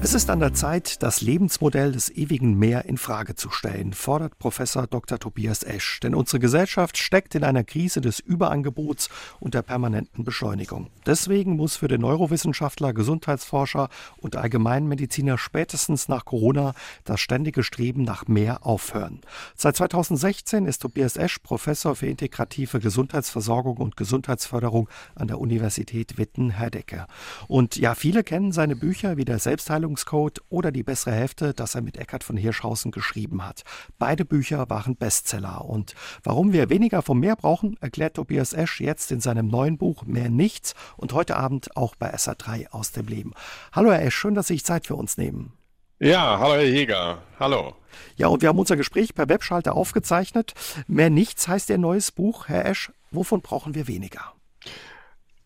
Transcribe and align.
Es 0.00 0.14
ist 0.14 0.30
an 0.30 0.38
der 0.38 0.54
Zeit, 0.54 1.02
das 1.02 1.22
Lebensmodell 1.22 1.90
des 1.90 2.08
ewigen 2.08 2.56
Meer 2.56 2.84
in 2.84 2.98
Frage 2.98 3.34
zu 3.34 3.50
stellen, 3.50 3.92
fordert 3.92 4.38
Professor 4.38 4.86
Dr. 4.86 5.18
Tobias 5.18 5.64
Esch. 5.64 5.98
Denn 5.98 6.14
unsere 6.14 6.38
Gesellschaft 6.38 6.96
steckt 6.96 7.34
in 7.34 7.42
einer 7.42 7.64
Krise 7.64 8.00
des 8.00 8.20
Überangebots 8.20 9.08
und 9.40 9.54
der 9.54 9.62
permanenten 9.62 10.22
Beschleunigung. 10.22 10.88
Deswegen 11.04 11.56
muss 11.56 11.76
für 11.76 11.88
den 11.88 12.02
Neurowissenschaftler, 12.02 12.92
Gesundheitsforscher 12.92 13.88
und 14.18 14.36
Allgemeinmediziner 14.36 15.36
spätestens 15.36 16.06
nach 16.06 16.24
Corona 16.24 16.74
das 17.04 17.20
ständige 17.20 17.64
Streben 17.64 18.04
nach 18.04 18.28
mehr 18.28 18.64
aufhören. 18.64 19.20
Seit 19.56 19.76
2016 19.76 20.66
ist 20.66 20.80
Tobias 20.80 21.16
Esch 21.16 21.40
Professor 21.40 21.96
für 21.96 22.06
integrative 22.06 22.78
Gesundheitsversorgung 22.78 23.78
und 23.78 23.96
Gesundheitsförderung 23.96 24.88
an 25.16 25.26
der 25.26 25.40
Universität 25.40 26.18
Witten-Herdecke. 26.18 27.08
Und 27.48 27.76
ja, 27.76 27.96
viele 27.96 28.22
kennen 28.22 28.52
seine 28.52 28.76
Bücher 28.76 29.16
wie 29.16 29.24
der 29.24 29.40
Selbstheilung 29.40 29.87
Ernährungscode 29.88 30.42
oder 30.50 30.70
Die 30.70 30.82
bessere 30.82 31.12
Hälfte, 31.12 31.54
das 31.54 31.74
er 31.74 31.80
mit 31.80 31.96
Eckhard 31.96 32.22
von 32.22 32.36
Hirschhausen 32.36 32.90
geschrieben 32.90 33.44
hat. 33.44 33.62
Beide 33.98 34.24
Bücher 34.24 34.68
waren 34.68 34.96
Bestseller. 34.96 35.64
Und 35.64 35.94
warum 36.22 36.52
wir 36.52 36.68
weniger 36.68 37.00
vom 37.02 37.20
Meer 37.20 37.36
brauchen, 37.36 37.76
erklärt 37.80 38.14
Tobias 38.14 38.52
Esch 38.52 38.80
jetzt 38.80 39.10
in 39.10 39.20
seinem 39.20 39.48
neuen 39.48 39.78
Buch 39.78 40.04
Mehr 40.04 40.28
Nichts 40.28 40.74
und 40.96 41.12
heute 41.12 41.36
Abend 41.36 41.74
auch 41.76 41.94
bei 41.94 42.14
SA3 42.14 42.70
aus 42.70 42.92
dem 42.92 43.06
Leben. 43.06 43.32
Hallo 43.72 43.90
Herr 43.90 44.02
Esch, 44.02 44.16
schön, 44.16 44.34
dass 44.34 44.48
Sie 44.48 44.54
sich 44.54 44.64
Zeit 44.64 44.86
für 44.86 44.94
uns 44.94 45.16
nehmen. 45.16 45.52
Ja, 46.00 46.38
hallo 46.38 46.54
Herr 46.54 46.64
Jäger. 46.64 47.22
Hallo. 47.40 47.74
Ja, 48.16 48.28
und 48.28 48.42
wir 48.42 48.50
haben 48.50 48.58
unser 48.58 48.76
Gespräch 48.76 49.14
per 49.14 49.28
Webschalter 49.28 49.74
aufgezeichnet. 49.74 50.52
Mehr 50.86 51.10
Nichts 51.10 51.48
heißt 51.48 51.70
Ihr 51.70 51.78
neues 51.78 52.12
Buch. 52.12 52.48
Herr 52.48 52.66
Esch, 52.66 52.92
wovon 53.10 53.40
brauchen 53.40 53.74
wir 53.74 53.88
weniger? 53.88 54.34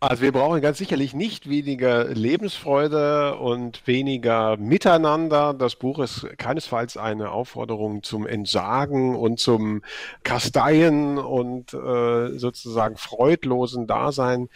Also 0.05 0.25
wir 0.25 0.33
brauchen 0.33 0.61
ganz 0.61 0.79
sicherlich 0.79 1.15
nicht 1.15 1.49
weniger 1.49 2.07
Lebensfreude 2.07 3.37
und 3.37 3.87
weniger 3.87 4.57
Miteinander. 4.57 5.55
Das 5.55 5.77
Buch 5.77 6.01
ist 6.01 6.27
keinesfalls 6.39 6.97
eine 6.97 7.31
Aufforderung 7.31 8.03
zum 8.03 8.27
Entsagen 8.27 9.15
und 9.15 9.39
zum 9.39 9.83
Kasteien 10.25 11.19
und 11.19 11.73
äh, 11.73 12.37
sozusagen 12.37 12.97
freudlosen 12.97 13.87
Dasein, 13.87 14.49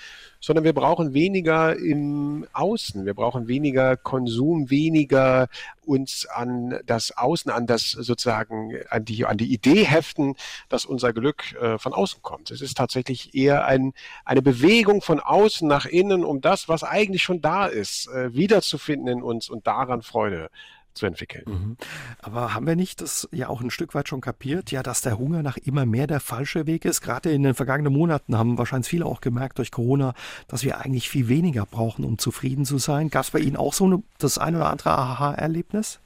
sondern 0.47 0.65
wir 0.65 0.75
brauchen 0.75 1.13
weniger 1.13 1.77
im 1.77 2.47
Außen, 2.53 3.05
wir 3.05 3.15
brauchen 3.15 3.49
weniger 3.49 3.97
Konsum, 3.97 4.71
weniger 4.71 5.49
uns 5.85 6.25
an 6.25 6.79
das 6.87 7.17
Außen, 7.17 7.51
an 7.51 7.67
das 7.67 7.91
sozusagen, 7.91 8.73
an 8.89 9.05
die, 9.05 9.27
an 9.27 9.39
die 9.39 9.53
Idee 9.53 9.83
heften, 9.83 10.37
dass 10.69 10.85
unser 10.85 11.13
Glück 11.13 11.53
äh, 11.61 11.79
von 11.79 11.93
außen 11.93 12.23
kommt. 12.23 12.53
Es 12.53 12.61
ist 12.61 12.77
tatsächlich 12.77 13.35
eher 13.35 13.67
ein, 13.67 13.93
eine 14.25 14.41
Bewegung 14.41 15.03
von 15.03 15.19
außen 15.19 15.67
nach 15.67 15.85
innen, 15.85 16.25
um 16.25 16.41
das, 16.41 16.69
was 16.69 16.85
eigentlich 16.85 17.25
schon 17.25 17.41
da 17.41 17.67
ist, 17.67 18.07
äh, 18.07 18.33
wiederzufinden 18.33 19.09
in 19.09 19.23
uns 19.25 19.49
und 19.49 19.67
daran 19.67 20.03
Freude 20.03 20.49
zu 20.97 21.07
entwickeln. 21.07 21.45
Mhm. 21.47 21.77
Aber 22.21 22.55
haben 22.55 22.67
wir 22.67 22.77
nicht 22.77 23.01
das 23.01 23.29
ja 23.33 23.49
auch 23.49 23.61
ein 23.61 23.71
Stück 23.71 23.95
weit 23.95 24.09
schon 24.09 24.21
kapiert, 24.21 24.71
ja, 24.71 24.83
dass 24.83 25.03
der 25.03 25.19
Hunger 25.19 25.43
nach 25.43 25.57
immer 25.57 25.87
mehr 25.87 26.07
der 26.07 26.21
falsche 26.21 26.67
Weg 26.67 26.85
ist? 26.85 27.01
Gerade 27.01 27.31
in 27.31 27.43
den 27.43 27.55
vergangenen 27.55 27.93
Monaten 27.93 28.37
haben 28.37 28.59
wahrscheinlich 28.59 28.89
viele 28.89 29.07
auch 29.07 29.21
gemerkt 29.21 29.59
durch 29.59 29.71
Corona, 29.71 30.15
dass 30.49 30.65
wir 30.65 30.81
eigentlich 30.81 31.09
viel 31.09 31.29
weniger 31.29 31.67
brauchen, 31.67 32.05
um 32.05 32.19
zufrieden 32.19 32.65
zu 32.65 32.79
sein. 32.79 33.11
Gab 33.11 33.25
es 33.25 33.31
bei 33.31 33.39
Ihnen 33.39 33.57
auch 33.57 33.73
so 33.73 33.85
eine, 33.85 34.03
das 34.19 34.39
ein 34.39 34.57
oder 34.57 34.71
andere 34.71 34.91
Aha-Erlebnis? 34.91 36.01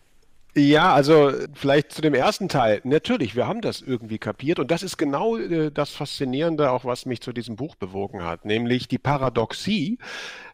Ja, 0.56 0.92
also 0.94 1.32
vielleicht 1.54 1.92
zu 1.92 2.02
dem 2.02 2.12
ersten 2.12 2.48
Teil. 2.48 2.80
Natürlich, 2.82 3.36
wir 3.36 3.46
haben 3.46 3.60
das 3.60 3.80
irgendwie 3.82 4.18
kapiert 4.18 4.58
und 4.58 4.68
das 4.72 4.82
ist 4.82 4.96
genau 4.96 5.36
äh, 5.36 5.70
das 5.70 5.90
Faszinierende, 5.90 6.72
auch 6.72 6.84
was 6.84 7.06
mich 7.06 7.20
zu 7.20 7.32
diesem 7.32 7.54
Buch 7.54 7.76
bewogen 7.76 8.24
hat, 8.24 8.44
nämlich 8.44 8.88
die 8.88 8.98
Paradoxie, 8.98 9.98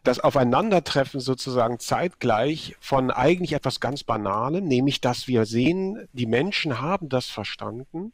das 0.07 0.21
Aufeinandertreffen 0.21 1.19
sozusagen 1.19 1.79
zeitgleich 1.79 2.75
von 2.79 3.11
eigentlich 3.11 3.51
etwas 3.51 3.81
ganz 3.81 4.03
Banalem, 4.03 4.65
nämlich 4.65 5.01
dass 5.01 5.27
wir 5.27 5.45
sehen, 5.45 6.07
die 6.13 6.25
Menschen 6.25 6.79
haben 6.79 7.09
das 7.09 7.25
verstanden 7.25 8.13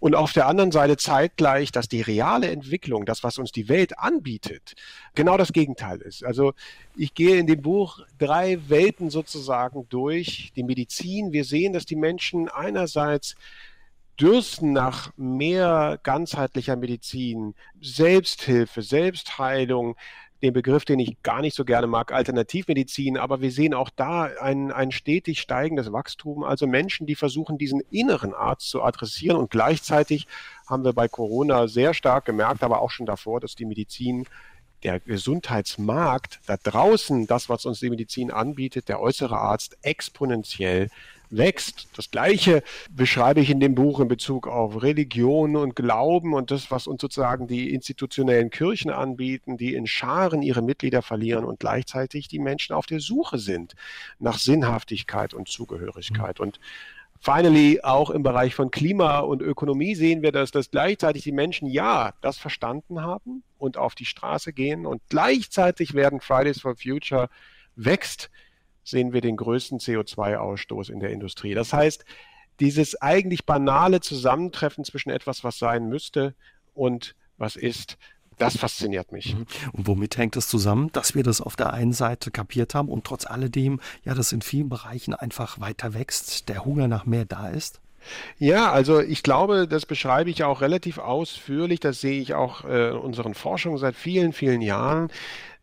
und 0.00 0.16
auf 0.16 0.32
der 0.32 0.48
anderen 0.48 0.72
Seite 0.72 0.96
zeitgleich, 0.96 1.70
dass 1.70 1.88
die 1.88 2.00
reale 2.00 2.50
Entwicklung, 2.50 3.06
das, 3.06 3.22
was 3.22 3.38
uns 3.38 3.52
die 3.52 3.68
Welt 3.68 4.00
anbietet, 4.00 4.74
genau 5.14 5.36
das 5.36 5.52
Gegenteil 5.52 6.00
ist. 6.00 6.24
Also 6.24 6.54
ich 6.96 7.14
gehe 7.14 7.36
in 7.36 7.46
dem 7.46 7.62
Buch 7.62 8.00
drei 8.18 8.58
Welten 8.68 9.08
sozusagen 9.08 9.86
durch, 9.88 10.52
die 10.56 10.64
Medizin. 10.64 11.32
Wir 11.32 11.44
sehen, 11.44 11.72
dass 11.72 11.86
die 11.86 11.96
Menschen 11.96 12.48
einerseits 12.48 13.36
dürsten 14.20 14.72
nach 14.72 15.12
mehr 15.16 16.00
ganzheitlicher 16.02 16.74
Medizin, 16.74 17.54
Selbsthilfe, 17.80 18.82
Selbstheilung, 18.82 19.94
den 20.42 20.52
Begriff, 20.52 20.84
den 20.84 21.00
ich 21.00 21.20
gar 21.22 21.40
nicht 21.40 21.56
so 21.56 21.64
gerne 21.64 21.86
mag, 21.86 22.12
Alternativmedizin, 22.12 23.16
aber 23.16 23.40
wir 23.40 23.50
sehen 23.50 23.74
auch 23.74 23.90
da 23.90 24.24
ein, 24.40 24.70
ein 24.70 24.92
stetig 24.92 25.40
steigendes 25.40 25.92
Wachstum, 25.92 26.44
also 26.44 26.66
Menschen, 26.66 27.06
die 27.06 27.16
versuchen, 27.16 27.58
diesen 27.58 27.82
inneren 27.90 28.34
Arzt 28.34 28.70
zu 28.70 28.82
adressieren. 28.82 29.36
Und 29.36 29.50
gleichzeitig 29.50 30.28
haben 30.66 30.84
wir 30.84 30.92
bei 30.92 31.08
Corona 31.08 31.66
sehr 31.66 31.92
stark 31.92 32.24
gemerkt, 32.24 32.62
aber 32.62 32.80
auch 32.80 32.90
schon 32.90 33.06
davor, 33.06 33.40
dass 33.40 33.56
die 33.56 33.64
Medizin 33.64 34.26
der 34.84 35.00
Gesundheitsmarkt 35.00 36.40
da 36.46 36.56
draußen, 36.56 37.26
das, 37.26 37.48
was 37.48 37.66
uns 37.66 37.80
die 37.80 37.90
Medizin 37.90 38.30
anbietet, 38.30 38.88
der 38.88 39.00
äußere 39.00 39.36
Arzt 39.36 39.76
exponentiell 39.82 40.88
wächst. 41.30 41.88
Das 41.96 42.10
Gleiche 42.10 42.62
beschreibe 42.90 43.40
ich 43.40 43.50
in 43.50 43.60
dem 43.60 43.74
Buch 43.74 44.00
in 44.00 44.08
Bezug 44.08 44.46
auf 44.46 44.82
Religion 44.82 45.56
und 45.56 45.76
Glauben 45.76 46.34
und 46.34 46.50
das, 46.50 46.70
was 46.70 46.86
uns 46.86 47.00
sozusagen 47.00 47.46
die 47.46 47.72
institutionellen 47.72 48.50
Kirchen 48.50 48.90
anbieten, 48.90 49.56
die 49.56 49.74
in 49.74 49.86
Scharen 49.86 50.42
ihre 50.42 50.62
Mitglieder 50.62 51.02
verlieren 51.02 51.44
und 51.44 51.60
gleichzeitig 51.60 52.28
die 52.28 52.38
Menschen 52.38 52.74
auf 52.74 52.86
der 52.86 53.00
Suche 53.00 53.38
sind 53.38 53.74
nach 54.18 54.38
Sinnhaftigkeit 54.38 55.34
und 55.34 55.48
Zugehörigkeit. 55.48 56.40
Und 56.40 56.58
Finally, 57.20 57.80
auch 57.82 58.10
im 58.10 58.22
Bereich 58.22 58.54
von 58.54 58.70
Klima 58.70 59.18
und 59.18 59.42
Ökonomie 59.42 59.96
sehen 59.96 60.22
wir, 60.22 60.30
dass, 60.30 60.52
dass 60.52 60.70
gleichzeitig 60.70 61.24
die 61.24 61.32
Menschen 61.32 61.66
ja 61.66 62.14
das 62.20 62.38
verstanden 62.38 63.02
haben 63.02 63.42
und 63.58 63.76
auf 63.76 63.96
die 63.96 64.04
Straße 64.04 64.52
gehen 64.52 64.86
und 64.86 65.02
gleichzeitig 65.08 65.94
werden 65.94 66.20
Fridays 66.20 66.60
for 66.60 66.76
Future 66.76 67.28
wächst 67.74 68.30
sehen 68.88 69.12
wir 69.12 69.20
den 69.20 69.36
größten 69.36 69.78
CO2-Ausstoß 69.78 70.90
in 70.90 71.00
der 71.00 71.10
Industrie. 71.10 71.54
Das 71.54 71.72
heißt, 71.72 72.04
dieses 72.60 73.00
eigentlich 73.00 73.46
banale 73.46 74.00
Zusammentreffen 74.00 74.84
zwischen 74.84 75.10
etwas, 75.10 75.44
was 75.44 75.58
sein 75.58 75.88
müsste 75.88 76.34
und 76.74 77.14
was 77.36 77.56
ist, 77.56 77.98
das 78.38 78.56
fasziniert 78.56 79.12
mich. 79.12 79.34
Mhm. 79.34 79.46
Und 79.72 79.86
womit 79.86 80.16
hängt 80.16 80.36
es 80.36 80.48
zusammen, 80.48 80.90
dass 80.92 81.14
wir 81.14 81.22
das 81.22 81.40
auf 81.40 81.56
der 81.56 81.72
einen 81.72 81.92
Seite 81.92 82.30
kapiert 82.30 82.74
haben 82.74 82.88
und 82.88 83.04
trotz 83.04 83.26
alledem, 83.26 83.80
ja, 84.04 84.14
das 84.14 84.32
in 84.32 84.42
vielen 84.42 84.68
Bereichen 84.68 85.14
einfach 85.14 85.60
weiter 85.60 85.94
wächst, 85.94 86.48
der 86.48 86.64
Hunger 86.64 86.88
nach 86.88 87.04
mehr 87.04 87.24
da 87.24 87.48
ist? 87.48 87.80
Ja, 88.38 88.72
also 88.72 89.00
ich 89.00 89.22
glaube, 89.22 89.66
das 89.66 89.84
beschreibe 89.84 90.30
ich 90.30 90.44
auch 90.44 90.60
relativ 90.60 90.98
ausführlich. 90.98 91.80
Das 91.80 92.00
sehe 92.00 92.20
ich 92.20 92.34
auch 92.34 92.64
äh, 92.64 92.90
in 92.90 92.96
unseren 92.96 93.34
Forschungen 93.34 93.78
seit 93.78 93.96
vielen, 93.96 94.32
vielen 94.32 94.62
Jahren 94.62 95.10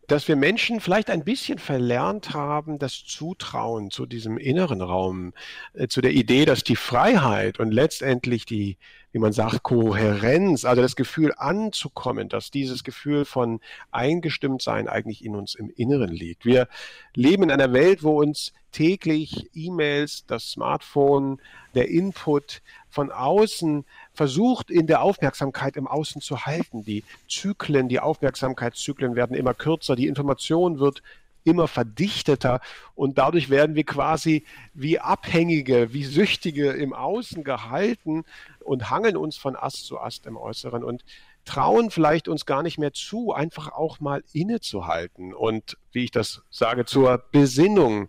dass 0.06 0.28
wir 0.28 0.36
Menschen 0.36 0.80
vielleicht 0.80 1.10
ein 1.10 1.24
bisschen 1.24 1.58
verlernt 1.58 2.34
haben, 2.34 2.78
das 2.78 3.04
Zutrauen 3.04 3.90
zu 3.90 4.06
diesem 4.06 4.38
inneren 4.38 4.80
Raum, 4.80 5.32
äh, 5.74 5.88
zu 5.88 6.00
der 6.00 6.12
Idee, 6.12 6.44
dass 6.44 6.64
die 6.64 6.76
Freiheit 6.76 7.58
und 7.58 7.72
letztendlich 7.72 8.46
die, 8.46 8.76
wie 9.12 9.18
man 9.18 9.32
sagt, 9.32 9.62
Kohärenz, 9.62 10.64
also 10.64 10.82
das 10.82 10.96
Gefühl 10.96 11.32
anzukommen, 11.36 12.28
dass 12.28 12.50
dieses 12.50 12.84
Gefühl 12.84 13.24
von 13.24 13.60
Eingestimmtsein 13.90 14.88
eigentlich 14.88 15.24
in 15.24 15.34
uns 15.34 15.54
im 15.54 15.70
Inneren 15.70 16.10
liegt. 16.10 16.44
Wir 16.44 16.68
leben 17.14 17.44
in 17.44 17.50
einer 17.50 17.72
Welt, 17.72 18.02
wo 18.02 18.20
uns 18.20 18.52
täglich 18.72 19.48
E-Mails, 19.54 20.26
das 20.26 20.50
Smartphone, 20.50 21.40
der 21.74 21.88
Input 21.88 22.60
von 22.90 23.10
außen 23.10 23.86
versucht, 24.12 24.70
in 24.70 24.86
der 24.86 25.00
Aufmerksamkeit 25.00 25.76
im 25.76 25.86
Außen 25.86 26.20
zu 26.20 26.44
halten. 26.44 26.84
Die 26.84 27.02
Zyklen, 27.28 27.88
die 27.88 28.00
Aufmerksamkeitszyklen 28.00 29.16
werden 29.16 29.34
immer 29.34 29.54
kürzer, 29.54 29.96
die 29.96 30.08
Information 30.08 30.78
wird 30.78 31.02
immer 31.46 31.68
verdichteter 31.68 32.60
und 32.94 33.18
dadurch 33.18 33.48
werden 33.48 33.76
wir 33.76 33.84
quasi 33.84 34.44
wie 34.74 34.98
Abhängige, 34.98 35.92
wie 35.92 36.04
Süchtige 36.04 36.72
im 36.72 36.92
Außen 36.92 37.44
gehalten 37.44 38.24
und 38.66 38.90
hangeln 38.90 39.16
uns 39.16 39.36
von 39.36 39.56
Ast 39.56 39.86
zu 39.86 39.98
Ast 39.98 40.26
im 40.26 40.36
Äußeren 40.36 40.84
und 40.84 41.04
trauen 41.44 41.90
vielleicht 41.90 42.28
uns 42.28 42.44
gar 42.44 42.62
nicht 42.62 42.78
mehr 42.78 42.92
zu, 42.92 43.32
einfach 43.32 43.72
auch 43.72 44.00
mal 44.00 44.22
innezuhalten 44.32 45.32
und, 45.32 45.78
wie 45.92 46.04
ich 46.04 46.10
das 46.10 46.42
sage, 46.50 46.84
zur 46.84 47.24
Besinnung 47.30 48.08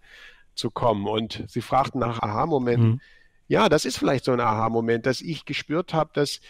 zu 0.56 0.72
kommen. 0.72 1.08
Und 1.08 1.46
Sie 1.48 1.62
fragten 1.62 2.00
nach 2.00 2.22
Aha-Momenten. 2.22 2.90
Mhm. 2.90 3.02
Ja, 3.48 3.70
das 3.70 3.86
ist 3.86 3.98
vielleicht 3.98 4.26
so 4.26 4.32
ein 4.34 4.40
Aha-Moment, 4.40 5.06
dass 5.06 5.22
ich 5.22 5.46
gespürt 5.46 5.94
habe, 5.94 6.10
dass 6.14 6.42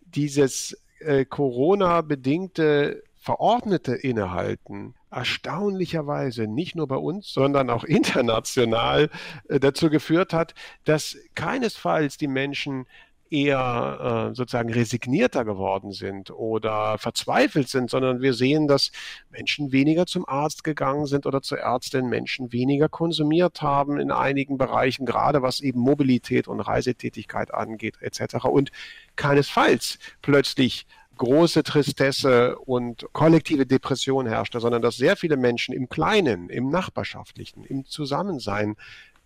dieses 0.00 0.80
äh, 1.00 1.24
Corona-bedingte 1.24 3.02
verordnete 3.16 3.94
Innehalten 3.94 4.94
erstaunlicherweise 5.10 6.46
nicht 6.46 6.74
nur 6.74 6.86
bei 6.86 6.96
uns, 6.96 7.32
sondern 7.32 7.68
auch 7.68 7.84
international 7.84 9.10
äh, 9.48 9.60
dazu 9.60 9.90
geführt 9.90 10.32
hat, 10.32 10.54
dass 10.84 11.18
keinesfalls 11.34 12.16
die 12.16 12.28
Menschen 12.28 12.86
eher 13.30 14.30
äh, 14.30 14.34
sozusagen 14.34 14.72
resignierter 14.72 15.44
geworden 15.44 15.92
sind 15.92 16.30
oder 16.30 16.98
verzweifelt 16.98 17.68
sind, 17.68 17.90
sondern 17.90 18.20
wir 18.20 18.34
sehen, 18.34 18.66
dass 18.68 18.90
Menschen 19.30 19.72
weniger 19.72 20.06
zum 20.06 20.28
Arzt 20.28 20.64
gegangen 20.64 21.06
sind 21.06 21.26
oder 21.26 21.40
zur 21.40 21.58
Ärztin, 21.58 22.08
Menschen 22.08 22.52
weniger 22.52 22.88
konsumiert 22.88 23.62
haben 23.62 23.98
in 24.00 24.10
einigen 24.10 24.58
Bereichen, 24.58 25.06
gerade 25.06 25.42
was 25.42 25.60
eben 25.60 25.80
Mobilität 25.80 26.48
und 26.48 26.60
Reisetätigkeit 26.60 27.54
angeht 27.54 27.96
etc. 28.00 28.44
Und 28.44 28.70
keinesfalls 29.16 29.98
plötzlich 30.22 30.86
große 31.20 31.62
Tristesse 31.62 32.58
und 32.58 33.06
kollektive 33.12 33.66
Depression 33.66 34.26
herrschte, 34.26 34.58
sondern 34.58 34.80
dass 34.80 34.96
sehr 34.96 35.16
viele 35.16 35.36
Menschen 35.36 35.74
im 35.74 35.90
Kleinen, 35.90 36.48
im 36.48 36.70
Nachbarschaftlichen, 36.70 37.62
im 37.64 37.84
Zusammensein 37.84 38.76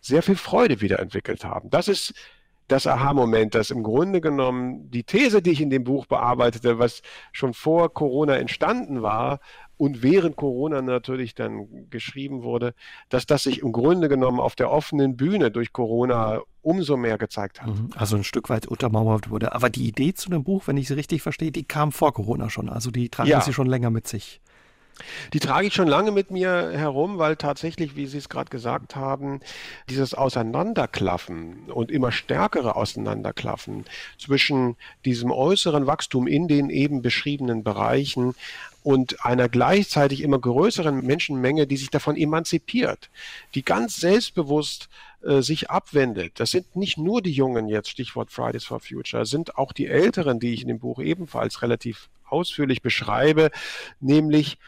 sehr 0.01 0.23
viel 0.23 0.37
Freude 0.37 0.81
wiederentwickelt 0.81 1.45
haben. 1.45 1.71
Das 1.71 1.87
ist 1.87 2.13
das 2.69 2.87
Aha-Moment, 2.87 3.55
dass 3.55 3.71
im 3.71 3.83
Grunde 3.83 4.21
genommen 4.21 4.91
die 4.91 5.05
These, 5.05 5.43
die 5.43 5.51
ich 5.51 5.61
in 5.61 5.71
dem 5.71 5.85
Buch 5.85 6.07
bearbeitete, 6.07 6.79
was 6.79 7.03
schon 7.33 7.53
vor 7.55 7.93
Corona 7.93 8.37
entstanden 8.37 9.03
war 9.03 9.41
und 9.77 10.03
während 10.03 10.37
Corona 10.37 10.83
natürlich 10.83 11.35
dann 11.35 11.91
geschrieben 11.91 12.43
wurde, 12.43 12.75
dass 13.09 13.27
das 13.27 13.43
sich 13.43 13.61
im 13.61 13.73
Grunde 13.73 14.09
genommen 14.09 14.41
auf 14.41 14.55
der 14.55 14.71
offenen 14.71 15.17
Bühne 15.17 15.51
durch 15.51 15.73
Corona 15.73 16.41
umso 16.63 16.97
mehr 16.97 17.19
gezeigt 17.19 17.61
hat. 17.61 17.69
Mhm. 17.69 17.91
Also 17.97 18.17
ein 18.17 18.25
Stück 18.25 18.49
weit 18.49 18.67
untermauert 18.67 19.31
wurde. 19.31 19.55
Aber 19.55 19.69
die 19.69 19.87
Idee 19.87 20.15
zu 20.15 20.31
dem 20.31 20.45
Buch, 20.45 20.67
wenn 20.67 20.77
ich 20.77 20.89
sie 20.89 20.95
richtig 20.95 21.23
verstehe, 21.23 21.53
die 21.53 21.65
kam 21.65 21.93
vor 21.93 22.15
Corona 22.15 22.49
schon. 22.49 22.69
Also 22.69 22.91
die 22.91 23.09
tragen 23.09 23.29
ja. 23.29 23.41
sie 23.41 23.53
schon 23.53 23.67
länger 23.67 23.91
mit 23.91 24.07
sich. 24.09 24.41
Die 25.33 25.41
trage 25.41 25.67
ich 25.67 25.75
schon 25.75 25.89
lange 25.89 26.13
mit 26.13 26.31
mir 26.31 26.73
herum, 26.73 27.19
weil 27.19 27.37
tatsächlich, 27.37 27.97
wie 27.97 28.07
Sie 28.07 28.19
es 28.19 28.29
gerade 28.29 28.51
gesagt 28.51 28.97
haben, 28.97 29.41
dieses 29.89 30.15
Auseinanderklaffen 30.15 31.71
und 31.71 31.91
immer 31.91 32.13
stärkere 32.13 32.77
Auseinanderklaffen 32.77 33.85
zwischen 34.19 34.77
diesem 35.05 35.31
äußeren 35.31 35.87
Wachstum 35.87 36.27
in 36.27 36.49
den 36.49 36.71
eben 36.71 37.03
beschriebenen 37.03 37.65
Bereichen 37.65 38.35
und 38.83 39.25
einer 39.25 39.49
gleichzeitig 39.49 40.21
immer 40.21 40.39
größeren 40.39 41.05
Menschenmenge, 41.05 41.67
die 41.67 41.79
sich 41.79 41.91
davon 41.91 42.17
emanzipiert, 42.17 43.11
die 43.55 43.65
ganz 43.65 43.97
selbstbewusst 43.97 44.89
äh, 45.23 45.41
sich 45.41 45.71
abwendet. 45.71 46.35
Das 46.37 46.51
sind 46.51 46.77
nicht 46.77 46.99
nur 46.99 47.23
die 47.23 47.33
Jungen 47.33 47.67
jetzt, 47.67 47.89
Stichwort 47.89 48.31
Fridays 48.31 48.65
for 48.65 48.81
Future, 48.81 49.25
sind 49.25 49.57
auch 49.57 49.73
die 49.73 49.87
Älteren, 49.87 50.39
die 50.39 50.53
ich 50.53 50.63
in 50.63 50.69
dem 50.69 50.81
Buch 50.81 50.99
ebenfalls 50.99 51.63
relativ 51.63 52.09
ausführlich 52.29 52.83
beschreibe, 52.83 53.51
nämlich 54.01 54.59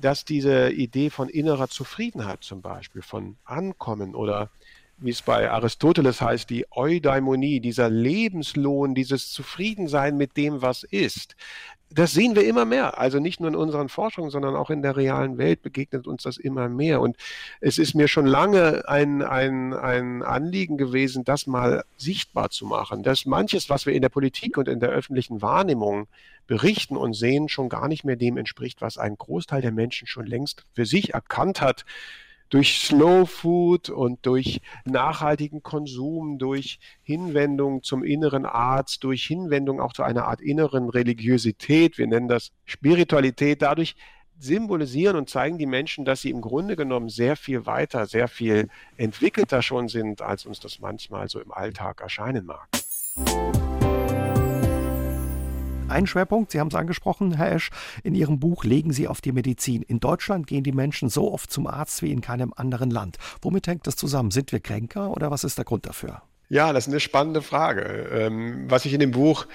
dass 0.00 0.24
diese 0.24 0.70
Idee 0.70 1.10
von 1.10 1.28
innerer 1.28 1.68
Zufriedenheit 1.68 2.42
zum 2.42 2.62
Beispiel, 2.62 3.02
von 3.02 3.36
Ankommen 3.44 4.14
oder 4.14 4.50
wie 4.98 5.10
es 5.10 5.22
bei 5.22 5.50
Aristoteles 5.50 6.20
heißt, 6.22 6.48
die 6.48 6.66
Eudaimonie, 6.70 7.60
dieser 7.60 7.90
Lebenslohn, 7.90 8.94
dieses 8.94 9.30
Zufriedensein 9.30 10.16
mit 10.16 10.36
dem, 10.36 10.62
was 10.62 10.84
ist, 10.84 11.36
das 11.90 12.12
sehen 12.12 12.34
wir 12.34 12.46
immer 12.46 12.64
mehr. 12.64 12.98
Also 12.98 13.20
nicht 13.20 13.40
nur 13.40 13.48
in 13.48 13.56
unseren 13.56 13.88
Forschungen, 13.88 14.30
sondern 14.30 14.56
auch 14.56 14.70
in 14.70 14.82
der 14.82 14.96
realen 14.96 15.38
Welt 15.38 15.62
begegnet 15.62 16.06
uns 16.06 16.24
das 16.24 16.36
immer 16.36 16.68
mehr. 16.68 17.00
Und 17.00 17.16
es 17.60 17.78
ist 17.78 17.94
mir 17.94 18.08
schon 18.08 18.26
lange 18.26 18.88
ein, 18.88 19.22
ein, 19.22 19.72
ein 19.72 20.22
Anliegen 20.22 20.76
gewesen, 20.76 21.24
das 21.24 21.46
mal 21.46 21.84
sichtbar 21.96 22.50
zu 22.50 22.66
machen, 22.66 23.02
dass 23.02 23.24
manches, 23.24 23.70
was 23.70 23.86
wir 23.86 23.92
in 23.92 24.02
der 24.02 24.08
Politik 24.08 24.58
und 24.58 24.68
in 24.68 24.80
der 24.80 24.90
öffentlichen 24.90 25.42
Wahrnehmung 25.42 26.08
berichten 26.46 26.96
und 26.96 27.14
sehen, 27.14 27.48
schon 27.48 27.68
gar 27.68 27.88
nicht 27.88 28.04
mehr 28.04 28.16
dem 28.16 28.36
entspricht, 28.36 28.80
was 28.80 28.98
ein 28.98 29.16
Großteil 29.16 29.62
der 29.62 29.72
Menschen 29.72 30.06
schon 30.06 30.26
längst 30.26 30.64
für 30.74 30.86
sich 30.86 31.14
erkannt 31.14 31.60
hat, 31.60 31.84
durch 32.50 32.78
Slow 32.78 33.26
Food 33.26 33.90
und 33.90 34.24
durch 34.24 34.60
nachhaltigen 34.84 35.62
Konsum, 35.62 36.38
durch 36.38 36.78
Hinwendung 37.02 37.82
zum 37.82 38.04
inneren 38.04 38.46
Arzt, 38.46 39.04
durch 39.04 39.24
Hinwendung 39.24 39.80
auch 39.80 39.92
zu 39.92 40.02
einer 40.02 40.26
Art 40.26 40.40
inneren 40.40 40.88
Religiosität, 40.88 41.98
wir 41.98 42.06
nennen 42.06 42.28
das 42.28 42.52
Spiritualität, 42.64 43.62
dadurch 43.62 43.96
symbolisieren 44.38 45.16
und 45.16 45.30
zeigen 45.30 45.58
die 45.58 45.66
Menschen, 45.66 46.04
dass 46.04 46.20
sie 46.20 46.30
im 46.30 46.40
Grunde 46.40 46.76
genommen 46.76 47.08
sehr 47.08 47.36
viel 47.36 47.66
weiter, 47.66 48.06
sehr 48.06 48.28
viel 48.28 48.68
entwickelter 48.96 49.62
schon 49.62 49.88
sind, 49.88 50.20
als 50.20 50.44
uns 50.46 50.60
das 50.60 50.78
manchmal 50.78 51.28
so 51.28 51.40
im 51.40 51.52
Alltag 51.52 52.00
erscheinen 52.00 52.44
mag. 52.44 52.68
Ein 55.88 56.08
Schwerpunkt, 56.08 56.50
Sie 56.50 56.58
haben 56.58 56.68
es 56.68 56.74
angesprochen, 56.74 57.36
Herr 57.36 57.52
Esch, 57.52 57.70
in 58.02 58.16
Ihrem 58.16 58.40
Buch 58.40 58.64
legen 58.64 58.92
Sie 58.92 59.06
auf 59.06 59.20
die 59.20 59.30
Medizin. 59.30 59.82
In 59.82 60.00
Deutschland 60.00 60.48
gehen 60.48 60.64
die 60.64 60.72
Menschen 60.72 61.08
so 61.08 61.32
oft 61.32 61.50
zum 61.50 61.68
Arzt 61.68 62.02
wie 62.02 62.10
in 62.10 62.20
keinem 62.20 62.52
anderen 62.56 62.90
Land. 62.90 63.18
Womit 63.40 63.68
hängt 63.68 63.86
das 63.86 63.94
zusammen? 63.94 64.32
Sind 64.32 64.50
wir 64.50 64.58
kränker 64.58 65.12
oder 65.12 65.30
was 65.30 65.44
ist 65.44 65.58
der 65.58 65.64
Grund 65.64 65.86
dafür? 65.86 66.22
Ja, 66.48 66.72
das 66.72 66.86
ist 66.86 66.92
eine 66.92 67.00
spannende 67.00 67.40
Frage. 67.40 68.08
Ähm, 68.12 68.64
was 68.68 68.84
ich 68.84 68.94
in 68.94 69.00
dem 69.00 69.12
Buch 69.12 69.46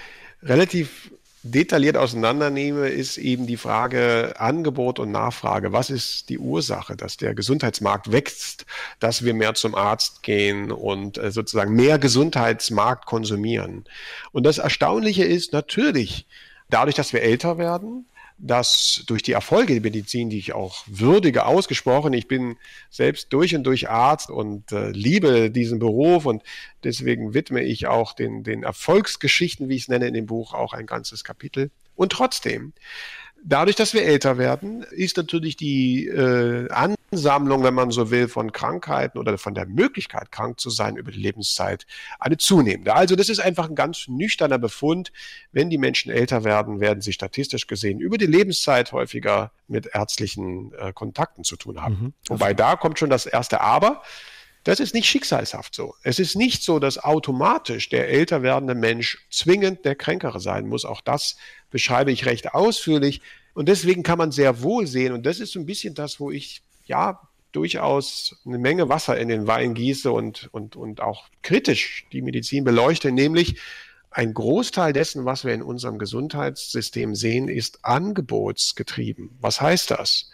relativ 0.42 1.12
detailliert 1.43 1.97
auseinandernehme, 1.97 2.88
ist 2.89 3.17
eben 3.17 3.47
die 3.47 3.57
Frage 3.57 4.33
Angebot 4.38 4.99
und 4.99 5.11
Nachfrage. 5.11 5.73
Was 5.73 5.89
ist 5.89 6.29
die 6.29 6.38
Ursache, 6.38 6.95
dass 6.95 7.17
der 7.17 7.33
Gesundheitsmarkt 7.33 8.11
wächst, 8.11 8.65
dass 8.99 9.23
wir 9.23 9.33
mehr 9.33 9.55
zum 9.55 9.73
Arzt 9.73 10.23
gehen 10.23 10.71
und 10.71 11.17
äh, 11.17 11.31
sozusagen 11.31 11.73
mehr 11.73 11.97
Gesundheitsmarkt 11.97 13.05
konsumieren? 13.05 13.85
Und 14.31 14.45
das 14.45 14.59
Erstaunliche 14.59 15.23
ist 15.23 15.53
natürlich, 15.53 16.27
dadurch, 16.69 16.95
dass 16.95 17.13
wir 17.13 17.21
älter 17.21 17.57
werden, 17.57 18.05
dass 18.43 19.03
durch 19.05 19.21
die 19.21 19.33
Erfolge 19.33 19.73
der 19.73 19.83
Medizin, 19.83 20.29
die 20.29 20.39
ich 20.39 20.53
auch 20.53 20.83
würdige, 20.88 21.45
ausgesprochen, 21.45 22.11
ich 22.13 22.27
bin 22.27 22.57
selbst 22.89 23.31
durch 23.31 23.55
und 23.55 23.63
durch 23.63 23.89
Arzt 23.89 24.29
und 24.31 24.71
äh, 24.71 24.89
liebe 24.89 25.51
diesen 25.51 25.79
Beruf 25.79 26.25
und 26.25 26.41
deswegen 26.83 27.33
widme 27.33 27.61
ich 27.61 27.88
auch 27.88 28.13
den, 28.13 28.43
den 28.43 28.63
Erfolgsgeschichten, 28.63 29.69
wie 29.69 29.75
ich 29.75 29.83
es 29.83 29.88
nenne, 29.89 30.07
in 30.07 30.15
dem 30.15 30.25
Buch 30.25 30.53
auch 30.53 30.73
ein 30.73 30.88
ganzes 30.88 31.23
Kapitel. 31.23 31.69
Und 31.95 32.11
trotzdem 32.11 32.73
Dadurch, 33.43 33.75
dass 33.75 33.93
wir 33.93 34.03
älter 34.03 34.38
werden, 34.38 34.83
ist 34.91 35.17
natürlich 35.17 35.57
die 35.57 36.05
äh, 36.07 36.67
Ansammlung, 36.69 37.63
wenn 37.63 37.73
man 37.73 37.89
so 37.89 38.11
will, 38.11 38.27
von 38.27 38.51
Krankheiten 38.51 39.17
oder 39.17 39.38
von 39.39 39.55
der 39.55 39.65
Möglichkeit, 39.65 40.31
krank 40.31 40.59
zu 40.59 40.69
sein 40.69 40.95
über 40.95 41.11
die 41.11 41.19
Lebenszeit 41.19 41.88
eine 42.19 42.38
zunehmende. 42.38 42.93
Also 42.93 43.15
das 43.15 43.29
ist 43.29 43.39
einfach 43.39 43.67
ein 43.67 43.75
ganz 43.75 44.07
nüchterner 44.07 44.59
Befund. 44.59 45.11
Wenn 45.51 45.71
die 45.71 45.79
Menschen 45.79 46.11
älter 46.11 46.43
werden, 46.43 46.79
werden 46.79 47.01
sie 47.01 47.13
statistisch 47.13 47.65
gesehen 47.65 47.99
über 47.99 48.19
die 48.19 48.27
Lebenszeit 48.27 48.91
häufiger 48.91 49.51
mit 49.67 49.89
ärztlichen 49.91 50.73
äh, 50.73 50.93
Kontakten 50.93 51.43
zu 51.43 51.55
tun 51.55 51.81
haben. 51.81 51.95
Mhm. 51.95 52.13
Wobei 52.27 52.53
da 52.53 52.75
kommt 52.75 52.99
schon 52.99 53.09
das 53.09 53.25
erste 53.25 53.61
Aber. 53.61 54.03
Das 54.63 54.80
ist 54.80 54.94
nicht 54.94 55.08
schicksalshaft 55.08 55.74
so. 55.74 55.96
Es 56.04 56.19
ist 56.19 56.36
nicht 56.36 56.63
so, 56.63 56.78
dass 56.80 57.00
automatisch 57.00 57.90
der 57.90 58.10
älter 58.10 58.44
werdende 58.44 58.75
Mensch 58.75 59.25
zwingend 59.31 59.86
der 59.86 59.96
Kränkere 59.96 60.40
sein 60.40 60.68
muss. 60.68 60.86
Auch 60.86 61.02
das 61.02 61.38
beschreibe 61.72 62.12
ich 62.12 62.25
recht 62.25 62.54
ausführlich. 62.54 63.22
Und 63.54 63.68
deswegen 63.69 64.04
kann 64.04 64.18
man 64.18 64.31
sehr 64.31 64.62
wohl 64.62 64.88
sehen, 64.88 65.13
und 65.13 65.25
das 65.25 65.40
ist 65.40 65.53
so 65.53 65.60
ein 65.60 65.65
bisschen 65.65 65.96
das, 65.96 66.20
wo 66.20 66.32
ich 66.32 66.62
ja 66.86 67.20
durchaus 67.51 68.38
eine 68.46 68.60
Menge 68.60 68.88
Wasser 68.88 69.18
in 69.18 69.27
den 69.27 69.48
Wein 69.48 69.74
gieße 69.74 70.12
und, 70.12 70.50
und, 70.53 70.75
und 70.75 71.01
auch 71.01 71.25
kritisch 71.41 72.06
die 72.13 72.22
Medizin 72.22 72.63
beleuchte, 72.63 73.12
nämlich 73.12 73.60
ein 74.10 74.34
Großteil 74.34 74.94
dessen, 74.94 75.25
was 75.25 75.46
wir 75.46 75.53
in 75.53 75.62
unserem 75.62 75.98
Gesundheitssystem 75.98 77.15
sehen, 77.15 77.48
ist 77.48 77.84
angebotsgetrieben. 77.84 79.38
Was 79.39 79.62
heißt 79.62 79.91
das? 79.91 80.30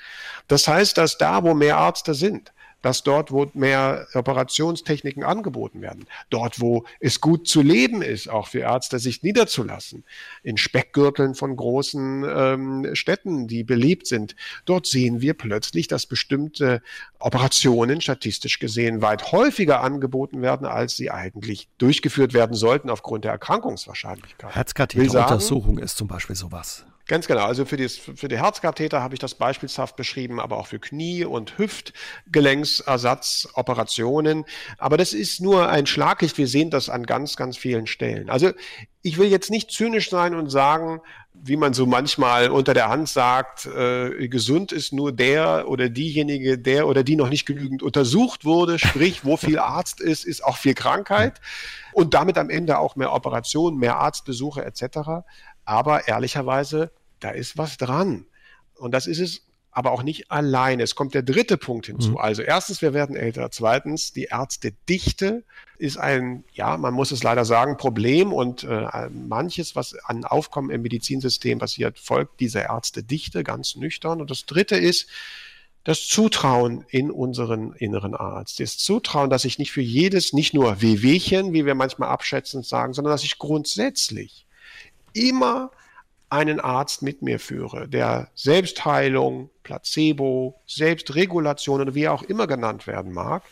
Das 0.47 0.67
heißt, 0.67 0.97
dass 0.97 1.17
da, 1.17 1.43
wo 1.43 1.53
mehr 1.53 1.75
Ärzte 1.75 2.15
sind, 2.15 2.51
dass 2.81 3.03
dort, 3.03 3.31
wo 3.31 3.49
mehr 3.53 4.07
Operationstechniken 4.13 5.23
angeboten 5.23 5.81
werden, 5.81 6.05
dort, 6.29 6.59
wo 6.59 6.85
es 6.99 7.21
gut 7.21 7.47
zu 7.47 7.61
leben 7.61 8.01
ist, 8.01 8.29
auch 8.29 8.47
für 8.47 8.59
Ärzte 8.59 8.99
sich 8.99 9.23
niederzulassen, 9.23 10.03
in 10.43 10.57
Speckgürteln 10.57 11.35
von 11.35 11.55
großen 11.55 12.25
ähm, 12.27 12.95
Städten, 12.95 13.47
die 13.47 13.63
beliebt 13.63 14.07
sind, 14.07 14.35
dort 14.65 14.85
sehen 14.85 15.21
wir 15.21 15.33
plötzlich, 15.33 15.87
dass 15.87 16.05
bestimmte 16.05 16.81
Operationen 17.19 18.01
statistisch 18.01 18.59
gesehen 18.59 19.01
weit 19.01 19.31
häufiger 19.31 19.81
angeboten 19.81 20.41
werden, 20.41 20.67
als 20.67 20.95
sie 20.95 21.11
eigentlich 21.11 21.69
durchgeführt 21.77 22.33
werden 22.33 22.55
sollten 22.55 22.89
aufgrund 22.89 23.23
der 23.23 23.31
Erkrankungswahrscheinlichkeit. 23.31 24.55
Herzkatheteruntersuchung 24.55 25.79
ist 25.79 25.97
zum 25.97 26.07
Beispiel 26.07 26.35
sowas. 26.35 26.85
Ganz 27.07 27.27
genau. 27.27 27.45
Also 27.45 27.63
für, 27.63 27.77
die, 27.77 27.87
für 27.87 28.27
die 28.27 28.37
Herzkatheter 28.37 29.01
habe 29.01 29.15
ich 29.15 29.19
das 29.19 29.35
beispielshaft 29.35 29.95
beschrieben, 29.95 30.41
aber 30.41 30.57
auch 30.57 30.67
für 30.67 30.79
Knie- 30.79 31.23
und 31.23 31.57
Hüftgelenksersatzoperationen. 31.57 34.43
Aber 34.77 34.97
das 34.97 35.13
ist 35.13 35.39
nur 35.39 35.69
ein 35.69 35.85
Schlaglicht. 35.85 36.37
Wir 36.37 36.47
sehen 36.47 36.69
das 36.69 36.89
an 36.89 37.05
ganz, 37.05 37.37
ganz 37.37 37.55
vielen 37.55 37.87
Stellen. 37.87 38.29
Also 38.29 38.51
ich 39.03 39.17
will 39.17 39.29
jetzt 39.29 39.49
nicht 39.49 39.71
zynisch 39.71 40.09
sein 40.09 40.35
und 40.35 40.49
sagen, 40.49 40.99
wie 41.33 41.55
man 41.55 41.73
so 41.73 41.85
manchmal 41.85 42.49
unter 42.49 42.73
der 42.73 42.89
Hand 42.89 43.07
sagt, 43.07 43.67
äh, 43.67 44.27
gesund 44.27 44.73
ist 44.73 44.91
nur 44.91 45.13
der 45.13 45.69
oder 45.69 45.87
diejenige, 45.87 46.57
der 46.57 46.87
oder 46.87 47.03
die 47.03 47.15
noch 47.15 47.29
nicht 47.29 47.45
genügend 47.45 47.83
untersucht 47.83 48.43
wurde. 48.43 48.79
Sprich, 48.79 49.23
wo 49.23 49.37
viel 49.37 49.59
Arzt 49.59 50.01
ist, 50.01 50.25
ist 50.25 50.43
auch 50.43 50.57
viel 50.57 50.73
Krankheit 50.73 51.39
und 51.93 52.13
damit 52.13 52.37
am 52.37 52.49
Ende 52.49 52.79
auch 52.79 52.95
mehr 52.95 53.13
Operationen, 53.13 53.77
mehr 53.77 53.97
Arztbesuche 53.97 54.65
etc. 54.65 55.25
Aber 55.65 56.07
ehrlicherweise, 56.07 56.91
da 57.19 57.29
ist 57.29 57.57
was 57.57 57.77
dran. 57.77 58.25
Und 58.75 58.91
das 58.91 59.07
ist 59.07 59.19
es 59.19 59.43
aber 59.77 59.91
auch 59.91 60.01
nicht 60.01 60.31
alleine. 60.31 60.81
Es 60.81 60.95
kommt 60.95 61.13
der 61.13 61.21
dritte 61.21 61.55
Punkt 61.55 61.85
hinzu. 61.85 62.11
Mhm. 62.11 62.17
Also 62.17 62.41
erstens, 62.41 62.81
wir 62.81 62.95
werden 62.95 63.15
älter. 63.15 63.51
Zweitens, 63.51 64.11
die 64.11 64.23
Ärztedichte 64.23 65.43
ist 65.77 65.97
ein, 65.97 66.43
ja, 66.51 66.77
man 66.77 66.95
muss 66.95 67.11
es 67.11 67.21
leider 67.21 67.45
sagen, 67.45 67.77
Problem 67.77 68.33
und 68.33 68.63
äh, 68.63 69.09
manches, 69.11 69.75
was 69.75 69.93
an 70.03 70.25
Aufkommen 70.25 70.71
im 70.71 70.81
Medizinsystem 70.81 71.59
passiert, 71.59 71.99
folgt 71.99 72.39
dieser 72.39 72.63
Ärztedichte 72.63 73.43
ganz 73.43 73.75
nüchtern. 73.75 74.19
Und 74.19 74.31
das 74.31 74.47
dritte 74.47 74.75
ist, 74.75 75.09
das 75.83 76.07
Zutrauen 76.07 76.83
in 76.89 77.11
unseren 77.11 77.73
inneren 77.73 78.15
Arzt. 78.15 78.59
Das 78.59 78.79
Zutrauen, 78.79 79.29
dass 79.29 79.45
ich 79.45 79.59
nicht 79.59 79.71
für 79.71 79.81
jedes, 79.81 80.33
nicht 80.33 80.55
nur 80.55 80.81
Wehwehchen, 80.81 81.53
wie 81.53 81.67
wir 81.67 81.75
manchmal 81.75 82.09
abschätzend 82.09 82.65
sagen, 82.65 82.93
sondern 82.93 83.11
dass 83.11 83.23
ich 83.23 83.37
grundsätzlich 83.37 84.47
immer 85.13 85.69
einen 86.29 86.59
Arzt 86.59 87.01
mit 87.01 87.21
mir 87.21 87.39
führe, 87.39 87.87
der 87.87 88.29
Selbstheilung, 88.35 89.49
Placebo, 89.63 90.61
Selbstregulation 90.65 91.81
oder 91.81 91.95
wie 91.95 92.03
er 92.03 92.13
auch 92.13 92.23
immer 92.23 92.47
genannt 92.47 92.87
werden 92.87 93.13
mag. 93.13 93.43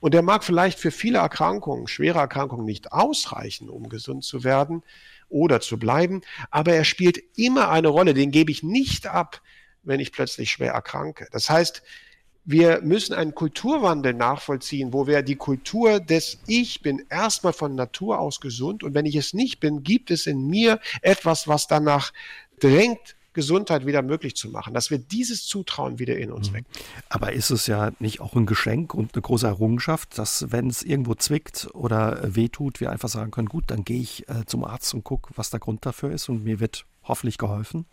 Und 0.00 0.14
der 0.14 0.22
mag 0.22 0.44
vielleicht 0.44 0.78
für 0.78 0.90
viele 0.90 1.18
Erkrankungen, 1.18 1.86
schwere 1.86 2.18
Erkrankungen 2.18 2.64
nicht 2.64 2.92
ausreichen, 2.92 3.68
um 3.68 3.88
gesund 3.88 4.24
zu 4.24 4.44
werden 4.44 4.82
oder 5.28 5.60
zu 5.60 5.78
bleiben, 5.78 6.22
aber 6.50 6.72
er 6.72 6.84
spielt 6.84 7.22
immer 7.36 7.70
eine 7.70 7.88
Rolle, 7.88 8.14
den 8.14 8.30
gebe 8.30 8.50
ich 8.50 8.62
nicht 8.62 9.06
ab, 9.06 9.40
wenn 9.82 10.00
ich 10.00 10.12
plötzlich 10.12 10.50
schwer 10.50 10.72
erkranke. 10.72 11.28
Das 11.32 11.48
heißt, 11.48 11.82
wir 12.44 12.80
müssen 12.82 13.14
einen 13.14 13.34
Kulturwandel 13.34 14.14
nachvollziehen, 14.14 14.92
wo 14.92 15.06
wir 15.06 15.22
die 15.22 15.36
Kultur 15.36 16.00
des 16.00 16.38
Ich 16.46 16.82
bin 16.82 17.04
erstmal 17.10 17.52
von 17.52 17.74
Natur 17.74 18.18
aus 18.18 18.40
gesund 18.40 18.82
und 18.82 18.94
wenn 18.94 19.06
ich 19.06 19.16
es 19.16 19.34
nicht 19.34 19.60
bin, 19.60 19.82
gibt 19.82 20.10
es 20.10 20.26
in 20.26 20.48
mir 20.48 20.80
etwas, 21.02 21.48
was 21.48 21.66
danach 21.66 22.12
drängt, 22.58 23.16
Gesundheit 23.32 23.86
wieder 23.86 24.02
möglich 24.02 24.34
zu 24.34 24.48
machen, 24.48 24.74
dass 24.74 24.90
wir 24.90 24.98
dieses 24.98 25.46
Zutrauen 25.46 25.98
wieder 25.98 26.16
in 26.16 26.32
uns 26.32 26.50
mhm. 26.50 26.54
wecken. 26.54 26.66
Aber 27.08 27.32
ist 27.32 27.50
es 27.50 27.66
ja 27.66 27.92
nicht 28.00 28.20
auch 28.20 28.34
ein 28.34 28.46
Geschenk 28.46 28.92
und 28.92 29.14
eine 29.14 29.22
große 29.22 29.46
Errungenschaft, 29.46 30.18
dass 30.18 30.50
wenn 30.50 30.68
es 30.68 30.82
irgendwo 30.82 31.14
zwickt 31.14 31.68
oder 31.72 32.34
wehtut, 32.34 32.80
wir 32.80 32.90
einfach 32.90 33.08
sagen 33.08 33.30
können, 33.30 33.48
gut, 33.48 33.64
dann 33.68 33.84
gehe 33.84 34.00
ich 34.00 34.28
äh, 34.28 34.44
zum 34.46 34.64
Arzt 34.64 34.92
und 34.94 35.04
gucke, 35.04 35.30
was 35.36 35.50
der 35.50 35.60
Grund 35.60 35.86
dafür 35.86 36.10
ist 36.10 36.28
und 36.28 36.42
mir 36.42 36.58
wird 36.58 36.86
hoffentlich 37.04 37.38
geholfen? 37.38 37.86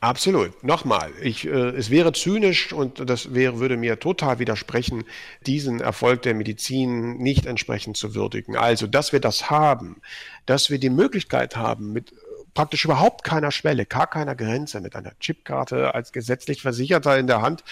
Absolut. 0.00 0.62
Nochmal, 0.62 1.10
ich, 1.22 1.46
äh, 1.46 1.50
es 1.50 1.90
wäre 1.90 2.12
zynisch 2.12 2.72
und 2.72 3.08
das 3.08 3.34
wäre, 3.34 3.58
würde 3.58 3.76
mir 3.76 3.98
total 3.98 4.38
widersprechen, 4.38 5.04
diesen 5.46 5.80
Erfolg 5.80 6.22
der 6.22 6.34
Medizin 6.34 7.16
nicht 7.16 7.46
entsprechend 7.46 7.96
zu 7.96 8.14
würdigen. 8.14 8.56
Also, 8.56 8.86
dass 8.86 9.12
wir 9.12 9.20
das 9.20 9.50
haben, 9.50 10.02
dass 10.44 10.68
wir 10.70 10.78
die 10.78 10.90
Möglichkeit 10.90 11.56
haben, 11.56 11.92
mit 11.92 12.12
praktisch 12.52 12.84
überhaupt 12.84 13.24
keiner 13.24 13.50
Schwelle, 13.50 13.86
gar 13.86 14.06
keiner 14.06 14.34
Grenze, 14.34 14.80
mit 14.80 14.96
einer 14.96 15.18
Chipkarte 15.18 15.94
als 15.94 16.12
gesetzlich 16.12 16.62
Versicherter 16.62 17.18
in 17.18 17.26
der 17.26 17.42
Hand, 17.42 17.64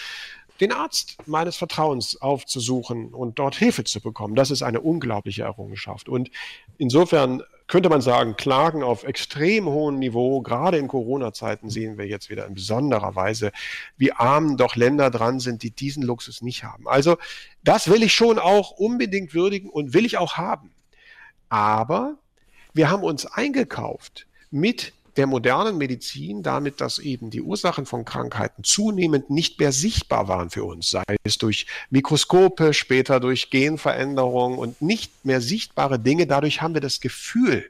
den 0.61 0.71
Arzt 0.71 1.17
meines 1.27 1.57
Vertrauens 1.57 2.21
aufzusuchen 2.21 3.13
und 3.13 3.39
dort 3.39 3.55
Hilfe 3.55 3.83
zu 3.83 3.99
bekommen. 3.99 4.35
Das 4.35 4.51
ist 4.51 4.61
eine 4.61 4.81
unglaubliche 4.81 5.43
Errungenschaft. 5.43 6.07
Und 6.07 6.31
insofern 6.77 7.43
könnte 7.67 7.89
man 7.89 8.01
sagen, 8.01 8.35
Klagen 8.35 8.83
auf 8.83 9.03
extrem 9.03 9.65
hohem 9.65 9.97
Niveau, 9.97 10.41
gerade 10.41 10.77
in 10.77 10.87
Corona-Zeiten 10.87 11.69
sehen 11.69 11.97
wir 11.97 12.07
jetzt 12.07 12.29
wieder 12.29 12.45
in 12.45 12.53
besonderer 12.53 13.15
Weise, 13.15 13.51
wie 13.97 14.11
arm 14.11 14.57
doch 14.57 14.75
Länder 14.75 15.09
dran 15.09 15.39
sind, 15.39 15.63
die 15.63 15.71
diesen 15.71 16.03
Luxus 16.03 16.41
nicht 16.41 16.63
haben. 16.63 16.87
Also 16.87 17.17
das 17.63 17.89
will 17.89 18.03
ich 18.03 18.13
schon 18.13 18.37
auch 18.37 18.71
unbedingt 18.71 19.33
würdigen 19.33 19.69
und 19.69 19.93
will 19.93 20.05
ich 20.05 20.17
auch 20.17 20.37
haben. 20.37 20.71
Aber 21.49 22.17
wir 22.73 22.89
haben 22.89 23.03
uns 23.03 23.25
eingekauft 23.25 24.27
mit 24.51 24.93
der 25.17 25.27
modernen 25.27 25.77
Medizin 25.77 26.43
damit, 26.43 26.81
dass 26.81 26.99
eben 26.99 27.29
die 27.29 27.41
Ursachen 27.41 27.85
von 27.85 28.05
Krankheiten 28.05 28.63
zunehmend 28.63 29.29
nicht 29.29 29.59
mehr 29.59 29.71
sichtbar 29.71 30.27
waren 30.27 30.49
für 30.49 30.65
uns, 30.65 30.89
sei 30.89 31.03
es 31.23 31.37
durch 31.37 31.67
Mikroskope, 31.89 32.73
später 32.73 33.19
durch 33.19 33.49
Genveränderungen 33.49 34.59
und 34.59 34.81
nicht 34.81 35.25
mehr 35.25 35.41
sichtbare 35.41 35.99
Dinge. 35.99 36.27
Dadurch 36.27 36.61
haben 36.61 36.73
wir 36.73 36.81
das 36.81 36.99
Gefühl, 36.99 37.69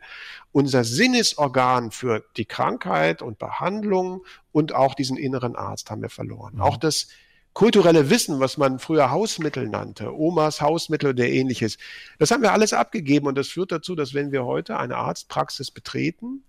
unser 0.52 0.84
Sinnesorgan 0.86 1.92
für 1.92 2.24
die 2.38 2.46
Krankheit 2.46 3.22
und 3.22 3.38
Behandlung 3.38 4.24
und 4.52 4.74
auch 4.74 4.96
diesen 4.96 5.18
inneren 5.18 5.56
Arzt 5.56 5.92
haben 5.92 6.02
wir 6.02 6.10
verloren. 6.10 6.56
Mhm. 6.56 6.62
Auch 6.62 6.78
das 6.78 7.10
kulturelle 7.54 8.10
Wissen, 8.10 8.40
was 8.40 8.58
man 8.58 8.80
früher 8.80 9.12
Hausmittel 9.12 9.68
nannte, 9.68 10.18
Omas 10.18 10.62
Hausmittel 10.62 11.12
oder 11.12 11.28
ähnliches, 11.28 11.78
das 12.20 12.32
haben 12.32 12.42
wir 12.42 12.54
alles 12.54 12.74
abgegeben 12.74 13.28
und 13.28 13.38
das 13.38 13.50
führt 13.50 13.72
dazu, 13.72 13.96
dass 13.96 14.14
wenn 14.14 14.32
wir 14.32 14.46
heute 14.46 14.78
eine 14.78 14.98
Arztpraxis 14.98 15.72
betreten, 15.72 16.44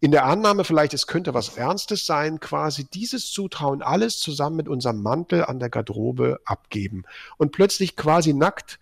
in 0.00 0.12
der 0.12 0.24
Annahme 0.24 0.64
vielleicht, 0.64 0.94
es 0.94 1.06
könnte 1.06 1.34
was 1.34 1.56
Ernstes 1.56 2.06
sein, 2.06 2.38
quasi 2.40 2.84
dieses 2.84 3.30
Zutrauen 3.32 3.82
alles 3.82 4.20
zusammen 4.20 4.56
mit 4.56 4.68
unserem 4.68 5.02
Mantel 5.02 5.44
an 5.44 5.58
der 5.58 5.70
Garderobe 5.70 6.40
abgeben 6.44 7.04
und 7.36 7.52
plötzlich 7.52 7.96
quasi 7.96 8.32
nackt 8.32 8.78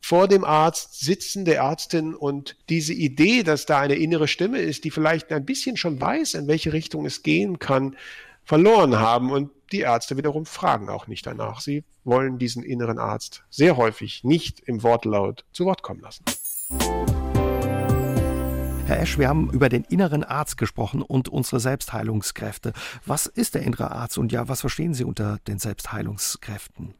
vor 0.00 0.26
dem 0.26 0.44
Arzt 0.44 1.00
sitzende 1.00 1.54
Ärztin 1.54 2.14
und 2.14 2.56
diese 2.68 2.92
Idee, 2.92 3.44
dass 3.44 3.66
da 3.66 3.80
eine 3.80 3.94
innere 3.94 4.26
Stimme 4.26 4.58
ist, 4.58 4.84
die 4.84 4.90
vielleicht 4.90 5.32
ein 5.32 5.44
bisschen 5.44 5.76
schon 5.76 6.00
weiß, 6.00 6.34
in 6.34 6.48
welche 6.48 6.72
Richtung 6.72 7.06
es 7.06 7.22
gehen 7.22 7.60
kann, 7.60 7.96
verloren 8.44 8.98
haben 8.98 9.30
und 9.30 9.50
die 9.70 9.80
Ärzte 9.80 10.16
wiederum 10.16 10.44
fragen 10.44 10.88
auch 10.88 11.06
nicht 11.06 11.26
danach. 11.26 11.60
Sie 11.60 11.84
wollen 12.04 12.38
diesen 12.38 12.64
inneren 12.64 12.98
Arzt 12.98 13.44
sehr 13.48 13.76
häufig 13.76 14.24
nicht 14.24 14.60
im 14.60 14.82
Wortlaut 14.82 15.44
zu 15.52 15.64
Wort 15.64 15.82
kommen 15.82 16.00
lassen. 16.00 16.24
Herr 18.92 19.00
Esch, 19.00 19.16
wir 19.16 19.26
haben 19.26 19.48
über 19.50 19.70
den 19.70 19.84
inneren 19.84 20.22
Arzt 20.22 20.58
gesprochen 20.58 21.00
und 21.00 21.30
unsere 21.30 21.60
Selbstheilungskräfte. 21.60 22.74
Was 23.06 23.24
ist 23.24 23.54
der 23.54 23.62
innere 23.62 23.90
Arzt 23.90 24.18
und 24.18 24.32
ja, 24.32 24.48
was 24.48 24.60
verstehen 24.60 24.92
Sie 24.92 25.04
unter 25.04 25.38
den 25.48 25.58
Selbstheilungskräften? 25.58 26.92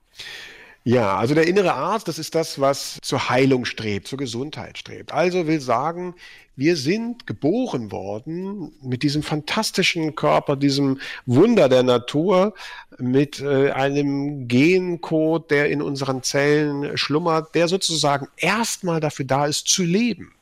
Ja, 0.84 1.18
also 1.18 1.34
der 1.34 1.46
innere 1.46 1.74
Arzt, 1.74 2.08
das 2.08 2.18
ist 2.18 2.34
das, 2.34 2.58
was 2.58 2.96
zur 3.02 3.28
Heilung 3.28 3.66
strebt, 3.66 4.08
zur 4.08 4.16
Gesundheit 4.16 4.78
strebt. 4.78 5.12
Also 5.12 5.46
will 5.46 5.60
sagen, 5.60 6.14
wir 6.56 6.76
sind 6.76 7.26
geboren 7.26 7.92
worden 7.92 8.72
mit 8.80 9.02
diesem 9.02 9.22
fantastischen 9.22 10.14
Körper, 10.14 10.56
diesem 10.56 10.98
Wunder 11.26 11.68
der 11.68 11.82
Natur, 11.82 12.54
mit 12.96 13.38
äh, 13.38 13.70
einem 13.72 14.48
Gencode, 14.48 15.50
der 15.50 15.68
in 15.68 15.82
unseren 15.82 16.22
Zellen 16.22 16.96
schlummert, 16.96 17.54
der 17.54 17.68
sozusagen 17.68 18.28
erstmal 18.38 19.00
dafür 19.00 19.26
da 19.26 19.44
ist, 19.44 19.68
zu 19.68 19.82
leben 19.82 20.32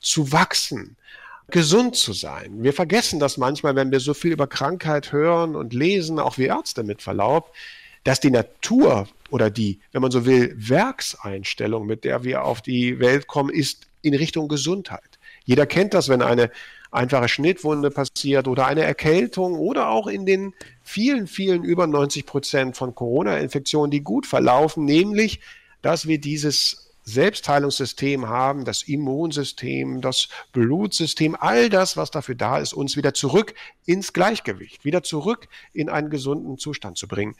zu 0.00 0.32
wachsen, 0.32 0.96
gesund 1.50 1.96
zu 1.96 2.12
sein. 2.12 2.62
Wir 2.62 2.72
vergessen 2.72 3.18
das 3.18 3.36
manchmal, 3.36 3.74
wenn 3.74 3.90
wir 3.90 4.00
so 4.00 4.14
viel 4.14 4.32
über 4.32 4.46
Krankheit 4.46 5.12
hören 5.12 5.56
und 5.56 5.72
lesen, 5.72 6.18
auch 6.18 6.38
wie 6.38 6.46
Ärzte 6.46 6.82
mit 6.82 7.02
Verlaub, 7.02 7.54
dass 8.04 8.20
die 8.20 8.30
Natur 8.30 9.08
oder 9.30 9.50
die, 9.50 9.80
wenn 9.92 10.02
man 10.02 10.10
so 10.10 10.24
will, 10.26 10.54
Werkseinstellung, 10.56 11.86
mit 11.86 12.04
der 12.04 12.24
wir 12.24 12.44
auf 12.44 12.62
die 12.62 12.98
Welt 13.00 13.26
kommen, 13.26 13.50
ist 13.50 13.86
in 14.02 14.14
Richtung 14.14 14.48
Gesundheit. 14.48 15.18
Jeder 15.44 15.66
kennt 15.66 15.94
das, 15.94 16.08
wenn 16.08 16.22
eine 16.22 16.50
einfache 16.90 17.28
Schnittwunde 17.28 17.90
passiert 17.90 18.48
oder 18.48 18.66
eine 18.66 18.82
Erkältung 18.82 19.54
oder 19.54 19.88
auch 19.88 20.06
in 20.06 20.24
den 20.26 20.54
vielen, 20.82 21.26
vielen 21.26 21.64
über 21.64 21.86
90 21.86 22.24
Prozent 22.24 22.76
von 22.76 22.94
Corona-Infektionen, 22.94 23.90
die 23.90 24.00
gut 24.00 24.26
verlaufen, 24.26 24.84
nämlich, 24.84 25.40
dass 25.82 26.06
wir 26.06 26.18
dieses 26.18 26.87
Selbstheilungssystem 27.08 28.28
haben, 28.28 28.64
das 28.64 28.82
Immunsystem, 28.82 30.00
das 30.00 30.28
Blutsystem, 30.52 31.36
all 31.38 31.68
das, 31.70 31.96
was 31.96 32.10
dafür 32.10 32.34
da 32.34 32.58
ist, 32.58 32.72
uns 32.72 32.96
wieder 32.96 33.14
zurück 33.14 33.54
ins 33.86 34.12
Gleichgewicht, 34.12 34.84
wieder 34.84 35.02
zurück 35.02 35.48
in 35.72 35.88
einen 35.88 36.10
gesunden 36.10 36.58
Zustand 36.58 36.98
zu 36.98 37.08
bringen. 37.08 37.34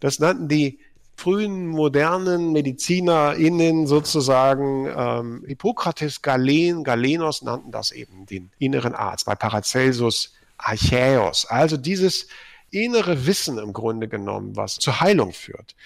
Das 0.00 0.18
nannten 0.18 0.48
die 0.48 0.78
frühen 1.16 1.68
modernen 1.68 2.52
MedizinerInnen 2.52 3.86
sozusagen 3.86 4.88
ähm, 4.94 5.44
Hippokrates, 5.46 6.22
Galen, 6.22 6.84
Galenos 6.84 7.42
nannten 7.42 7.70
das 7.70 7.92
eben 7.92 8.26
den 8.26 8.50
inneren 8.58 8.94
Arzt, 8.94 9.26
bei 9.26 9.34
Paracelsus 9.34 10.34
Archäus. 10.58 11.46
Also 11.46 11.76
dieses 11.76 12.28
innere 12.70 13.26
Wissen 13.26 13.58
im 13.58 13.72
Grunde 13.72 14.08
genommen, 14.08 14.56
was 14.56 14.74
zur 14.74 15.00
Heilung 15.00 15.32
führt. 15.32 15.76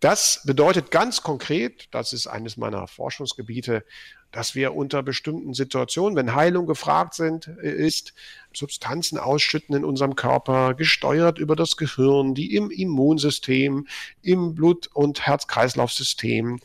Das 0.00 0.42
bedeutet 0.44 0.90
ganz 0.90 1.22
konkret, 1.22 1.88
das 1.92 2.12
ist 2.12 2.26
eines 2.26 2.56
meiner 2.56 2.86
Forschungsgebiete, 2.86 3.84
dass 4.32 4.56
wir 4.56 4.74
unter 4.74 5.02
bestimmten 5.02 5.54
Situationen, 5.54 6.16
wenn 6.16 6.34
Heilung 6.34 6.66
gefragt 6.66 7.14
sind, 7.14 7.48
äh, 7.62 7.70
ist, 7.70 8.14
Substanzen 8.52 9.18
ausschütten 9.18 9.76
in 9.76 9.84
unserem 9.84 10.16
Körper, 10.16 10.74
gesteuert 10.74 11.38
über 11.38 11.54
das 11.54 11.76
Gehirn, 11.76 12.34
die 12.34 12.54
im 12.54 12.70
Immunsystem, 12.70 13.86
im 14.22 14.54
Blut- 14.54 14.88
und 14.92 15.26
Herz-Kreislauf-System, 15.26 16.58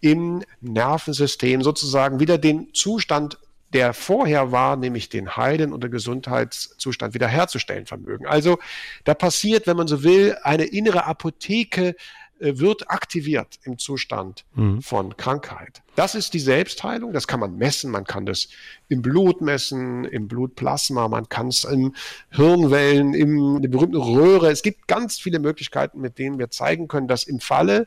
im 0.00 0.44
Nervensystem 0.60 1.62
sozusagen 1.62 2.20
wieder 2.20 2.38
den 2.38 2.72
Zustand 2.74 3.38
der 3.72 3.92
vorher 3.92 4.52
war, 4.52 4.76
nämlich 4.76 5.08
den 5.08 5.36
Heilen- 5.36 5.72
oder 5.72 5.88
Gesundheitszustand 5.88 7.14
wiederherzustellen 7.14 7.84
vermögen. 7.84 8.24
Also 8.24 8.58
da 9.04 9.12
passiert, 9.12 9.66
wenn 9.66 9.76
man 9.76 9.88
so 9.88 10.04
will, 10.04 10.36
eine 10.42 10.64
innere 10.64 11.04
Apotheke 11.04 11.96
wird 12.38 12.90
aktiviert 12.90 13.58
im 13.64 13.78
Zustand 13.78 14.44
mhm. 14.54 14.82
von 14.82 15.16
Krankheit. 15.16 15.82
Das 15.94 16.14
ist 16.14 16.34
die 16.34 16.40
Selbstheilung, 16.40 17.12
das 17.12 17.26
kann 17.26 17.40
man 17.40 17.56
messen, 17.56 17.90
man 17.90 18.04
kann 18.04 18.26
das 18.26 18.48
im 18.88 19.02
Blut 19.02 19.40
messen, 19.40 20.04
im 20.04 20.28
Blutplasma, 20.28 21.08
man 21.08 21.28
kann 21.28 21.48
es 21.48 21.64
in 21.64 21.94
Hirnwellen, 22.30 23.14
in 23.14 23.62
der 23.62 23.68
berühmten 23.68 23.96
Röhre. 23.96 24.50
Es 24.50 24.62
gibt 24.62 24.88
ganz 24.88 25.18
viele 25.18 25.38
Möglichkeiten, 25.38 26.00
mit 26.00 26.18
denen 26.18 26.38
wir 26.38 26.50
zeigen 26.50 26.88
können, 26.88 27.08
dass 27.08 27.24
im 27.24 27.40
Falle, 27.40 27.86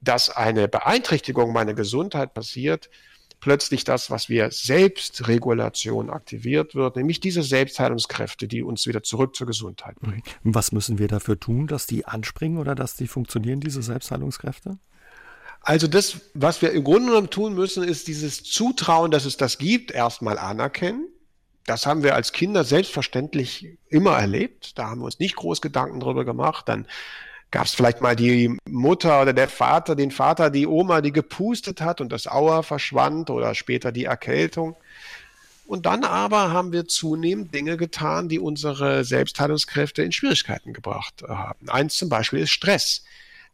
dass 0.00 0.30
eine 0.30 0.68
Beeinträchtigung 0.68 1.52
meiner 1.52 1.74
Gesundheit 1.74 2.34
passiert, 2.34 2.90
plötzlich 3.40 3.84
das, 3.84 4.10
was 4.10 4.28
wir 4.28 4.50
Selbstregulation 4.50 6.10
aktiviert 6.10 6.74
wird, 6.74 6.96
nämlich 6.96 7.20
diese 7.20 7.42
Selbstheilungskräfte, 7.42 8.48
die 8.48 8.62
uns 8.62 8.86
wieder 8.86 9.02
zurück 9.02 9.36
zur 9.36 9.46
Gesundheit 9.46 10.00
bringen. 10.00 10.22
Was 10.42 10.72
müssen 10.72 10.98
wir 10.98 11.08
dafür 11.08 11.38
tun, 11.38 11.66
dass 11.66 11.86
die 11.86 12.06
anspringen 12.06 12.58
oder 12.58 12.74
dass 12.74 12.96
die 12.96 13.06
funktionieren, 13.06 13.60
diese 13.60 13.82
Selbstheilungskräfte? 13.82 14.78
Also 15.60 15.88
das, 15.88 16.20
was 16.34 16.62
wir 16.62 16.70
im 16.70 16.84
Grunde 16.84 17.08
genommen 17.08 17.30
tun 17.30 17.54
müssen, 17.54 17.82
ist 17.82 18.06
dieses 18.06 18.44
Zutrauen, 18.44 19.10
dass 19.10 19.24
es 19.24 19.36
das 19.36 19.58
gibt, 19.58 19.90
erstmal 19.90 20.38
anerkennen. 20.38 21.08
Das 21.64 21.86
haben 21.86 22.04
wir 22.04 22.14
als 22.14 22.32
Kinder 22.32 22.62
selbstverständlich 22.62 23.76
immer 23.88 24.16
erlebt. 24.16 24.78
Da 24.78 24.88
haben 24.88 25.00
wir 25.00 25.06
uns 25.06 25.18
nicht 25.18 25.34
groß 25.34 25.60
Gedanken 25.60 25.98
drüber 25.98 26.24
gemacht. 26.24 26.68
Dann 26.68 26.86
gab 27.50 27.66
es 27.66 27.74
vielleicht 27.74 28.00
mal 28.00 28.16
die 28.16 28.56
Mutter 28.68 29.22
oder 29.22 29.32
der 29.32 29.48
Vater, 29.48 29.94
den 29.94 30.10
Vater, 30.10 30.50
die 30.50 30.66
Oma, 30.66 31.00
die 31.00 31.12
gepustet 31.12 31.80
hat 31.80 32.00
und 32.00 32.10
das 32.10 32.26
Auer 32.26 32.62
verschwand 32.62 33.30
oder 33.30 33.54
später 33.54 33.92
die 33.92 34.04
Erkältung. 34.04 34.76
Und 35.66 35.86
dann 35.86 36.04
aber 36.04 36.52
haben 36.52 36.72
wir 36.72 36.86
zunehmend 36.86 37.52
Dinge 37.54 37.76
getan, 37.76 38.28
die 38.28 38.38
unsere 38.38 39.04
Selbstheilungskräfte 39.04 40.02
in 40.02 40.12
Schwierigkeiten 40.12 40.72
gebracht 40.72 41.24
haben. 41.26 41.68
Eins 41.68 41.96
zum 41.96 42.08
Beispiel 42.08 42.40
ist 42.40 42.50
Stress. 42.50 43.04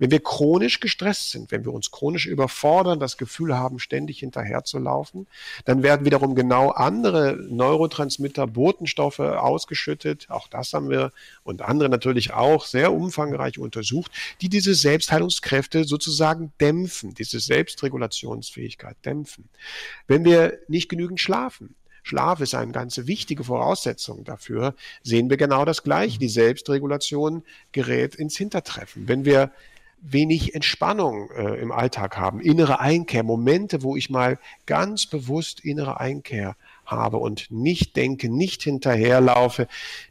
Wenn 0.02 0.10
wir 0.10 0.20
chronisch 0.20 0.80
gestresst 0.80 1.30
sind, 1.30 1.52
wenn 1.52 1.64
wir 1.64 1.72
uns 1.72 1.92
chronisch 1.92 2.26
überfordern, 2.26 2.98
das 2.98 3.18
Gefühl 3.18 3.56
haben, 3.56 3.78
ständig 3.78 4.18
hinterherzulaufen, 4.18 5.28
dann 5.64 5.84
werden 5.84 6.04
wiederum 6.04 6.34
genau 6.34 6.70
andere 6.70 7.38
Neurotransmitter, 7.48 8.48
Botenstoffe 8.48 9.20
ausgeschüttet. 9.20 10.26
Auch 10.28 10.48
das 10.48 10.72
haben 10.72 10.90
wir 10.90 11.12
und 11.44 11.62
andere 11.62 11.88
natürlich 11.88 12.32
auch 12.32 12.66
sehr 12.66 12.92
umfangreich 12.92 13.60
untersucht, 13.60 14.10
die 14.40 14.48
diese 14.48 14.74
Selbstheilungskräfte 14.74 15.84
sozusagen 15.84 16.52
dämpfen, 16.60 17.14
diese 17.14 17.38
Selbstregulationsfähigkeit 17.38 18.96
dämpfen. 19.04 19.50
Wenn 20.08 20.24
wir 20.24 20.58
nicht 20.66 20.88
genügend 20.88 21.20
schlafen, 21.20 21.76
Schlaf 22.02 22.40
ist 22.40 22.56
eine 22.56 22.72
ganz 22.72 22.98
wichtige 23.06 23.44
Voraussetzung 23.44 24.24
dafür, 24.24 24.74
sehen 25.04 25.30
wir 25.30 25.36
genau 25.36 25.64
das 25.64 25.84
Gleiche. 25.84 26.18
Die 26.18 26.28
Selbstregulation 26.28 27.44
gerät 27.70 28.16
ins 28.16 28.36
Hintertreffen. 28.36 29.06
Wenn 29.06 29.24
wir 29.24 29.52
wenig 30.02 30.54
Entspannung 30.54 31.30
äh, 31.30 31.60
im 31.60 31.70
Alltag 31.70 32.16
haben, 32.16 32.40
innere 32.40 32.80
Einkehr, 32.80 33.22
Momente, 33.22 33.82
wo 33.82 33.96
ich 33.96 34.10
mal 34.10 34.38
ganz 34.66 35.06
bewusst 35.06 35.60
innere 35.60 36.00
Einkehr 36.00 36.56
habe 36.84 37.18
und 37.18 37.50
nicht 37.50 37.96
denke, 37.96 38.28
nicht 38.28 38.62
hinterherlaufe. 38.64 39.68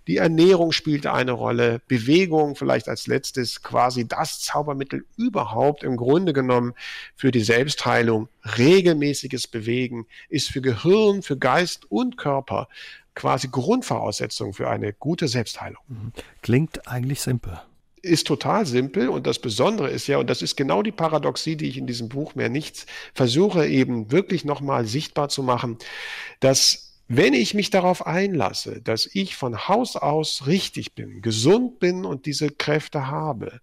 Die 0.08 0.18
Ernährung 0.18 0.72
spielt 0.72 1.06
eine 1.06 1.34
Rolle, 1.34 1.82
Bewegung 1.88 2.56
vielleicht 2.56 2.88
als 2.88 3.08
letztes 3.08 3.62
quasi 3.62 4.08
das 4.08 4.40
Zaubermittel 4.40 5.06
überhaupt 5.18 5.84
im 5.84 5.98
Grunde 5.98 6.32
genommen 6.32 6.74
für 7.16 7.32
die 7.32 7.44
Selbstheilung. 7.44 8.30
Regelmäßiges 8.58 9.48
Bewegen 9.48 10.08
ist 10.30 10.50
für 10.50 10.62
Gehirn, 10.62 11.22
für 11.22 11.38
Geist 11.38 11.92
und 11.92 12.18
Körper 12.18 12.70
quasi 13.14 13.50
Grundvoraussetzung 13.50 14.54
für 14.54 14.70
eine 14.70 14.94
gute 14.94 15.28
Selbstheilung. 15.28 15.84
Klingt 16.42 16.88
eigentlich 16.88 17.20
simpel 17.20 17.62
ist 18.02 18.28
total 18.28 18.66
simpel 18.66 19.10
und 19.10 19.28
das 19.28 19.40
Besondere 19.40 19.90
ist 19.90 20.08
ja, 20.08 20.18
und 20.18 20.30
das 20.30 20.42
ist 20.42 20.56
genau 20.56 20.82
die 20.82 20.92
Paradoxie, 20.92 21.56
die 21.56 21.68
ich 21.68 21.78
in 21.78 21.88
diesem 21.88 22.10
Buch 22.10 22.36
mehr 22.36 22.50
nichts 22.50 22.86
versuche 23.14 23.68
eben 23.68 24.12
wirklich 24.12 24.44
nochmal 24.44 24.86
sichtbar 24.86 25.30
zu 25.30 25.44
machen, 25.44 25.78
dass 26.40 26.92
wenn 27.08 27.34
ich 27.34 27.54
mich 27.54 27.70
darauf 27.70 28.08
einlasse, 28.08 28.82
dass 28.82 29.06
ich 29.12 29.36
von 29.36 29.68
Haus 29.68 29.98
aus 29.98 30.48
richtig 30.48 30.94
bin, 30.94 31.22
gesund 31.22 31.80
bin 31.80 32.06
und 32.06 32.26
diese 32.26 32.50
Kräfte 32.50 33.08
habe, 33.08 33.60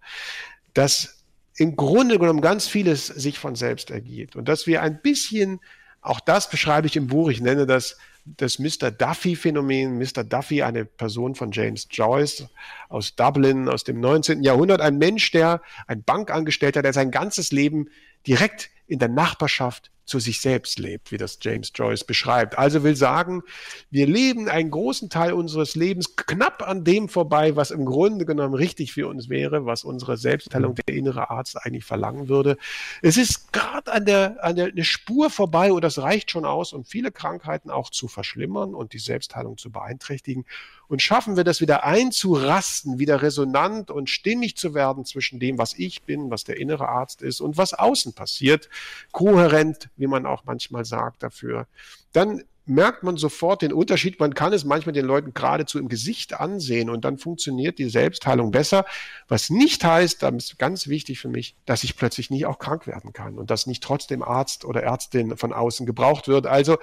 dass 0.73 1.23
im 1.57 1.75
Grunde 1.75 2.19
genommen 2.19 2.41
ganz 2.41 2.67
vieles 2.67 3.07
sich 3.07 3.39
von 3.39 3.55
selbst 3.55 3.89
ergeht 3.91 4.35
und 4.35 4.47
dass 4.47 4.67
wir 4.67 4.81
ein 4.81 5.01
bisschen, 5.01 5.59
auch 6.01 6.19
das 6.19 6.49
beschreibe 6.49 6.87
ich 6.87 6.95
im 6.95 7.07
Buch, 7.07 7.29
ich 7.29 7.41
nenne 7.41 7.65
das 7.65 7.97
das 8.37 8.59
Mr. 8.59 8.91
Duffy-Phänomen. 8.91 9.97
Mr. 9.97 10.23
Duffy, 10.23 10.61
eine 10.61 10.85
Person 10.85 11.35
von 11.35 11.51
James 11.51 11.87
Joyce 11.89 12.47
aus 12.89 13.15
Dublin 13.15 13.67
aus 13.67 13.83
dem 13.83 13.99
19. 13.99 14.43
Jahrhundert, 14.43 14.81
ein 14.81 14.97
Mensch, 14.97 15.31
der, 15.31 15.61
ein 15.87 16.03
Bankangestellter, 16.03 16.81
der 16.81 16.93
sein 16.93 17.11
ganzes 17.11 17.51
Leben 17.51 17.89
direkt 18.27 18.69
in 18.87 18.99
der 18.99 19.09
Nachbarschaft 19.09 19.91
zu 20.09 20.19
sich 20.19 20.41
selbst 20.41 20.79
lebt, 20.79 21.11
wie 21.11 21.17
das 21.17 21.39
James 21.41 21.71
Joyce 21.73 22.03
beschreibt. 22.03 22.57
Also 22.57 22.83
will 22.83 22.95
sagen, 22.95 23.43
wir 23.89 24.07
leben 24.07 24.49
einen 24.49 24.71
großen 24.71 25.09
Teil 25.09 25.33
unseres 25.33 25.75
Lebens 25.75 26.15
knapp 26.15 26.67
an 26.67 26.83
dem 26.83 27.07
vorbei, 27.07 27.55
was 27.55 27.71
im 27.71 27.85
Grunde 27.85 28.25
genommen 28.25 28.53
richtig 28.53 28.93
für 28.93 29.07
uns 29.07 29.29
wäre, 29.29 29.65
was 29.65 29.83
unsere 29.83 30.17
Selbstteilung 30.17 30.75
der 30.75 30.95
innere 30.95 31.29
Arzt 31.29 31.57
eigentlich 31.63 31.85
verlangen 31.85 32.27
würde. 32.27 32.57
Es 33.01 33.17
ist 33.17 33.53
gerade 33.53 33.91
an 33.91 34.05
der, 34.05 34.43
an 34.43 34.55
der 34.55 34.67
eine 34.67 34.83
Spur 34.83 35.29
vorbei 35.29 35.71
und 35.71 35.83
das 35.83 35.99
reicht 35.99 36.31
schon 36.31 36.45
aus, 36.45 36.73
um 36.73 36.83
viele 36.83 37.11
Krankheiten 37.11 37.69
auch 37.69 37.89
zu 37.89 38.07
verschlimmern 38.07 38.73
und 38.73 38.93
die 38.93 38.99
Selbstheilung 38.99 39.57
zu 39.57 39.71
beeinträchtigen. 39.71 40.45
Und 40.87 41.03
schaffen 41.03 41.37
wir 41.37 41.43
das 41.43 41.61
wieder 41.61 41.83
einzurasten, 41.83 42.97
wieder 42.97 43.21
resonant 43.21 43.91
und 43.91 44.09
stimmig 44.09 44.57
zu 44.57 44.73
werden 44.73 45.05
zwischen 45.05 45.39
dem, 45.39 45.59
was 45.59 45.75
ich 45.77 46.01
bin, 46.01 46.31
was 46.31 46.45
der 46.45 46.57
innere 46.57 46.89
Arzt 46.89 47.21
ist 47.21 47.41
und 47.41 47.57
was 47.57 47.75
außen 47.75 48.13
passiert, 48.13 48.69
kohärent, 49.11 49.89
wie 49.99 50.07
man 50.07 50.25
auch 50.25 50.43
manchmal 50.45 50.85
sagt 50.85 51.23
dafür, 51.23 51.67
dann 52.13 52.43
merkt 52.69 53.01
man 53.01 53.17
sofort 53.17 53.63
den 53.63 53.73
Unterschied. 53.73 54.19
Man 54.19 54.35
kann 54.35 54.53
es 54.53 54.63
manchmal 54.63 54.93
den 54.93 55.05
Leuten 55.05 55.33
geradezu 55.33 55.79
im 55.79 55.89
Gesicht 55.89 56.39
ansehen 56.39 56.89
und 56.89 57.03
dann 57.03 57.17
funktioniert 57.17 57.79
die 57.79 57.89
Selbstheilung 57.89 58.51
besser. 58.51 58.85
Was 59.27 59.49
nicht 59.49 59.83
heißt, 59.83 60.21
das 60.21 60.33
ist 60.35 60.59
ganz 60.59 60.87
wichtig 60.87 61.19
für 61.19 61.29
mich, 61.29 61.55
dass 61.65 61.83
ich 61.83 61.97
plötzlich 61.97 62.29
nie 62.29 62.45
auch 62.45 62.59
krank 62.59 62.85
werden 62.85 63.11
kann 63.11 63.39
und 63.39 63.49
dass 63.49 63.65
nicht 63.65 63.81
trotzdem 63.81 64.21
Arzt 64.21 64.65
oder 64.65 64.83
Ärztin 64.83 65.35
von 65.35 65.51
außen 65.51 65.85
gebraucht 65.87 66.27
wird. 66.27 66.45
Also 66.45 66.77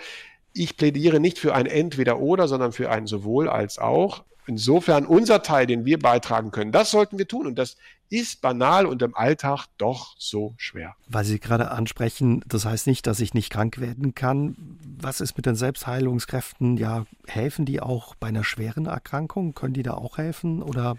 ich 0.53 0.77
plädiere 0.77 1.21
nicht 1.21 1.39
für 1.39 1.55
ein 1.55 1.67
Entweder-Oder, 1.67 2.49
sondern 2.49 2.73
für 2.73 2.91
ein 2.91 3.07
sowohl 3.07 3.49
als 3.49 3.79
auch. 3.79 4.25
Insofern 4.47 5.07
unser 5.07 5.43
Teil, 5.43 5.67
den 5.67 5.85
wir 5.85 5.99
beitragen 5.99 6.51
können, 6.51 6.73
das 6.73 6.91
sollten 6.91 7.19
wir 7.19 7.27
tun. 7.27 7.47
Und 7.47 7.59
das 7.59 7.77
ist 8.09 8.41
banal 8.41 8.87
und 8.87 9.03
im 9.03 9.17
Alltag 9.17 9.67
doch 9.79 10.15
so 10.19 10.55
schwer. 10.57 10.95
Weil 11.09 11.25
Sie 11.25 11.41
gerade 11.41 11.71
ansprechen, 11.71 12.45
das 12.47 12.65
heißt 12.65 12.87
nicht, 12.87 13.07
dass 13.07 13.21
ich 13.21 13.35
nicht 13.35 13.51
krank 13.51 13.79
werden 13.81 14.15
kann. 14.15 14.79
Was 15.01 15.21
ist 15.21 15.37
mit 15.37 15.47
den 15.47 15.57
Selbstheilungskräften? 15.57 16.77
Ja, 16.77 17.05
helfen 17.27 17.65
die 17.65 17.81
auch 17.81 18.15
bei 18.15 18.29
einer 18.29 18.45
schweren 18.45 18.87
Erkrankung? 18.87 19.55
Können 19.55 19.75
die 19.75 19.83
da 19.83 19.95
auch 19.95 20.19
helfen? 20.19 20.63
Oder 20.63 20.97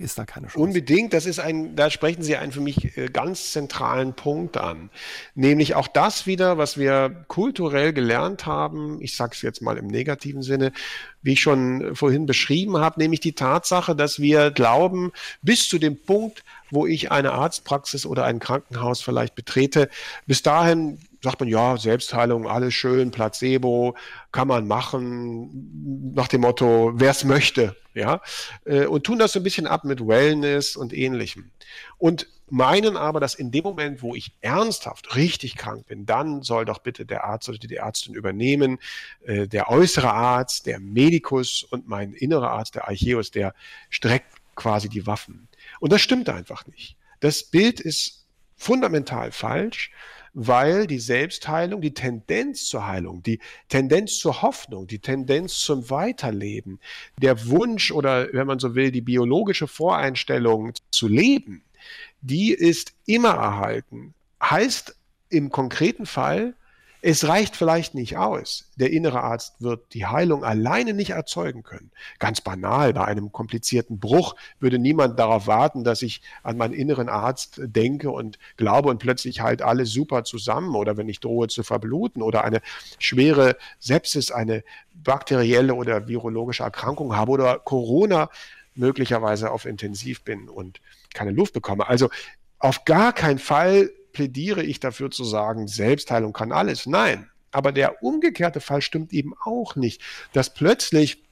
ist 0.00 0.18
da 0.18 0.24
keine 0.24 0.46
Chance. 0.46 0.58
Unbedingt, 0.58 1.12
das 1.12 1.26
ist 1.26 1.38
ein, 1.38 1.76
da 1.76 1.90
sprechen 1.90 2.22
Sie 2.22 2.36
einen 2.36 2.52
für 2.52 2.60
mich 2.60 2.96
äh, 2.96 3.06
ganz 3.06 3.52
zentralen 3.52 4.14
Punkt 4.14 4.56
an. 4.56 4.90
Nämlich 5.34 5.74
auch 5.74 5.88
das 5.88 6.26
wieder, 6.26 6.58
was 6.58 6.78
wir 6.78 7.24
kulturell 7.28 7.92
gelernt 7.92 8.46
haben, 8.46 9.00
ich 9.00 9.16
sage 9.16 9.32
es 9.34 9.42
jetzt 9.42 9.62
mal 9.62 9.76
im 9.76 9.86
negativen 9.86 10.42
Sinne, 10.42 10.72
wie 11.22 11.32
ich 11.32 11.40
schon 11.40 11.94
vorhin 11.94 12.26
beschrieben 12.26 12.78
habe, 12.78 13.00
nämlich 13.00 13.20
die 13.20 13.34
Tatsache, 13.34 13.96
dass 13.96 14.20
wir 14.20 14.50
glauben, 14.50 15.12
bis 15.42 15.68
zu 15.68 15.78
dem 15.78 15.96
Punkt, 15.96 16.44
wo 16.70 16.86
ich 16.86 17.10
eine 17.10 17.32
Arztpraxis 17.32 18.06
oder 18.06 18.24
ein 18.24 18.38
Krankenhaus 18.38 19.00
vielleicht 19.00 19.34
betrete, 19.34 19.88
bis 20.26 20.42
dahin 20.42 20.98
sagt 21.22 21.40
man, 21.40 21.48
ja, 21.48 21.76
Selbstheilung, 21.76 22.46
alles 22.46 22.74
schön, 22.74 23.10
Placebo, 23.10 23.96
kann 24.32 24.48
man 24.48 24.66
machen, 24.66 26.12
nach 26.14 26.28
dem 26.28 26.42
Motto, 26.42 26.92
wer 26.94 27.10
es 27.10 27.24
möchte, 27.24 27.76
ja, 27.94 28.20
äh, 28.64 28.86
und 28.86 29.04
tun 29.04 29.18
das 29.18 29.32
so 29.32 29.40
ein 29.40 29.42
bisschen 29.42 29.66
ab 29.66 29.84
mit 29.84 30.06
Wellness 30.06 30.76
und 30.76 30.92
ähnlichem. 30.92 31.50
Und 31.98 32.28
meinen 32.50 32.96
aber, 32.96 33.20
dass 33.20 33.34
in 33.34 33.50
dem 33.50 33.64
Moment, 33.64 34.02
wo 34.02 34.14
ich 34.14 34.32
ernsthaft 34.40 35.16
richtig 35.16 35.56
krank 35.56 35.86
bin, 35.86 36.06
dann 36.06 36.42
soll 36.42 36.64
doch 36.64 36.78
bitte 36.78 37.04
der 37.04 37.24
Arzt 37.24 37.48
oder 37.48 37.58
die 37.58 37.76
Ärztin 37.76 38.14
übernehmen, 38.14 38.78
äh, 39.24 39.46
der 39.46 39.70
äußere 39.70 40.12
Arzt, 40.12 40.66
der 40.66 40.80
Medikus 40.80 41.62
und 41.62 41.88
mein 41.88 42.14
innerer 42.14 42.50
Arzt, 42.50 42.74
der 42.74 42.88
Archeus, 42.88 43.30
der 43.30 43.54
streckt 43.90 44.32
quasi 44.54 44.88
die 44.88 45.06
Waffen. 45.06 45.48
Und 45.80 45.92
das 45.92 46.00
stimmt 46.00 46.28
einfach 46.28 46.66
nicht. 46.66 46.96
Das 47.20 47.42
Bild 47.44 47.80
ist 47.80 48.26
fundamental 48.56 49.30
falsch 49.32 49.90
weil 50.40 50.86
die 50.86 51.00
Selbstheilung, 51.00 51.80
die 51.80 51.94
Tendenz 51.94 52.66
zur 52.66 52.86
Heilung, 52.86 53.24
die 53.24 53.40
Tendenz 53.68 54.18
zur 54.20 54.40
Hoffnung, 54.40 54.86
die 54.86 55.00
Tendenz 55.00 55.58
zum 55.58 55.90
Weiterleben, 55.90 56.78
der 57.20 57.48
Wunsch 57.48 57.90
oder, 57.90 58.32
wenn 58.32 58.46
man 58.46 58.60
so 58.60 58.76
will, 58.76 58.92
die 58.92 59.00
biologische 59.00 59.66
Voreinstellung 59.66 60.74
zu 60.92 61.08
leben, 61.08 61.64
die 62.20 62.52
ist 62.52 62.94
immer 63.04 63.30
erhalten. 63.30 64.14
Heißt 64.40 64.96
im 65.28 65.50
konkreten 65.50 66.06
Fall, 66.06 66.54
Es 67.00 67.28
reicht 67.28 67.54
vielleicht 67.54 67.94
nicht 67.94 68.16
aus. 68.16 68.70
Der 68.76 68.90
innere 68.90 69.22
Arzt 69.22 69.62
wird 69.62 69.94
die 69.94 70.06
Heilung 70.06 70.42
alleine 70.42 70.94
nicht 70.94 71.10
erzeugen 71.10 71.62
können. 71.62 71.92
Ganz 72.18 72.40
banal, 72.40 72.92
bei 72.92 73.04
einem 73.04 73.30
komplizierten 73.30 74.00
Bruch 74.00 74.34
würde 74.58 74.80
niemand 74.80 75.18
darauf 75.18 75.46
warten, 75.46 75.84
dass 75.84 76.02
ich 76.02 76.22
an 76.42 76.56
meinen 76.56 76.74
inneren 76.74 77.08
Arzt 77.08 77.60
denke 77.62 78.10
und 78.10 78.38
glaube 78.56 78.88
und 78.88 78.98
plötzlich 78.98 79.40
halt 79.40 79.62
alles 79.62 79.92
super 79.92 80.24
zusammen 80.24 80.74
oder 80.74 80.96
wenn 80.96 81.08
ich 81.08 81.20
drohe 81.20 81.46
zu 81.46 81.62
verbluten 81.62 82.20
oder 82.20 82.42
eine 82.44 82.60
schwere 82.98 83.56
Sepsis, 83.78 84.32
eine 84.32 84.64
bakterielle 84.94 85.74
oder 85.74 86.08
virologische 86.08 86.64
Erkrankung 86.64 87.14
habe 87.14 87.30
oder 87.30 87.60
Corona 87.60 88.28
möglicherweise 88.74 89.52
auf 89.52 89.66
Intensiv 89.66 90.24
bin 90.24 90.48
und 90.48 90.80
keine 91.14 91.30
Luft 91.30 91.54
bekomme. 91.54 91.88
Also 91.88 92.10
auf 92.58 92.84
gar 92.84 93.12
keinen 93.12 93.38
Fall 93.38 93.90
plädiere 94.18 94.64
ich 94.64 94.80
dafür 94.80 95.12
zu 95.12 95.22
sagen, 95.22 95.68
Selbstheilung 95.68 96.32
kann 96.32 96.50
alles. 96.50 96.86
Nein, 96.86 97.30
aber 97.52 97.70
der 97.70 98.02
umgekehrte 98.02 98.60
Fall 98.60 98.82
stimmt 98.82 99.12
eben 99.12 99.32
auch 99.44 99.76
nicht, 99.76 100.02
dass 100.32 100.52
plötzlich 100.52 101.22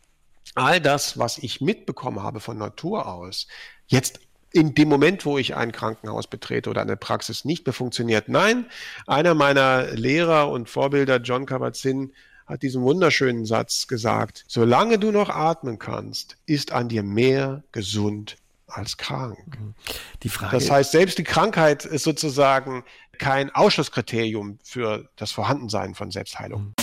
all 0.54 0.80
das, 0.80 1.18
was 1.18 1.38
ich 1.38 1.60
mitbekommen 1.60 2.22
habe 2.22 2.38
von 2.38 2.56
Natur 2.56 3.08
aus, 3.12 3.48
jetzt 3.88 4.20
in 4.52 4.76
dem 4.76 4.88
Moment, 4.88 5.26
wo 5.26 5.36
ich 5.36 5.56
ein 5.56 5.72
Krankenhaus 5.72 6.28
betrete 6.28 6.70
oder 6.70 6.80
eine 6.80 6.96
Praxis 6.96 7.44
nicht 7.44 7.66
mehr 7.66 7.72
funktioniert. 7.72 8.28
Nein, 8.28 8.66
einer 9.08 9.34
meiner 9.34 9.88
Lehrer 9.92 10.48
und 10.52 10.70
Vorbilder, 10.70 11.16
John 11.16 11.44
Kabat-Zinn, 11.44 12.12
hat 12.46 12.62
diesen 12.62 12.82
wunderschönen 12.82 13.46
Satz 13.46 13.88
gesagt, 13.88 14.44
solange 14.46 15.00
du 15.00 15.10
noch 15.10 15.28
atmen 15.28 15.80
kannst, 15.80 16.36
ist 16.46 16.70
an 16.70 16.88
dir 16.88 17.02
mehr 17.02 17.64
gesund 17.72 18.36
als 18.66 18.96
krank. 18.96 19.38
Mhm. 19.58 19.74
Die 20.22 20.28
Frage 20.28 20.56
das 20.56 20.70
heißt, 20.70 20.92
selbst 20.92 21.18
die 21.18 21.24
Krankheit 21.24 21.84
ist 21.84 22.04
sozusagen 22.04 22.84
kein 23.18 23.54
Ausschlusskriterium 23.54 24.58
für 24.62 25.08
das 25.16 25.32
Vorhandensein 25.32 25.94
von 25.94 26.10
Selbstheilung. 26.10 26.74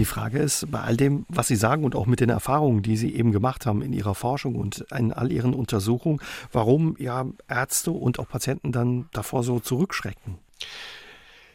Die 0.00 0.06
Frage 0.06 0.38
ist, 0.38 0.70
bei 0.70 0.80
all 0.80 0.96
dem, 0.96 1.26
was 1.28 1.48
Sie 1.48 1.56
sagen 1.56 1.84
und 1.84 1.94
auch 1.94 2.06
mit 2.06 2.20
den 2.20 2.30
Erfahrungen, 2.30 2.80
die 2.80 2.96
Sie 2.96 3.14
eben 3.14 3.32
gemacht 3.32 3.66
haben 3.66 3.82
in 3.82 3.92
Ihrer 3.92 4.14
Forschung 4.14 4.54
und 4.54 4.86
in 4.96 5.12
all 5.12 5.30
Ihren 5.30 5.52
Untersuchungen, 5.52 6.22
warum 6.52 6.96
ja 6.98 7.26
Ärzte 7.48 7.90
und 7.90 8.18
auch 8.18 8.26
Patienten 8.26 8.72
dann 8.72 9.10
davor 9.12 9.42
so 9.42 9.60
zurückschrecken? 9.60 10.38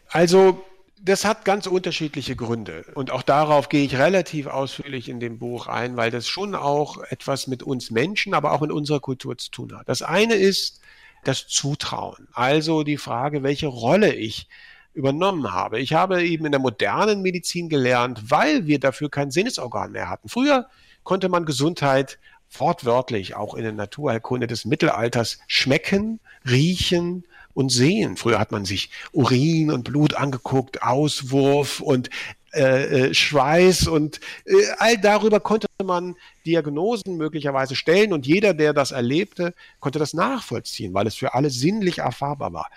Also 0.10 0.64
das 1.06 1.24
hat 1.24 1.46
ganz 1.46 1.68
unterschiedliche 1.68 2.36
Gründe. 2.36 2.84
Und 2.96 3.12
auch 3.12 3.22
darauf 3.22 3.70
gehe 3.70 3.86
ich 3.86 3.98
relativ 3.98 4.48
ausführlich 4.48 5.08
in 5.08 5.20
dem 5.20 5.38
Buch 5.38 5.68
ein, 5.68 5.98
weil 5.98 6.10
das 6.10 6.28
schon 6.28 6.56
auch 6.56 6.98
etwas 7.10 7.46
mit 7.46 7.62
uns 7.62 7.92
Menschen, 7.92 8.34
aber 8.34 8.54
auch 8.54 8.64
in 8.64 8.72
unserer 8.72 9.00
Kultur 9.00 9.38
zu 9.38 9.52
tun 9.52 9.78
hat. 9.78 9.88
Das 9.88 10.02
eine 10.02 10.34
ist 10.34 10.82
das 11.24 11.48
Zutrauen. 11.48 12.28
Also 12.34 12.84
die 12.84 12.98
Frage, 12.98 13.44
welche 13.44 13.68
Rolle 13.68 14.14
ich 14.16 14.48
übernommen 14.96 15.52
habe. 15.52 15.80
Ich 15.80 15.94
habe 15.94 16.24
eben 16.24 16.46
in 16.46 16.52
der 16.52 16.62
modernen 16.62 17.22
Medizin 17.22 17.70
gelernt, 17.70 18.32
weil 18.32 18.66
wir 18.66 18.80
dafür 18.80 19.10
kein 19.12 19.30
Sinnesorgan 19.30 19.92
mehr 19.92 20.10
hatten. 20.10 20.30
Früher 20.30 20.68
konnte 21.04 21.30
man 21.30 21.46
Gesundheit 21.46 22.18
wortwörtlich 22.58 23.36
auch 23.36 23.54
in 23.54 23.64
der 23.64 23.74
Naturheilkunde 23.74 24.48
des 24.48 24.66
Mittelalters 24.66 25.40
schmecken, 25.48 26.20
riechen, 26.50 27.26
und 27.56 27.72
sehen. 27.72 28.18
Früher 28.18 28.38
hat 28.38 28.52
man 28.52 28.66
sich 28.66 28.92
Urin 29.12 29.72
und 29.72 29.86
Blut 29.86 30.14
angeguckt, 30.14 30.84
Auswurf 30.84 31.80
und 31.80 32.12
äh, 32.54 33.08
äh, 33.08 33.14
Schweiß 33.14 33.88
und 33.88 34.20
äh, 34.46 34.54
all 34.78 34.98
darüber 34.98 35.40
konnte 35.40 35.68
man 35.84 36.16
Diagnosen 36.46 37.18
möglicherweise 37.18 37.76
stellen 37.76 38.14
und 38.14 38.26
jeder, 38.26 38.54
der 38.54 38.72
das 38.72 38.92
erlebte, 38.92 39.54
konnte 39.80 40.00
das 40.00 40.14
nachvollziehen, 40.14 40.94
weil 40.94 41.08
es 41.08 41.16
für 41.16 41.34
alle 41.34 41.50
sinnlich 41.50 41.98
erfahrbar 41.98 42.54
war. 42.54 42.70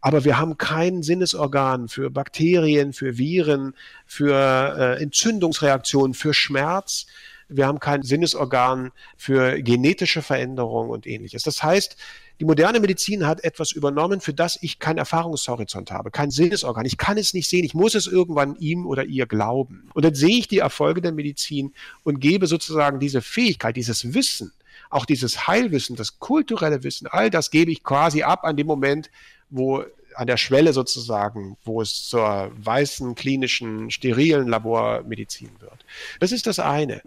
Aber 0.00 0.24
wir 0.24 0.38
haben 0.38 0.56
kein 0.56 1.02
Sinnesorgan 1.02 1.88
für 1.88 2.10
Bakterien, 2.10 2.92
für 2.92 3.18
Viren, 3.18 3.74
für 4.06 4.96
äh, 4.98 5.02
Entzündungsreaktionen, 5.02 6.14
für 6.14 6.32
Schmerz. 6.32 7.06
Wir 7.48 7.66
haben 7.66 7.80
kein 7.80 8.02
Sinnesorgan 8.02 8.92
für 9.16 9.60
genetische 9.60 10.22
Veränderungen 10.22 10.90
und 10.90 11.06
ähnliches. 11.06 11.42
Das 11.42 11.62
heißt, 11.62 11.96
die 12.38 12.44
moderne 12.44 12.80
Medizin 12.80 13.26
hat 13.26 13.44
etwas 13.44 13.72
übernommen, 13.72 14.20
für 14.20 14.34
das 14.34 14.58
ich 14.60 14.78
keinen 14.78 14.98
Erfahrungshorizont 14.98 15.90
habe, 15.90 16.10
kein 16.10 16.30
Sinnesorgan. 16.30 16.84
Ich 16.84 16.98
kann 16.98 17.16
es 17.16 17.32
nicht 17.32 17.48
sehen. 17.48 17.64
Ich 17.64 17.74
muss 17.74 17.94
es 17.94 18.06
irgendwann 18.06 18.56
ihm 18.56 18.86
oder 18.86 19.04
ihr 19.04 19.26
glauben. 19.26 19.88
Und 19.94 20.04
dann 20.04 20.14
sehe 20.14 20.38
ich 20.38 20.48
die 20.48 20.58
Erfolge 20.58 21.00
der 21.00 21.12
Medizin 21.12 21.72
und 22.04 22.20
gebe 22.20 22.46
sozusagen 22.46 23.00
diese 23.00 23.22
Fähigkeit, 23.22 23.76
dieses 23.76 24.12
Wissen, 24.12 24.52
auch 24.90 25.06
dieses 25.06 25.46
Heilwissen, 25.46 25.96
das 25.96 26.18
kulturelle 26.18 26.82
Wissen, 26.82 27.06
all 27.06 27.30
das 27.30 27.50
gebe 27.50 27.70
ich 27.70 27.82
quasi 27.82 28.22
ab 28.22 28.44
an 28.44 28.56
dem 28.56 28.66
Moment, 28.66 29.10
wo 29.48 29.84
an 30.14 30.26
der 30.26 30.36
Schwelle 30.36 30.72
sozusagen, 30.72 31.56
wo 31.64 31.82
es 31.82 32.08
zur 32.08 32.50
weißen, 32.56 33.14
klinischen, 33.14 33.90
sterilen 33.90 34.48
Labormedizin 34.48 35.50
wird. 35.60 35.84
Das 36.20 36.32
ist 36.32 36.46
das 36.46 36.58
eine. 36.58 37.02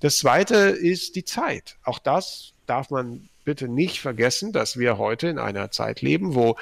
Das 0.00 0.18
zweite 0.18 0.56
ist 0.56 1.14
die 1.16 1.24
Zeit. 1.24 1.76
Auch 1.84 1.98
das 1.98 2.52
darf 2.66 2.90
man 2.90 3.28
bitte 3.44 3.68
nicht 3.68 4.00
vergessen, 4.00 4.52
dass 4.52 4.78
wir 4.78 4.98
heute 4.98 5.28
in 5.28 5.38
einer 5.38 5.70
Zeit 5.70 6.02
leben, 6.02 6.34
wo 6.34 6.56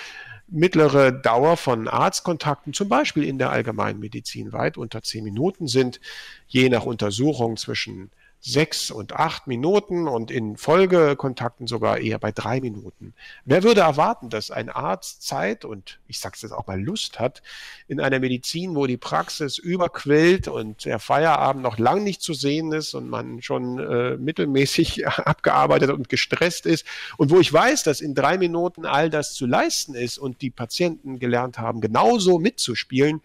mittlere 0.49 1.13
Dauer 1.13 1.57
von 1.57 1.89
Arztkontakten, 1.89 2.73
zum 2.73 2.89
Beispiel 2.89 3.25
in 3.25 3.39
der 3.39 3.51
Allgemeinmedizin, 3.51 4.53
weit 4.53 4.79
unter 4.79 5.03
zehn 5.03 5.25
Minuten 5.25 5.69
sind, 5.69 6.01
je 6.47 6.69
nach 6.69 6.85
Untersuchung 6.85 7.57
zwischen 7.57 8.11
sechs 8.41 8.91
und 8.91 9.15
acht 9.15 9.47
Minuten 9.47 10.07
und 10.07 10.31
in 10.31 10.57
Folgekontakten 10.57 11.67
sogar 11.67 11.99
eher 11.99 12.19
bei 12.19 12.31
drei 12.31 12.61
Minuten. 12.61 13.15
Wer 13.45 13.65
würde 13.65 13.81
erwarten, 13.81 14.31
dass 14.31 14.51
ein 14.51 14.69
Arzt 14.69 15.23
Zeit 15.23 15.65
und 15.65 15.99
ich 16.07 16.21
sage 16.21 16.35
es 16.37 16.43
jetzt 16.43 16.53
auch 16.53 16.67
mal 16.67 16.81
Lust 16.81 17.19
hat, 17.19 17.43
in 17.89 18.01
einer 18.01 18.21
Medizin, 18.21 18.77
wo 18.77 18.87
die 18.87 18.97
Praxis 18.97 19.59
überquillt 19.59 20.47
und 20.47 20.85
der 20.85 21.01
Feierabend 21.01 21.63
noch 21.63 21.79
lang 21.79 22.05
nicht 22.05 22.23
zu 22.23 22.33
sehen 22.33 22.73
ist 22.73 22.95
und 22.95 23.11
man 23.11 23.43
schon 23.43 23.79
äh, 23.79 24.17
mittelmäßig 24.17 25.07
abgearbeitet 25.07 25.91
und 25.91 26.09
gestresst 26.09 26.65
ist 26.65 26.87
und 27.17 27.31
wo 27.31 27.41
ich 27.41 27.53
weiß, 27.53 27.83
dass 27.83 28.01
in 28.01 28.15
drei 28.15 28.39
Minuten 28.39 28.87
all 28.87 29.11
das 29.11 29.35
zu 29.35 29.47
leisten 29.47 29.95
ist 29.95 30.17
und 30.17 30.43
die 30.43 30.51
Patienten 30.51 31.19
gelernt 31.19 31.59
haben, 31.59 31.81
genauso 31.81 32.39
mitzuspielen, 32.39 33.21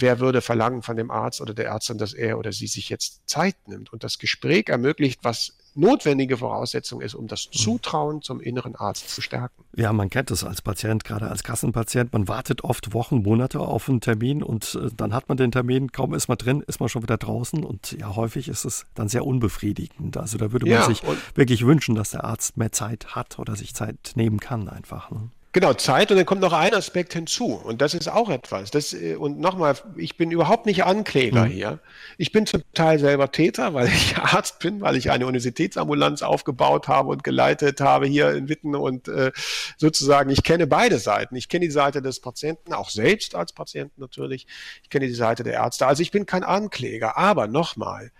wer 0.00 0.20
würde 0.20 0.40
verlangen 0.40 0.82
von 0.82 0.96
dem 0.96 1.10
Arzt 1.10 1.40
oder 1.40 1.54
der 1.54 1.66
Ärztin, 1.66 1.98
dass 1.98 2.14
er 2.14 2.38
oder 2.38 2.52
sie 2.52 2.66
sich 2.66 2.88
jetzt 2.88 3.28
Zeit 3.28 3.56
nimmt 3.66 3.92
und 3.92 4.04
das 4.04 4.18
Gespräch 4.18 4.68
ermöglicht, 4.68 5.20
was 5.22 5.52
notwendige 5.74 6.36
Voraussetzung 6.36 7.00
ist, 7.00 7.14
um 7.14 7.26
das 7.28 7.46
mhm. 7.46 7.58
Zutrauen 7.58 8.22
zum 8.22 8.40
inneren 8.40 8.74
Arzt 8.74 9.10
zu 9.10 9.20
stärken. 9.20 9.64
Ja, 9.76 9.92
man 9.92 10.10
kennt 10.10 10.30
es 10.30 10.44
als 10.44 10.60
Patient, 10.60 11.04
gerade 11.04 11.28
als 11.28 11.44
Kassenpatient. 11.44 12.12
Man 12.12 12.26
wartet 12.26 12.64
oft 12.64 12.92
Wochen, 12.94 13.22
Monate 13.22 13.60
auf 13.60 13.88
einen 13.88 14.00
Termin 14.00 14.42
und 14.42 14.74
äh, 14.74 14.90
dann 14.96 15.14
hat 15.14 15.28
man 15.28 15.36
den 15.36 15.52
Termin, 15.52 15.92
kaum 15.92 16.14
ist 16.14 16.28
man 16.28 16.38
drin, 16.38 16.62
ist 16.66 16.80
man 16.80 16.88
schon 16.88 17.02
wieder 17.02 17.16
draußen 17.16 17.64
und 17.64 17.92
ja, 17.92 18.16
häufig 18.16 18.48
ist 18.48 18.64
es 18.64 18.86
dann 18.94 19.08
sehr 19.08 19.24
unbefriedigend. 19.24 20.16
Also 20.16 20.38
da 20.38 20.52
würde 20.52 20.66
man 20.66 20.74
ja, 20.74 20.86
sich 20.86 21.02
wirklich 21.34 21.64
wünschen, 21.64 21.94
dass 21.94 22.10
der 22.10 22.24
Arzt 22.24 22.56
mehr 22.56 22.72
Zeit 22.72 23.14
hat 23.14 23.38
oder 23.38 23.54
sich 23.56 23.74
Zeit 23.74 24.12
nehmen 24.16 24.40
kann 24.40 24.68
einfach. 24.68 25.10
Ne? 25.10 25.30
Genau, 25.58 25.74
Zeit 25.74 26.12
und 26.12 26.16
dann 26.16 26.24
kommt 26.24 26.40
noch 26.40 26.52
ein 26.52 26.72
Aspekt 26.72 27.14
hinzu 27.14 27.46
und 27.46 27.82
das 27.82 27.92
ist 27.92 28.06
auch 28.06 28.30
etwas. 28.30 28.70
Das, 28.70 28.92
äh, 28.92 29.16
und 29.16 29.40
nochmal, 29.40 29.74
ich 29.96 30.16
bin 30.16 30.30
überhaupt 30.30 30.66
nicht 30.66 30.84
Ankläger 30.84 31.46
mhm. 31.46 31.50
hier. 31.50 31.80
Ich 32.16 32.30
bin 32.30 32.46
zum 32.46 32.62
Teil 32.74 33.00
selber 33.00 33.32
Täter, 33.32 33.74
weil 33.74 33.88
ich 33.88 34.16
Arzt 34.22 34.60
bin, 34.60 34.80
weil 34.82 34.94
ich 34.94 35.10
eine 35.10 35.26
Universitätsambulanz 35.26 36.22
aufgebaut 36.22 36.86
habe 36.86 37.08
und 37.08 37.24
geleitet 37.24 37.80
habe 37.80 38.06
hier 38.06 38.30
in 38.36 38.48
Witten 38.48 38.76
und 38.76 39.08
äh, 39.08 39.32
sozusagen, 39.76 40.30
ich 40.30 40.44
kenne 40.44 40.68
beide 40.68 41.00
Seiten. 41.00 41.34
Ich 41.34 41.48
kenne 41.48 41.66
die 41.66 41.72
Seite 41.72 42.02
des 42.02 42.20
Patienten, 42.20 42.72
auch 42.72 42.90
selbst 42.90 43.34
als 43.34 43.52
Patient 43.52 43.90
natürlich. 43.98 44.46
Ich 44.84 44.90
kenne 44.90 45.08
die 45.08 45.14
Seite 45.14 45.42
der 45.42 45.54
Ärzte. 45.54 45.88
Also 45.88 46.02
ich 46.02 46.12
bin 46.12 46.24
kein 46.24 46.44
Ankläger, 46.44 47.16
aber 47.16 47.48
nochmal, 47.48 48.12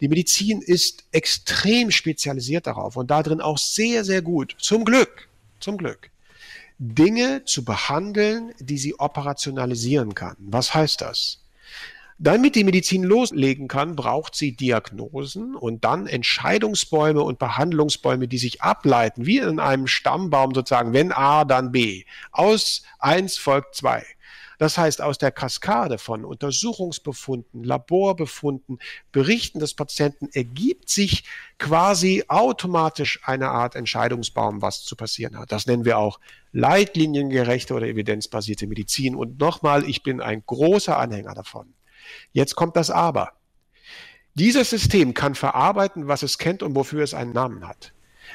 die 0.00 0.08
Medizin 0.08 0.62
ist 0.62 1.04
extrem 1.12 1.90
spezialisiert 1.90 2.66
darauf 2.66 2.96
und 2.96 3.10
darin 3.10 3.42
auch 3.42 3.58
sehr, 3.58 4.02
sehr 4.02 4.22
gut. 4.22 4.56
Zum 4.58 4.86
Glück, 4.86 5.28
zum 5.60 5.76
Glück. 5.76 6.10
Dinge 6.78 7.44
zu 7.44 7.64
behandeln, 7.64 8.52
die 8.58 8.78
sie 8.78 8.98
operationalisieren 8.98 10.14
kann. 10.14 10.36
Was 10.38 10.74
heißt 10.74 11.00
das? 11.00 11.42
Damit 12.18 12.54
die 12.54 12.64
Medizin 12.64 13.02
loslegen 13.02 13.68
kann, 13.68 13.94
braucht 13.94 14.34
sie 14.34 14.56
Diagnosen 14.56 15.54
und 15.54 15.84
dann 15.84 16.06
Entscheidungsbäume 16.06 17.22
und 17.22 17.38
Behandlungsbäume, 17.38 18.26
die 18.26 18.38
sich 18.38 18.62
ableiten, 18.62 19.26
wie 19.26 19.38
in 19.38 19.60
einem 19.60 19.86
Stammbaum 19.86 20.54
sozusagen, 20.54 20.94
wenn 20.94 21.12
A, 21.12 21.44
dann 21.44 21.72
B. 21.72 22.04
Aus 22.32 22.82
eins 22.98 23.36
folgt 23.36 23.74
zwei. 23.74 24.06
Das 24.58 24.78
heißt, 24.78 25.02
aus 25.02 25.18
der 25.18 25.30
Kaskade 25.30 25.98
von 25.98 26.24
Untersuchungsbefunden, 26.24 27.64
Laborbefunden, 27.64 28.78
Berichten 29.12 29.58
des 29.58 29.74
Patienten 29.74 30.28
ergibt 30.32 30.88
sich 30.88 31.24
quasi 31.58 32.24
automatisch 32.28 33.20
eine 33.24 33.48
Art 33.48 33.74
Entscheidungsbaum, 33.74 34.62
was 34.62 34.82
zu 34.82 34.96
passieren 34.96 35.38
hat. 35.38 35.52
Das 35.52 35.66
nennen 35.66 35.84
wir 35.84 35.98
auch 35.98 36.20
leitliniengerechte 36.52 37.74
oder 37.74 37.86
evidenzbasierte 37.86 38.66
Medizin. 38.66 39.14
Und 39.14 39.38
nochmal, 39.38 39.88
ich 39.88 40.02
bin 40.02 40.20
ein 40.20 40.42
großer 40.46 40.96
Anhänger 40.96 41.34
davon. 41.34 41.74
Jetzt 42.32 42.54
kommt 42.54 42.76
das 42.76 42.90
Aber. 42.90 43.32
Dieses 44.34 44.70
System 44.70 45.14
kann 45.14 45.34
verarbeiten, 45.34 46.08
was 46.08 46.22
es 46.22 46.38
kennt 46.38 46.62
und 46.62 46.74
wofür 46.74 47.02
es 47.02 47.14
einen 47.14 47.32
Namen 47.32 47.66
hat. 47.66 47.92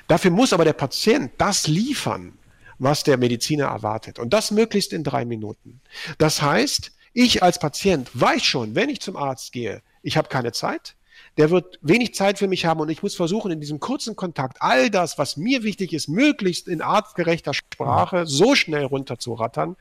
Dafür 0.08 0.32
muss 0.32 0.54
aber 0.54 0.66
der 0.66 0.74
Patient 0.74 1.32
das 1.38 1.68
liefern, 1.68 2.38
was 2.82 3.04
der 3.04 3.18
Mediziner 3.18 3.66
erwartet. 3.66 4.18
Und 4.18 4.34
das 4.34 4.50
möglichst 4.50 4.92
in 4.92 5.04
drei 5.04 5.24
Minuten. 5.24 5.82
Das 6.18 6.42
heißt, 6.42 6.92
ich 7.14 7.44
als 7.44 7.60
Patient 7.60 8.10
weiß 8.14 8.44
schon, 8.44 8.74
wenn 8.76 8.90
ich 8.90 9.02
zum 9.02 9.16
Arzt 9.16 9.52
gehe, 9.52 9.84
ich 10.02 10.18
habe 10.18 10.30
keine 10.30 10.52
Zeit, 10.52 10.96
der 11.38 11.52
wird 11.52 11.78
wenig 11.82 12.16
Zeit 12.16 12.40
für 12.40 12.48
mich 12.48 12.66
haben 12.66 12.80
und 12.80 12.90
ich 12.90 13.04
muss 13.04 13.16
versuchen, 13.16 13.52
in 13.52 13.60
diesem 13.60 13.80
kurzen 13.80 14.16
Kontakt 14.16 14.58
all 14.62 14.90
das, 14.90 15.20
was 15.20 15.38
mir 15.38 15.62
wichtig 15.62 15.94
ist, 15.94 16.08
möglichst 16.08 16.68
in 16.68 16.82
arztgerechter 16.82 17.54
Sprache 17.54 18.26
so 18.26 18.56
schnell 18.56 18.86
runterzurattern, 18.86 19.78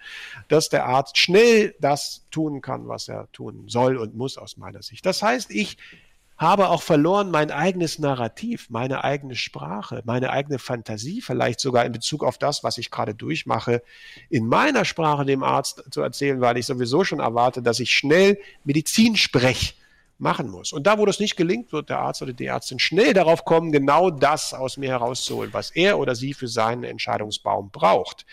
dass 0.49 0.69
der 0.69 0.85
Arzt 0.85 1.17
schnell 1.17 1.75
das 1.81 2.27
tun 2.31 2.61
kann, 2.61 2.87
was 2.87 3.09
er 3.09 3.33
tun 3.33 3.65
soll 3.67 3.97
und 3.97 4.15
muss 4.15 4.37
aus 4.37 4.59
meiner 4.59 4.83
Sicht. 4.83 5.07
Das 5.07 5.23
heißt, 5.23 5.51
ich 5.51 5.79
habe 6.40 6.70
auch 6.70 6.81
verloren 6.81 7.31
mein 7.31 7.50
eigenes 7.50 7.98
Narrativ, 7.98 8.70
meine 8.70 9.05
eigene 9.05 9.37
Sprache, 9.37 10.00
meine 10.07 10.31
eigene 10.31 10.59
Fantasie, 10.59 11.20
vielleicht 11.20 11.61
sogar 11.61 11.85
in 11.85 11.92
Bezug 11.92 12.24
auf 12.24 12.38
das, 12.38 12.64
was 12.64 12.79
ich 12.79 12.90
gerade 12.90 13.14
durchmache, 13.14 13.83
in 14.31 14.46
meiner 14.46 14.87
Sprache 14.87 15.26
dem 15.26 15.42
Arzt 15.42 15.85
zu 15.90 16.00
erzählen, 16.00 16.40
weil 16.40 16.57
ich 16.57 16.64
sowieso 16.64 17.05
schon 17.05 17.20
erwarte, 17.20 17.61
dass 17.61 17.79
ich 17.79 17.92
schnell 17.92 18.38
Medizin 18.64 19.16
spreche 19.16 19.74
machen 20.16 20.48
muss. 20.48 20.72
Und 20.72 20.87
da, 20.87 20.98
wo 20.98 21.05
das 21.05 21.20
nicht 21.20 21.37
gelingt, 21.37 21.72
wird 21.72 21.90
der 21.90 21.98
Arzt 21.98 22.22
oder 22.22 22.33
die 22.33 22.46
Ärztin 22.46 22.79
schnell 22.79 23.12
darauf 23.12 23.44
kommen, 23.44 23.70
genau 23.70 24.09
das 24.09 24.55
aus 24.55 24.79
mir 24.79 24.88
herauszuholen, 24.88 25.53
was 25.53 25.70
er 25.70 25.98
oder 25.98 26.14
sie 26.14 26.33
für 26.33 26.48
seinen 26.48 26.85
Entscheidungsbaum 26.85 27.70
braucht. 27.70 28.24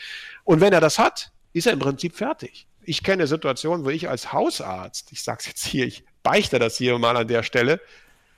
Und 0.46 0.62
wenn 0.62 0.72
er 0.72 0.82
das 0.82 0.98
hat, 0.98 1.34
ist 1.52 1.68
er 1.68 1.74
im 1.74 1.80
Prinzip 1.80 2.16
fertig. 2.16 2.68
Ich 2.90 3.04
kenne 3.04 3.28
Situationen, 3.28 3.86
wo 3.86 3.90
ich 3.90 4.08
als 4.08 4.32
Hausarzt, 4.32 5.12
ich 5.12 5.22
sage 5.22 5.40
es 5.42 5.48
jetzt 5.48 5.66
hier, 5.66 5.86
ich 5.86 6.06
beichte 6.24 6.58
das 6.58 6.78
hier 6.78 6.98
mal 6.98 7.18
an 7.18 7.28
der 7.28 7.44
Stelle, 7.44 7.82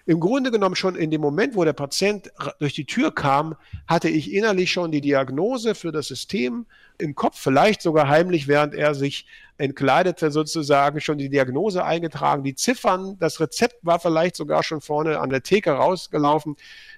im 0.08 0.20
Grunde 0.20 0.50
genommen 0.50 0.76
schon 0.76 0.96
in 0.96 1.12
dem 1.12 1.22
Moment, 1.22 1.56
wo 1.56 1.64
der 1.64 1.74
Patient 1.74 2.32
durch 2.58 2.74
die 2.74 2.86
Tür 2.86 3.14
kam, 3.14 3.56
hatte 3.86 4.10
ich 4.10 4.34
innerlich 4.34 4.72
schon 4.72 4.92
die 4.92 5.02
Diagnose 5.02 5.76
für 5.76 5.92
das 5.92 6.08
System 6.08 6.66
im 6.98 7.14
Kopf, 7.14 7.40
vielleicht 7.40 7.84
sogar 7.84 8.08
heimlich, 8.08 8.48
während 8.48 8.74
er 8.74 8.96
sich 8.96 9.28
entkleidete, 9.60 10.32
sozusagen 10.32 11.00
schon 11.00 11.20
die 11.20 11.30
Diagnose 11.30 11.84
eingetragen, 11.86 12.44
die 12.44 12.56
Ziffern, 12.56 13.18
das 13.20 13.40
Rezept 13.40 13.76
war 13.84 14.00
vielleicht 14.00 14.36
sogar 14.36 14.64
schon 14.64 14.82
vorne 14.82 15.20
an 15.20 15.30
der 15.30 15.44
Theke 15.44 15.74
rausgelaufen, 15.74 16.56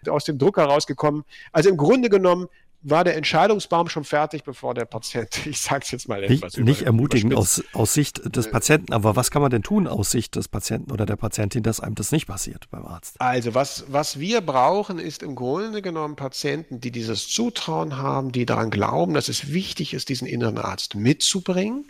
aus 0.07 0.23
dem 0.23 0.37
Drucker 0.37 0.63
rausgekommen. 0.63 1.25
Also 1.51 1.67
im 1.67 1.75
Grunde 1.75 2.07
genommen 2.07 2.47
war 2.83 3.03
der 3.03 3.15
Entscheidungsbaum 3.15 3.89
schon 3.89 4.03
fertig, 4.03 4.43
bevor 4.43 4.73
der 4.73 4.85
Patient, 4.85 5.45
ich 5.45 5.61
sage 5.61 5.81
es 5.83 5.91
jetzt 5.91 6.07
mal 6.07 6.23
etwas 6.23 6.57
Nicht, 6.57 6.65
nicht 6.65 6.81
ermutigen 6.83 7.33
aus, 7.33 7.63
aus 7.73 7.93
Sicht 7.93 8.35
des 8.35 8.49
Patienten, 8.49 8.93
aber 8.93 9.15
was 9.15 9.31
kann 9.31 9.41
man 9.41 9.51
denn 9.51 9.63
tun 9.63 9.87
aus 9.87 10.11
Sicht 10.11 10.35
des 10.35 10.47
Patienten 10.47 10.91
oder 10.91 11.05
der 11.05 11.15
Patientin, 11.15 11.63
dass 11.63 11.79
einem 11.79 11.95
das 11.95 12.11
nicht 12.11 12.27
passiert 12.27 12.69
beim 12.71 12.85
Arzt? 12.85 13.19
Also 13.19 13.53
was, 13.53 13.85
was 13.87 14.19
wir 14.19 14.41
brauchen, 14.41 14.99
ist 14.99 15.23
im 15.23 15.35
Grunde 15.35 15.81
genommen 15.81 16.15
Patienten, 16.15 16.81
die 16.81 16.91
dieses 16.91 17.29
Zutrauen 17.29 17.97
haben, 17.97 18.31
die 18.31 18.45
daran 18.45 18.71
glauben, 18.71 19.13
dass 19.13 19.29
es 19.29 19.53
wichtig 19.53 19.93
ist, 19.93 20.09
diesen 20.09 20.27
inneren 20.27 20.57
Arzt 20.57 20.95
mitzubringen. 20.95 21.85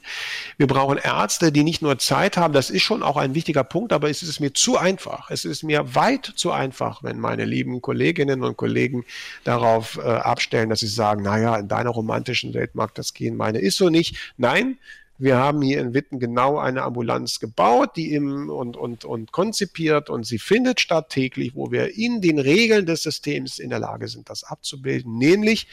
Wir 0.57 0.67
brauchen 0.67 0.97
Ärzte, 0.97 1.51
die 1.51 1.63
nicht 1.63 1.81
nur 1.81 1.97
Zeit 1.99 2.37
haben, 2.37 2.53
das 2.53 2.69
ist 2.69 2.83
schon 2.83 3.03
auch 3.03 3.17
ein 3.17 3.35
wichtiger 3.35 3.63
Punkt, 3.63 3.93
aber 3.93 4.09
es 4.09 4.23
ist 4.23 4.39
mir 4.39 4.53
zu 4.53 4.77
einfach. 4.77 5.29
Es 5.29 5.45
ist 5.45 5.63
mir 5.63 5.95
weit 5.95 6.33
zu 6.35 6.51
einfach, 6.51 7.03
wenn 7.03 7.19
meine 7.19 7.45
lieben 7.45 7.81
Kolleginnen 7.81 8.43
und 8.43 8.57
Kollegen 8.57 9.05
darauf 9.43 9.97
äh, 9.97 10.01
abstellen, 10.01 10.69
dass 10.81 10.89
sie 10.89 10.95
sagen, 10.95 11.23
naja, 11.23 11.55
in 11.57 11.67
deiner 11.67 11.91
romantischen 11.91 12.53
Welt 12.53 12.75
mag 12.75 12.95
das 12.95 13.13
gehen, 13.13 13.37
meine 13.37 13.59
ist 13.59 13.77
so 13.77 13.89
nicht. 13.89 14.33
Nein, 14.37 14.77
wir 15.17 15.37
haben 15.37 15.61
hier 15.61 15.79
in 15.79 15.93
Witten 15.93 16.19
genau 16.19 16.57
eine 16.57 16.81
Ambulanz 16.81 17.39
gebaut, 17.39 17.95
die 17.95 18.13
im 18.13 18.49
und, 18.49 18.75
und, 18.75 19.05
und 19.05 19.31
konzipiert 19.31 20.09
und 20.09 20.25
sie 20.25 20.39
findet 20.39 20.79
statt 20.79 21.09
täglich, 21.09 21.53
wo 21.53 21.71
wir 21.71 21.95
in 21.95 22.21
den 22.21 22.39
Regeln 22.39 22.87
des 22.87 23.03
Systems 23.03 23.59
in 23.59 23.69
der 23.69 23.77
Lage 23.77 24.07
sind, 24.07 24.29
das 24.29 24.43
abzubilden, 24.43 25.17
nämlich, 25.19 25.67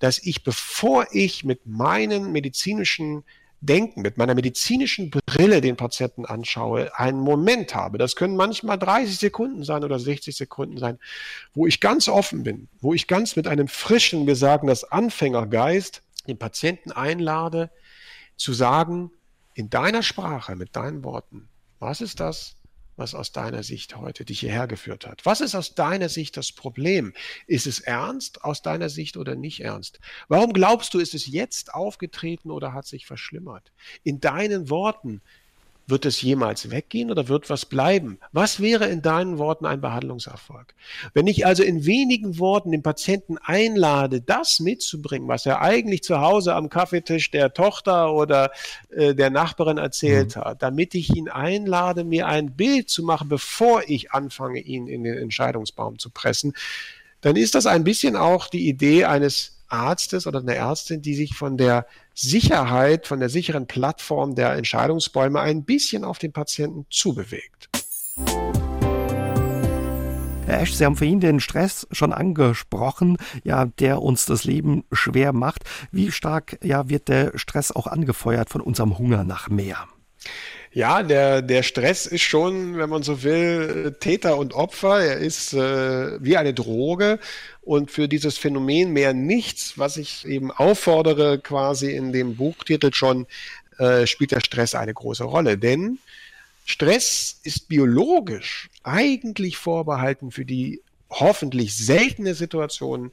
dass 0.00 0.18
ich, 0.18 0.42
bevor 0.42 1.06
ich 1.12 1.44
mit 1.44 1.64
meinen 1.64 2.32
medizinischen 2.32 3.22
Denken, 3.64 4.02
mit 4.02 4.18
meiner 4.18 4.34
medizinischen 4.34 5.10
Brille 5.10 5.60
den 5.60 5.76
Patienten 5.76 6.26
anschaue, 6.26 6.98
einen 6.98 7.20
Moment 7.20 7.76
habe, 7.76 7.96
das 7.96 8.16
können 8.16 8.34
manchmal 8.34 8.76
30 8.76 9.16
Sekunden 9.18 9.62
sein 9.62 9.84
oder 9.84 10.00
60 10.00 10.34
Sekunden 10.34 10.78
sein, 10.78 10.98
wo 11.54 11.68
ich 11.68 11.80
ganz 11.80 12.08
offen 12.08 12.42
bin, 12.42 12.68
wo 12.80 12.92
ich 12.92 13.06
ganz 13.06 13.36
mit 13.36 13.46
einem 13.46 13.68
frischen, 13.68 14.26
wir 14.26 14.34
sagen 14.34 14.66
das 14.66 14.82
Anfängergeist, 14.82 16.02
den 16.26 16.38
Patienten 16.38 16.90
einlade, 16.90 17.70
zu 18.36 18.52
sagen, 18.52 19.12
in 19.54 19.70
deiner 19.70 20.02
Sprache, 20.02 20.56
mit 20.56 20.74
deinen 20.74 21.04
Worten, 21.04 21.48
was 21.78 22.00
ist 22.00 22.18
das, 22.18 22.56
was 22.96 23.14
aus 23.14 23.32
deiner 23.32 23.62
Sicht 23.62 23.96
heute 23.96 24.24
dich 24.24 24.40
hierher 24.40 24.66
geführt 24.66 25.06
hat? 25.06 25.24
Was 25.24 25.40
ist 25.40 25.54
aus 25.54 25.74
deiner 25.74 26.08
Sicht 26.08 26.36
das 26.36 26.52
Problem? 26.52 27.12
Ist 27.46 27.66
es 27.66 27.80
ernst 27.80 28.44
aus 28.44 28.62
deiner 28.62 28.88
Sicht 28.88 29.16
oder 29.16 29.34
nicht 29.34 29.60
ernst? 29.60 30.00
Warum 30.28 30.52
glaubst 30.52 30.94
du, 30.94 30.98
ist 30.98 31.14
es 31.14 31.26
jetzt 31.26 31.74
aufgetreten 31.74 32.50
oder 32.50 32.72
hat 32.72 32.86
sich 32.86 33.06
verschlimmert? 33.06 33.72
In 34.02 34.20
deinen 34.20 34.68
Worten, 34.68 35.22
wird 35.86 36.06
es 36.06 36.22
jemals 36.22 36.70
weggehen 36.70 37.10
oder 37.10 37.28
wird 37.28 37.50
was 37.50 37.66
bleiben? 37.66 38.18
Was 38.32 38.60
wäre 38.60 38.86
in 38.86 39.02
deinen 39.02 39.38
Worten 39.38 39.66
ein 39.66 39.80
Behandlungserfolg? 39.80 40.74
Wenn 41.14 41.26
ich 41.26 41.46
also 41.46 41.62
in 41.62 41.84
wenigen 41.86 42.38
Worten 42.38 42.70
den 42.70 42.82
Patienten 42.82 43.38
einlade, 43.38 44.20
das 44.20 44.60
mitzubringen, 44.60 45.28
was 45.28 45.46
er 45.46 45.60
eigentlich 45.60 46.02
zu 46.02 46.20
Hause 46.20 46.54
am 46.54 46.68
Kaffeetisch 46.68 47.30
der 47.30 47.52
Tochter 47.52 48.12
oder 48.12 48.50
äh, 48.90 49.14
der 49.14 49.30
Nachbarin 49.30 49.78
erzählt 49.78 50.36
mhm. 50.36 50.40
hat, 50.40 50.62
damit 50.62 50.94
ich 50.94 51.14
ihn 51.14 51.28
einlade, 51.28 52.04
mir 52.04 52.26
ein 52.26 52.56
Bild 52.56 52.90
zu 52.90 53.02
machen, 53.02 53.28
bevor 53.28 53.82
ich 53.86 54.12
anfange, 54.12 54.60
ihn 54.60 54.86
in 54.86 55.04
den 55.04 55.18
Entscheidungsbaum 55.18 55.98
zu 55.98 56.10
pressen, 56.10 56.54
dann 57.20 57.36
ist 57.36 57.54
das 57.54 57.66
ein 57.66 57.84
bisschen 57.84 58.16
auch 58.16 58.48
die 58.48 58.68
Idee 58.68 59.04
eines 59.04 59.58
Arztes 59.68 60.26
oder 60.26 60.40
einer 60.40 60.54
Ärztin, 60.54 61.02
die 61.02 61.14
sich 61.14 61.34
von 61.34 61.56
der 61.56 61.86
Sicherheit, 62.14 63.06
von 63.06 63.20
der 63.20 63.28
sicheren 63.28 63.66
Plattform 63.66 64.34
der 64.34 64.52
Entscheidungsbäume 64.54 65.40
ein 65.40 65.64
bisschen 65.64 66.04
auf 66.04 66.18
den 66.18 66.32
Patienten 66.32 66.86
zubewegt. 66.90 67.68
Herr 70.46 70.60
Esch, 70.60 70.72
Sie 70.72 70.84
haben 70.84 70.96
vorhin 70.96 71.20
den 71.20 71.40
Stress 71.40 71.86
schon 71.92 72.12
angesprochen, 72.12 73.16
ja, 73.44 73.64
der 73.64 74.02
uns 74.02 74.26
das 74.26 74.44
Leben 74.44 74.84
schwer 74.92 75.32
macht. 75.32 75.64
Wie 75.90 76.10
stark 76.10 76.58
ja, 76.62 76.88
wird 76.88 77.08
der 77.08 77.38
Stress 77.38 77.72
auch 77.72 77.86
angefeuert 77.86 78.50
von 78.50 78.60
unserem 78.60 78.98
Hunger 78.98 79.24
nach 79.24 79.48
mehr? 79.48 79.88
Ja, 80.74 81.02
der, 81.02 81.42
der 81.42 81.62
Stress 81.62 82.06
ist 82.06 82.22
schon, 82.22 82.78
wenn 82.78 82.88
man 82.88 83.02
so 83.02 83.22
will, 83.22 83.94
Täter 84.00 84.38
und 84.38 84.54
Opfer. 84.54 85.00
Er 85.00 85.18
ist 85.18 85.52
äh, 85.52 86.22
wie 86.22 86.38
eine 86.38 86.54
Droge. 86.54 87.18
Und 87.60 87.90
für 87.90 88.08
dieses 88.08 88.38
Phänomen 88.38 88.92
mehr 88.92 89.12
nichts, 89.12 89.74
was 89.76 89.98
ich 89.98 90.26
eben 90.26 90.50
auffordere, 90.50 91.38
quasi 91.38 91.92
in 91.92 92.12
dem 92.12 92.36
Buchtitel 92.36 92.90
schon, 92.94 93.26
äh, 93.78 94.06
spielt 94.06 94.32
der 94.32 94.40
Stress 94.40 94.74
eine 94.74 94.94
große 94.94 95.24
Rolle. 95.24 95.58
Denn 95.58 95.98
Stress 96.64 97.38
ist 97.42 97.68
biologisch 97.68 98.70
eigentlich 98.82 99.58
vorbehalten 99.58 100.30
für 100.30 100.46
die 100.46 100.80
hoffentlich 101.10 101.76
seltene 101.76 102.34
Situation, 102.34 103.12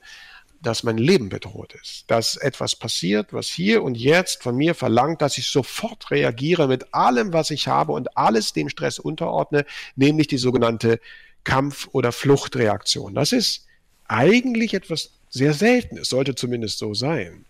dass 0.62 0.84
mein 0.84 0.98
Leben 0.98 1.30
bedroht 1.30 1.74
ist, 1.82 2.04
dass 2.08 2.36
etwas 2.36 2.76
passiert, 2.76 3.34
was 3.34 3.48
hier 3.48 3.84
und 3.84 3.96
jetzt 3.96 4.44
von 4.44 4.56
mir 4.56 4.76
verlangt, 4.76 5.22
dass 5.22 5.38
ich 5.38 5.48
sofort 5.48 6.12
reagiere 6.12 6.68
mit 6.68 6.94
allem, 6.94 7.34
was 7.34 7.52
ich 7.52 7.68
habe 7.68 7.94
und 7.94 8.18
alles 8.18 8.54
dem 8.54 8.70
Stress 8.70 9.00
unterordne, 9.00 9.66
nämlich 9.96 10.28
die 10.28 10.38
sogenannte 10.38 11.00
Kampf- 11.44 11.88
oder 11.94 12.12
Fluchtreaktion. 12.12 13.16
Das 13.16 13.32
ist 13.32 13.66
eigentlich 14.08 14.74
etwas 14.74 15.12
sehr 15.30 15.54
Seltenes, 15.54 16.10
sollte 16.10 16.34
zumindest 16.34 16.80
so 16.80 16.94
sein. 16.94 17.46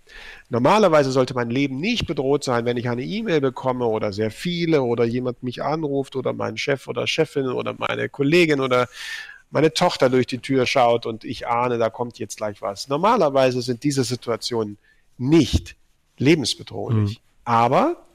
Normalerweise 0.49 1.11
sollte 1.11 1.33
mein 1.33 1.49
Leben 1.49 1.79
nicht 1.79 2.05
bedroht 2.05 2.43
sein, 2.43 2.65
wenn 2.65 2.75
ich 2.75 2.89
eine 2.89 3.03
E-Mail 3.03 3.39
bekomme 3.39 3.85
oder 3.85 4.11
sehr 4.11 4.31
viele 4.31 4.81
oder 4.81 5.05
jemand 5.05 5.43
mich 5.43 5.63
anruft 5.63 6.15
oder 6.15 6.33
mein 6.33 6.57
Chef 6.57 6.87
oder 6.87 7.07
Chefin 7.07 7.47
oder 7.47 7.75
meine 7.77 8.09
Kollegin 8.09 8.59
oder 8.59 8.89
meine 9.51 9.73
Tochter 9.73 10.09
durch 10.09 10.27
die 10.27 10.39
Tür 10.39 10.65
schaut 10.65 11.05
und 11.05 11.23
ich 11.23 11.47
ahne, 11.47 11.77
da 11.77 11.89
kommt 11.89 12.19
jetzt 12.19 12.37
gleich 12.37 12.61
was. 12.61 12.87
Normalerweise 12.87 13.61
sind 13.61 13.83
diese 13.83 14.03
Situationen 14.03 14.77
nicht 15.17 15.75
lebensbedrohlich. 16.17 17.17
Mhm. 17.17 17.23
Aber 17.45 18.07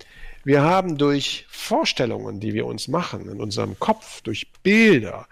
wir 0.45 0.63
haben 0.63 0.97
durch 0.99 1.47
Vorstellungen, 1.49 2.39
die 2.39 2.55
wir 2.55 2.67
uns 2.67 2.87
machen 2.89 3.29
in 3.29 3.41
unserem 3.41 3.79
Kopf, 3.79 4.21
durch 4.21 4.53
Bilder, 4.63 5.27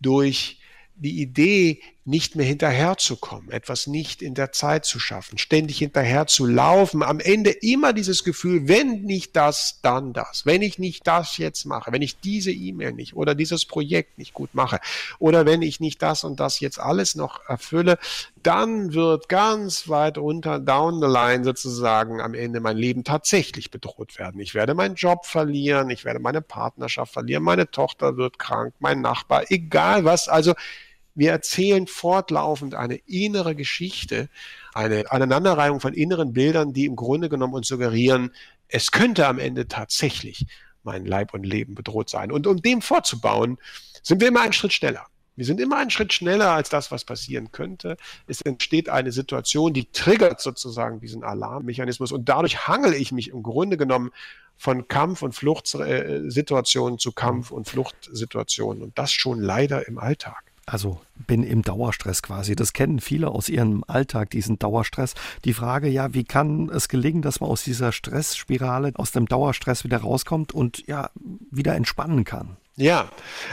durch 0.00 0.58
die 0.96 1.20
Idee, 1.20 1.80
nicht 2.06 2.36
mehr 2.36 2.46
hinterherzukommen, 2.46 3.50
etwas 3.50 3.88
nicht 3.88 4.22
in 4.22 4.34
der 4.34 4.52
Zeit 4.52 4.84
zu 4.84 5.00
schaffen, 5.00 5.38
ständig 5.38 5.78
hinterher 5.78 6.28
zu 6.28 6.46
laufen, 6.46 7.02
am 7.02 7.18
Ende 7.18 7.50
immer 7.50 7.92
dieses 7.92 8.22
Gefühl, 8.22 8.68
wenn 8.68 9.02
nicht 9.02 9.34
das, 9.34 9.80
dann 9.82 10.12
das, 10.12 10.46
wenn 10.46 10.62
ich 10.62 10.78
nicht 10.78 11.04
das 11.08 11.36
jetzt 11.36 11.64
mache, 11.64 11.90
wenn 11.90 12.02
ich 12.02 12.20
diese 12.20 12.52
E-Mail 12.52 12.92
nicht 12.92 13.16
oder 13.16 13.34
dieses 13.34 13.66
Projekt 13.66 14.18
nicht 14.18 14.34
gut 14.34 14.54
mache 14.54 14.78
oder 15.18 15.46
wenn 15.46 15.62
ich 15.62 15.80
nicht 15.80 16.00
das 16.00 16.22
und 16.22 16.38
das 16.38 16.60
jetzt 16.60 16.78
alles 16.78 17.16
noch 17.16 17.40
erfülle, 17.48 17.98
dann 18.40 18.94
wird 18.94 19.28
ganz 19.28 19.88
weit 19.88 20.16
unter, 20.16 20.60
down 20.60 21.00
the 21.00 21.08
line 21.08 21.42
sozusagen 21.42 22.20
am 22.20 22.34
Ende 22.34 22.60
mein 22.60 22.76
Leben 22.76 23.02
tatsächlich 23.02 23.72
bedroht 23.72 24.16
werden. 24.16 24.40
Ich 24.40 24.54
werde 24.54 24.74
meinen 24.74 24.94
Job 24.94 25.26
verlieren, 25.26 25.90
ich 25.90 26.04
werde 26.04 26.20
meine 26.20 26.40
Partnerschaft 26.40 27.12
verlieren, 27.12 27.42
meine 27.42 27.68
Tochter 27.68 28.16
wird 28.16 28.38
krank, 28.38 28.74
mein 28.78 29.00
Nachbar, 29.00 29.50
egal 29.50 30.04
was, 30.04 30.28
also 30.28 30.54
Wir 31.16 31.32
erzählen 31.32 31.86
fortlaufend 31.86 32.74
eine 32.74 32.96
innere 33.06 33.56
Geschichte, 33.56 34.28
eine 34.74 35.10
Aneinanderreihung 35.10 35.80
von 35.80 35.94
inneren 35.94 36.34
Bildern, 36.34 36.74
die 36.74 36.84
im 36.84 36.94
Grunde 36.94 37.28
genommen 37.28 37.54
uns 37.54 37.68
suggerieren, 37.68 38.32
es 38.68 38.92
könnte 38.92 39.26
am 39.26 39.38
Ende 39.38 39.66
tatsächlich 39.66 40.46
mein 40.82 41.06
Leib 41.06 41.34
und 41.34 41.44
Leben 41.44 41.74
bedroht 41.74 42.10
sein. 42.10 42.30
Und 42.30 42.46
um 42.46 42.60
dem 42.60 42.82
vorzubauen, 42.82 43.58
sind 44.02 44.20
wir 44.20 44.28
immer 44.28 44.42
einen 44.42 44.52
Schritt 44.52 44.72
schneller. 44.72 45.06
Wir 45.36 45.44
sind 45.44 45.60
immer 45.60 45.78
einen 45.78 45.90
Schritt 45.90 46.12
schneller 46.12 46.52
als 46.52 46.68
das, 46.68 46.90
was 46.90 47.04
passieren 47.04 47.50
könnte. 47.50 47.96
Es 48.26 48.40
entsteht 48.40 48.88
eine 48.88 49.12
Situation, 49.12 49.72
die 49.72 49.90
triggert 49.90 50.40
sozusagen 50.40 51.00
diesen 51.00 51.24
Alarmmechanismus 51.24 52.12
und 52.12 52.28
dadurch 52.28 52.68
hangel 52.68 52.94
ich 52.94 53.12
mich 53.12 53.28
im 53.28 53.42
Grunde 53.42 53.76
genommen 53.76 54.10
von 54.56 54.88
Kampf- 54.88 55.22
und 55.22 55.34
Fluchtsituationen 55.34 56.98
zu 56.98 57.12
Kampf- 57.12 57.50
und 57.50 57.68
Fluchtsituationen 57.68 58.82
und 58.82 58.98
das 58.98 59.12
schon 59.12 59.40
leider 59.40 59.86
im 59.88 59.98
Alltag. 59.98 60.42
Also 60.66 61.00
bin 61.28 61.44
im 61.44 61.62
Dauerstress 61.62 62.22
quasi. 62.22 62.56
Das 62.56 62.72
kennen 62.72 63.00
viele 63.00 63.28
aus 63.28 63.48
ihrem 63.48 63.84
Alltag, 63.86 64.30
diesen 64.30 64.58
Dauerstress. 64.58 65.14
Die 65.44 65.54
Frage, 65.54 65.88
ja, 65.88 66.12
wie 66.12 66.24
kann 66.24 66.68
es 66.70 66.88
gelingen, 66.88 67.22
dass 67.22 67.40
man 67.40 67.48
aus 67.48 67.62
dieser 67.62 67.92
Stressspirale, 67.92 68.92
aus 68.96 69.12
dem 69.12 69.26
Dauerstress 69.26 69.84
wieder 69.84 69.98
rauskommt 69.98 70.52
und 70.52 70.84
ja, 70.88 71.10
wieder 71.52 71.76
entspannen 71.76 72.24
kann? 72.24 72.56
Ja, 72.76 73.10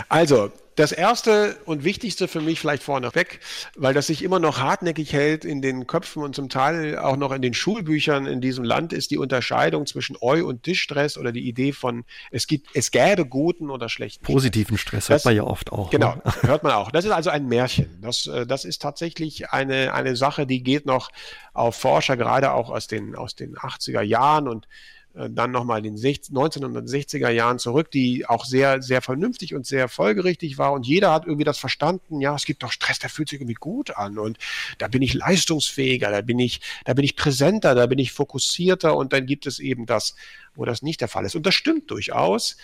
also 0.09 0.51
das 0.75 0.91
erste 0.91 1.57
und 1.65 1.83
wichtigste 1.83 2.27
für 2.27 2.41
mich 2.41 2.59
vielleicht 2.59 2.83
vorneweg, 2.83 3.39
weil 3.75 3.93
das 3.93 4.07
sich 4.07 4.23
immer 4.23 4.39
noch 4.39 4.59
hartnäckig 4.59 5.13
hält 5.13 5.45
in 5.45 5.61
den 5.61 5.87
Köpfen 5.87 6.23
und 6.23 6.35
zum 6.35 6.49
Teil 6.49 6.97
auch 6.97 7.15
noch 7.15 7.31
in 7.31 7.41
den 7.41 7.53
Schulbüchern 7.53 8.25
in 8.25 8.41
diesem 8.41 8.63
Land, 8.63 8.91
ist 8.91 9.11
die 9.11 9.17
Unterscheidung 9.17 9.85
zwischen 9.85 10.17
Eu- 10.19 10.45
und 10.45 10.63
Tischstress 10.63 11.17
oder 11.17 11.31
die 11.31 11.47
Idee 11.47 11.73
von, 11.73 12.05
es 12.31 12.47
gibt, 12.47 12.69
es 12.73 12.91
gäbe 12.91 13.25
guten 13.25 13.69
oder 13.69 13.87
schlechten 13.89 14.25
Positiven 14.25 14.77
Stress, 14.77 15.05
Stress 15.05 15.23
hört 15.23 15.25
man 15.25 15.35
ja 15.35 15.43
oft 15.43 15.71
auch. 15.71 15.89
Genau, 15.91 16.15
ne? 16.15 16.21
hört 16.41 16.63
man 16.63 16.71
auch. 16.73 16.91
Das 16.91 17.05
ist 17.05 17.11
also 17.11 17.29
ein 17.29 17.47
Märchen. 17.47 17.99
Das, 18.01 18.27
äh, 18.27 18.47
das 18.47 18.65
ist 18.65 18.81
tatsächlich 18.81 19.51
eine, 19.51 19.93
eine 19.93 20.15
Sache, 20.15 20.47
die 20.47 20.63
geht 20.63 20.85
noch 20.85 21.09
auf 21.53 21.75
Forscher, 21.75 22.17
gerade 22.17 22.51
auch 22.51 22.69
aus 22.69 22.87
den, 22.87 23.15
aus 23.15 23.35
den 23.35 23.55
80er 23.55 24.01
Jahren 24.01 24.47
und 24.47 24.67
dann 25.13 25.51
nochmal 25.51 25.85
in 25.85 25.95
den 25.95 25.97
1960er 25.97 27.29
Jahren 27.29 27.59
zurück, 27.59 27.91
die 27.91 28.25
auch 28.25 28.45
sehr, 28.45 28.81
sehr 28.81 29.01
vernünftig 29.01 29.53
und 29.53 29.65
sehr 29.65 29.87
folgerichtig 29.87 30.57
war. 30.57 30.73
Und 30.73 30.87
jeder 30.87 31.11
hat 31.11 31.25
irgendwie 31.25 31.43
das 31.43 31.59
verstanden, 31.59 32.19
ja, 32.19 32.33
es 32.35 32.45
gibt 32.45 32.63
doch 32.63 32.71
Stress, 32.71 32.97
der 32.97 33.11
fühlt 33.11 33.29
sich 33.29 33.39
irgendwie 33.39 33.53
gut 33.53 33.95
an. 33.95 34.17
Und 34.17 34.39
da 34.79 34.87
bin 34.87 35.03
ich 35.03 35.13
leistungsfähiger, 35.13 36.09
da 36.09 36.21
bin 36.21 36.39
ich, 36.39 36.61
da 36.85 36.93
bin 36.93 37.05
ich 37.05 37.15
präsenter, 37.15 37.75
da 37.75 37.85
bin 37.85 37.99
ich 37.99 38.11
fokussierter. 38.11 38.97
Und 38.97 39.13
dann 39.13 39.27
gibt 39.27 39.45
es 39.45 39.59
eben 39.59 39.85
das, 39.85 40.15
wo 40.55 40.65
das 40.65 40.81
nicht 40.81 40.99
der 40.99 41.07
Fall 41.07 41.25
ist. 41.25 41.35
Und 41.35 41.45
das 41.45 41.53
stimmt 41.53 41.91
durchaus. 41.91 42.57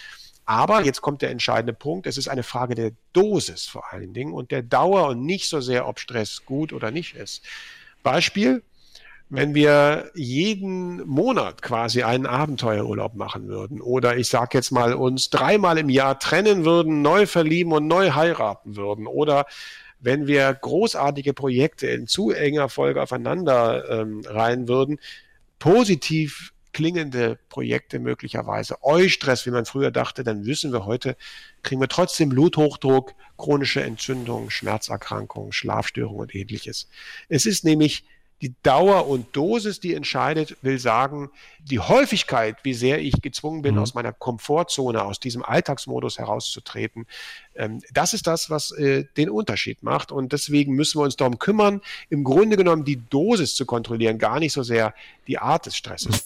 Aber 0.46 0.84
jetzt 0.84 1.02
kommt 1.02 1.22
der 1.22 1.30
entscheidende 1.30 1.74
Punkt. 1.74 2.08
Es 2.08 2.18
ist 2.18 2.28
eine 2.28 2.42
Frage 2.42 2.74
der 2.74 2.94
Dosis 3.14 3.68
vor 3.68 3.94
allen 3.94 4.14
Dingen 4.14 4.34
und 4.34 4.50
der 4.50 4.64
Dauer 4.64 5.10
und 5.10 5.24
nicht 5.24 5.48
so 5.48 5.62
sehr, 5.62 5.88
ob 5.88 6.00
Stress 6.00 6.44
gut 6.44 6.74
oder 6.74 6.90
nicht 6.90 7.14
ist. 7.14 7.44
Beispiel, 8.02 8.64
wenn 9.30 9.54
wir 9.54 10.12
jeden 10.16 11.08
Monat 11.08 11.62
quasi 11.62 12.02
einen 12.02 12.26
Abenteuerurlaub 12.26 13.16
machen 13.16 13.48
würden 13.48 13.80
oder 13.80 14.18
ich 14.18 14.28
sage 14.28 14.58
jetzt 14.58 14.72
mal 14.72 14.94
uns 14.94 15.30
dreimal 15.30 15.78
im 15.78 15.90
Jahr 15.90 16.20
trennen 16.20 16.66
würden, 16.66 17.02
neu 17.04 17.28
verlieben 17.28 17.72
und 17.72 17.88
neu 17.88 18.12
heiraten 18.12 18.76
würden 18.76 19.06
oder 19.06 19.46
wenn 20.00 20.28
wir 20.28 20.52
großartige 20.54 21.34
Projekte 21.34 21.88
in 21.88 22.08
zu 22.08 22.32
enger 22.32 22.70
Folge 22.70 23.02
aufeinander 23.02 23.88
ähm, 23.90 24.22
reihen 24.26 24.68
würden, 24.68 24.98
positiv 25.60 26.54
klingende 26.72 27.38
Projekte 27.50 28.00
möglicherweise, 28.00 28.84
Eustress, 28.84 29.46
wie 29.46 29.52
man 29.52 29.66
früher 29.66 29.92
dachte, 29.92 30.24
dann 30.24 30.46
wissen 30.46 30.72
wir 30.72 30.86
heute, 30.86 31.18
kriegen 31.62 31.82
wir 31.82 31.88
trotzdem 31.88 32.30
Bluthochdruck, 32.30 33.14
chronische 33.38 33.82
Entzündungen, 33.82 34.50
Schmerzerkrankungen, 34.50 35.52
Schlafstörungen 35.52 36.22
und 36.22 36.36
ähnliches. 36.36 36.88
Es 37.28 37.46
ist 37.46 37.66
nämlich 37.66 38.06
die 38.42 38.54
Dauer 38.64 39.08
und 39.08 39.36
Dosis, 39.36 39.80
die 39.80 39.94
entscheidet, 39.94 40.58
will 40.62 40.80
sagen, 40.80 41.30
die 41.60 41.80
Häufigkeit, 41.80 42.58
wie 42.64 42.74
sehr 42.74 43.00
ich 43.00 43.22
gezwungen 43.22 43.62
bin, 43.62 43.76
mhm. 43.76 43.82
aus 43.82 43.94
meiner 43.94 44.14
Komfortzone, 44.14 45.04
aus 45.04 45.20
diesem 45.20 45.44
Alltagsmodus 45.44 46.18
herauszutreten, 46.18 47.06
ähm, 47.56 47.82
das 47.94 48.14
ist 48.14 48.28
das, 48.28 48.50
was 48.50 48.72
äh, 48.72 49.06
den 49.18 49.30
Unterschied 49.30 49.84
macht. 49.84 50.12
Und 50.12 50.32
deswegen 50.32 50.74
müssen 50.74 51.00
wir 51.00 51.04
uns 51.04 51.18
darum 51.18 51.38
kümmern, 51.40 51.82
im 52.10 52.24
Grunde 52.24 52.58
genommen 52.58 52.86
die 52.86 53.02
Dosis 53.10 53.56
zu 53.56 53.66
kontrollieren, 53.66 54.18
gar 54.18 54.40
nicht 54.40 54.54
so 54.54 54.64
sehr 54.64 54.94
die 55.28 55.38
Art 55.38 55.66
des 55.66 55.76
Stresses. 55.76 56.26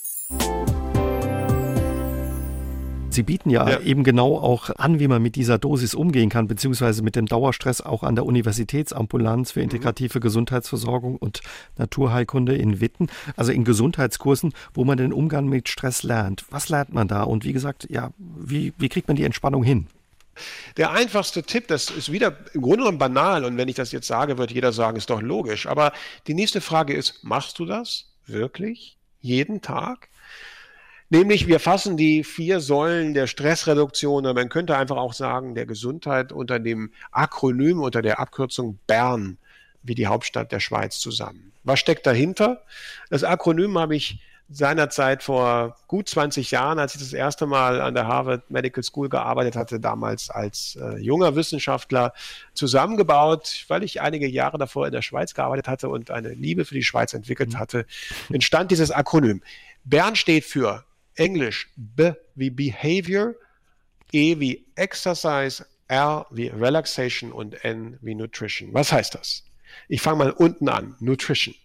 Sie 3.14 3.24
bieten 3.24 3.50
ja, 3.50 3.70
ja, 3.70 3.80
eben 3.80 4.04
genau 4.04 4.38
auch 4.38 4.70
an, 4.78 5.00
wie 5.00 5.08
man 5.08 5.22
mit 5.22 5.36
dieser 5.36 5.60
Dosis 5.60 5.94
umgehen 5.94 6.30
kann, 6.30 6.48
beziehungsweise 6.48 7.04
mit 7.04 7.16
dem 7.16 7.28
Dauerstress 7.28 7.82
auch 7.82 8.04
an 8.04 8.16
der 8.16 8.26
Universitätsambulanz 8.26 9.52
für 9.52 9.60
mhm. 9.60 9.66
integrative 9.66 10.18
mhm. 10.18 10.24
Gesundheitsversorgung 10.24 11.18
und 11.18 11.42
Naturheilkunde 11.78 12.56
in 12.56 12.82
Witten, 12.82 13.08
also 13.36 13.52
in 13.52 13.64
Gesundheitskursen, 13.64 14.54
wo 14.74 14.84
man 14.84 14.98
den 14.98 15.14
Umgang 15.14 15.46
mit 15.48 15.70
Stress 15.70 16.04
lernt. 16.04 16.46
Was 16.50 16.70
lernt 16.70 16.94
man 16.94 17.08
da? 17.08 17.24
Und 17.24 17.46
wie 17.46 17.54
gesagt, 17.54 17.88
ja, 17.90 18.12
wie, 18.18 18.74
wie 18.78 18.90
kriegt 18.90 19.08
man 19.08 19.16
die 19.16 19.24
Entspannung 19.24 19.64
hin? 19.64 19.88
Der 20.78 20.92
einfachste 20.92 21.44
Tipp, 21.44 21.68
das 21.68 21.92
ist 21.92 22.12
wieder 22.12 22.36
im 22.54 22.62
Grunde 22.62 22.80
genommen 22.80 22.98
banal 22.98 23.46
und 23.46 23.58
wenn 23.58 23.70
ich 23.70 23.76
das 23.76 23.92
jetzt 23.92 24.08
sage, 24.08 24.40
wird 24.40 24.52
jeder 24.52 24.72
sagen, 24.72 24.98
ist 24.98 25.12
doch 25.12 25.22
logisch. 25.22 25.68
Aber 25.68 25.94
die 26.26 26.34
nächste 26.34 26.62
Frage 26.62 26.94
ist, 26.94 27.24
machst 27.24 27.60
du 27.60 27.66
das 27.66 28.06
wirklich 28.26 28.98
jeden 29.22 29.62
Tag? 29.62 30.10
Nämlich, 31.14 31.46
wir 31.46 31.60
fassen 31.60 31.96
die 31.96 32.24
vier 32.24 32.60
Säulen 32.60 33.14
der 33.14 33.28
Stressreduktion, 33.28 34.24
man 34.24 34.50
könnte 34.50 34.76
einfach 34.76 34.98
auch 34.98 35.14
sagen, 35.14 35.54
der 35.54 35.68
Gesundheit 35.68 36.32
unter 36.32 36.58
dem 36.58 36.92
Akronym, 37.12 37.82
unter 37.82 38.02
der 38.02 38.20
Abkürzung 38.20 38.80
Bern, 38.88 39.38
wie 39.84 39.94
die 39.94 40.08
Hauptstadt 40.08 40.52
der 40.52 40.60
Schweiz 40.60 40.98
zusammen. 40.98 41.54
Was 41.64 41.80
steckt 41.80 42.08
dahinter? 42.08 42.64
Das 43.12 43.24
Akronym 43.24 43.78
habe 43.78 43.96
ich 43.96 44.22
seinerzeit 44.50 45.22
vor 45.22 45.78
gut 45.86 46.10
20 46.10 46.50
Jahren, 46.50 46.80
als 46.80 46.96
ich 46.96 47.02
das 47.02 47.14
erste 47.14 47.46
Mal 47.46 47.80
an 47.80 47.94
der 47.94 48.08
Harvard 48.08 48.50
Medical 48.50 48.82
School 48.84 49.08
gearbeitet 49.08 49.56
hatte, 49.56 49.80
damals 49.80 50.32
als 50.32 50.80
äh, 50.82 50.98
junger 50.98 51.36
Wissenschaftler 51.36 52.14
zusammengebaut, 52.56 53.66
weil 53.68 53.84
ich 53.84 54.02
einige 54.02 54.28
Jahre 54.28 54.58
davor 54.58 54.88
in 54.88 54.92
der 54.92 55.04
Schweiz 55.04 55.36
gearbeitet 55.36 55.68
hatte 55.68 55.90
und 55.90 56.10
eine 56.10 56.30
Liebe 56.30 56.66
für 56.66 56.74
die 56.74 56.82
Schweiz 56.82 57.14
entwickelt 57.14 57.54
mhm. 57.54 57.60
hatte, 57.60 57.86
entstand 58.32 58.72
dieses 58.72 58.90
Akronym. 58.90 59.44
Bern 59.86 60.16
steht 60.16 60.46
für 60.46 60.84
Englisch 61.16 61.70
B 61.76 62.14
wie 62.36 62.50
Behavior, 62.50 63.36
E 64.12 64.40
wie 64.40 64.66
Exercise, 64.76 65.66
R 65.88 66.26
wie 66.32 66.48
Relaxation 66.48 67.32
und 67.32 67.64
N 67.64 67.98
wie 68.02 68.16
Nutrition. 68.16 68.74
Was 68.74 68.92
heißt 68.92 69.16
das? 69.16 69.44
Ich 69.88 70.02
fange 70.02 70.18
mal 70.18 70.32
unten 70.32 70.70
an. 70.70 70.96
Nutrition. 71.00 71.56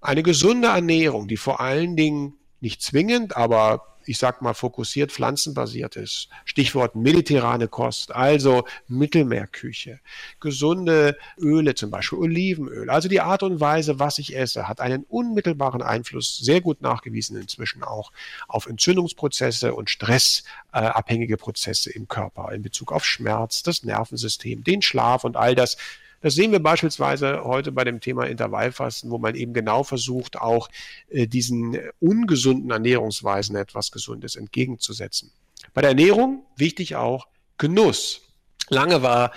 Eine 0.00 0.22
gesunde 0.22 0.68
Ernährung, 0.68 1.28
die 1.28 1.36
vor 1.36 1.60
allen 1.60 1.96
Dingen 1.96 2.34
nicht 2.60 2.82
zwingend, 2.82 3.36
aber 3.36 3.89
ich 4.06 4.18
sag 4.18 4.42
mal, 4.42 4.54
fokussiert 4.54 5.12
pflanzenbasiert 5.12 5.96
ist. 5.96 6.28
Stichwort 6.44 6.94
mediterrane 6.96 7.68
Kost, 7.68 8.14
also 8.14 8.64
Mittelmeerküche, 8.88 10.00
gesunde 10.40 11.16
Öle, 11.38 11.74
zum 11.74 11.90
Beispiel 11.90 12.18
Olivenöl. 12.18 12.90
Also 12.90 13.08
die 13.08 13.20
Art 13.20 13.42
und 13.42 13.60
Weise, 13.60 13.98
was 13.98 14.18
ich 14.18 14.36
esse, 14.36 14.68
hat 14.68 14.80
einen 14.80 15.04
unmittelbaren 15.04 15.82
Einfluss, 15.82 16.38
sehr 16.38 16.60
gut 16.60 16.82
nachgewiesen 16.82 17.36
inzwischen 17.36 17.82
auch, 17.82 18.12
auf 18.48 18.66
Entzündungsprozesse 18.66 19.74
und 19.74 19.90
stressabhängige 19.90 21.36
Prozesse 21.36 21.90
im 21.90 22.08
Körper 22.08 22.52
in 22.52 22.62
Bezug 22.62 22.92
auf 22.92 23.04
Schmerz, 23.04 23.62
das 23.62 23.84
Nervensystem, 23.84 24.64
den 24.64 24.82
Schlaf 24.82 25.24
und 25.24 25.36
all 25.36 25.54
das 25.54 25.76
das 26.20 26.34
sehen 26.34 26.52
wir 26.52 26.60
beispielsweise 26.60 27.44
heute 27.44 27.72
bei 27.72 27.84
dem 27.84 28.00
Thema 28.00 28.24
Intervallfasten, 28.26 29.10
wo 29.10 29.18
man 29.18 29.34
eben 29.34 29.54
genau 29.54 29.82
versucht, 29.84 30.38
auch 30.38 30.68
äh, 31.08 31.26
diesen 31.26 31.78
ungesunden 31.98 32.70
Ernährungsweisen 32.70 33.56
etwas 33.56 33.90
Gesundes 33.90 34.36
entgegenzusetzen. 34.36 35.32
Bei 35.72 35.80
der 35.80 35.90
Ernährung 35.90 36.44
wichtig 36.56 36.96
auch 36.96 37.26
Genuss. 37.58 38.22
Lange 38.68 39.02
war 39.02 39.32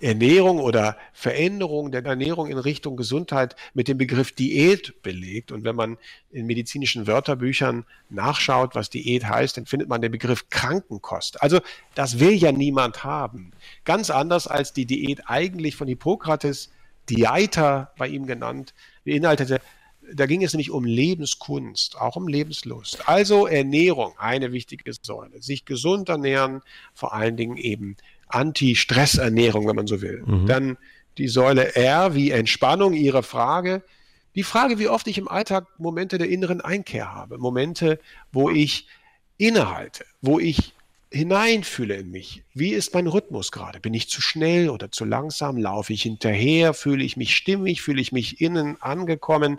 Ernährung 0.00 0.60
oder 0.60 0.96
Veränderung 1.12 1.90
der 1.90 2.04
Ernährung 2.04 2.48
in 2.48 2.58
Richtung 2.58 2.96
Gesundheit 2.96 3.56
mit 3.74 3.88
dem 3.88 3.98
Begriff 3.98 4.32
Diät 4.32 5.02
belegt. 5.02 5.50
Und 5.50 5.64
wenn 5.64 5.74
man 5.74 5.98
in 6.30 6.46
medizinischen 6.46 7.06
Wörterbüchern 7.06 7.84
nachschaut, 8.08 8.74
was 8.74 8.90
Diät 8.90 9.24
heißt, 9.24 9.56
dann 9.56 9.66
findet 9.66 9.88
man 9.88 10.00
den 10.00 10.12
Begriff 10.12 10.48
Krankenkost. 10.50 11.42
Also 11.42 11.60
das 11.94 12.20
will 12.20 12.32
ja 12.32 12.52
niemand 12.52 13.04
haben. 13.04 13.52
Ganz 13.84 14.10
anders 14.10 14.46
als 14.46 14.72
die 14.72 14.86
Diät 14.86 15.22
eigentlich 15.26 15.76
von 15.76 15.88
Hippokrates, 15.88 16.70
Dieta 17.08 17.92
bei 17.96 18.08
ihm 18.08 18.26
genannt, 18.26 18.74
beinhaltete 19.04 19.60
da 20.14 20.26
ging 20.26 20.42
es 20.42 20.52
nämlich 20.52 20.70
um 20.70 20.84
Lebenskunst, 20.84 21.98
auch 22.00 22.16
um 22.16 22.28
Lebenslust. 22.28 23.08
Also 23.08 23.46
Ernährung, 23.46 24.14
eine 24.18 24.52
wichtige 24.52 24.92
Säule. 25.00 25.42
Sich 25.42 25.64
gesund 25.64 26.08
ernähren, 26.08 26.62
vor 26.94 27.12
allen 27.12 27.36
Dingen 27.36 27.56
eben 27.56 27.96
Anti-Stress-Ernährung, 28.28 29.66
wenn 29.66 29.76
man 29.76 29.86
so 29.86 30.00
will. 30.02 30.22
Mhm. 30.26 30.46
Dann 30.46 30.78
die 31.18 31.28
Säule 31.28 31.74
R 31.74 32.14
wie 32.14 32.30
Entspannung, 32.30 32.94
Ihre 32.94 33.22
Frage. 33.22 33.82
Die 34.34 34.42
Frage, 34.42 34.78
wie 34.78 34.88
oft 34.88 35.06
ich 35.08 35.18
im 35.18 35.28
Alltag 35.28 35.66
Momente 35.78 36.18
der 36.18 36.28
inneren 36.28 36.60
Einkehr 36.60 37.12
habe. 37.12 37.38
Momente, 37.38 37.98
wo 38.32 38.50
ich 38.50 38.86
innehalte, 39.36 40.04
wo 40.20 40.38
ich 40.38 40.74
hineinfühle 41.10 41.96
in 41.96 42.10
mich. 42.10 42.42
Wie 42.52 42.70
ist 42.70 42.92
mein 42.92 43.06
Rhythmus 43.06 43.50
gerade? 43.50 43.80
Bin 43.80 43.94
ich 43.94 44.10
zu 44.10 44.20
schnell 44.20 44.68
oder 44.68 44.92
zu 44.92 45.06
langsam? 45.06 45.56
Laufe 45.56 45.92
ich 45.94 46.02
hinterher? 46.02 46.74
Fühle 46.74 47.02
ich 47.02 47.16
mich 47.16 47.34
stimmig? 47.34 47.80
Fühle 47.80 48.00
ich 48.00 48.12
mich 48.12 48.40
innen 48.42 48.80
angekommen? 48.82 49.58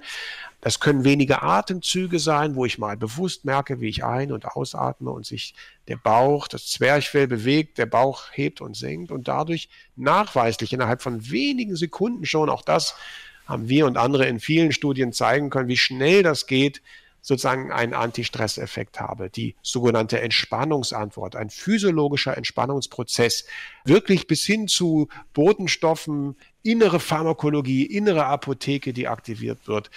Das 0.62 0.80
können 0.80 1.06
wenige 1.06 1.42
Atemzüge 1.42 2.20
sein, 2.20 2.56
wo 2.56 2.66
ich 2.66 2.78
mal 2.78 2.98
bewusst 2.98 3.46
merke, 3.46 3.82
wie 3.82 3.90
ich 3.90 4.04
ein- 4.04 4.32
und 4.32 4.46
ausatme 4.46 5.10
und 5.10 5.26
sich 5.26 5.56
der 5.88 5.98
Bauch, 5.98 6.48
das 6.48 6.68
Zwerchfell 6.68 7.28
bewegt, 7.28 7.78
der 7.78 7.88
Bauch 7.88 8.26
hebt 8.34 8.62
und 8.62 8.76
senkt 8.76 9.10
und 9.12 9.28
dadurch 9.28 9.70
nachweislich 9.96 10.74
innerhalb 10.74 11.02
von 11.02 11.32
wenigen 11.32 11.76
Sekunden 11.76 12.26
schon, 12.26 12.50
auch 12.50 12.62
das 12.62 12.96
haben 13.48 13.70
wir 13.70 13.88
und 13.88 13.98
andere 13.98 14.28
in 14.28 14.40
vielen 14.40 14.72
Studien 14.72 15.14
zeigen 15.14 15.50
können, 15.50 15.70
wie 15.70 15.78
schnell 15.78 16.22
das 16.22 16.46
geht, 16.46 16.84
sozusagen 17.22 17.72
einen 17.72 17.94
Anti-Stress-Effekt 17.94 19.00
habe. 19.00 19.30
Die 19.30 19.56
sogenannte 19.62 20.22
Entspannungsantwort, 20.22 21.36
ein 21.36 21.50
physiologischer 21.50 22.38
Entspannungsprozess, 22.38 23.46
wirklich 23.86 24.28
bis 24.28 24.44
hin 24.44 24.68
zu 24.68 25.08
Botenstoffen, 25.34 26.36
innere 26.64 27.00
Pharmakologie, 27.00 27.86
innere 27.86 28.26
Apotheke, 28.26 28.94
die 28.94 29.08
aktiviert 29.08 29.68
wird 29.68 29.90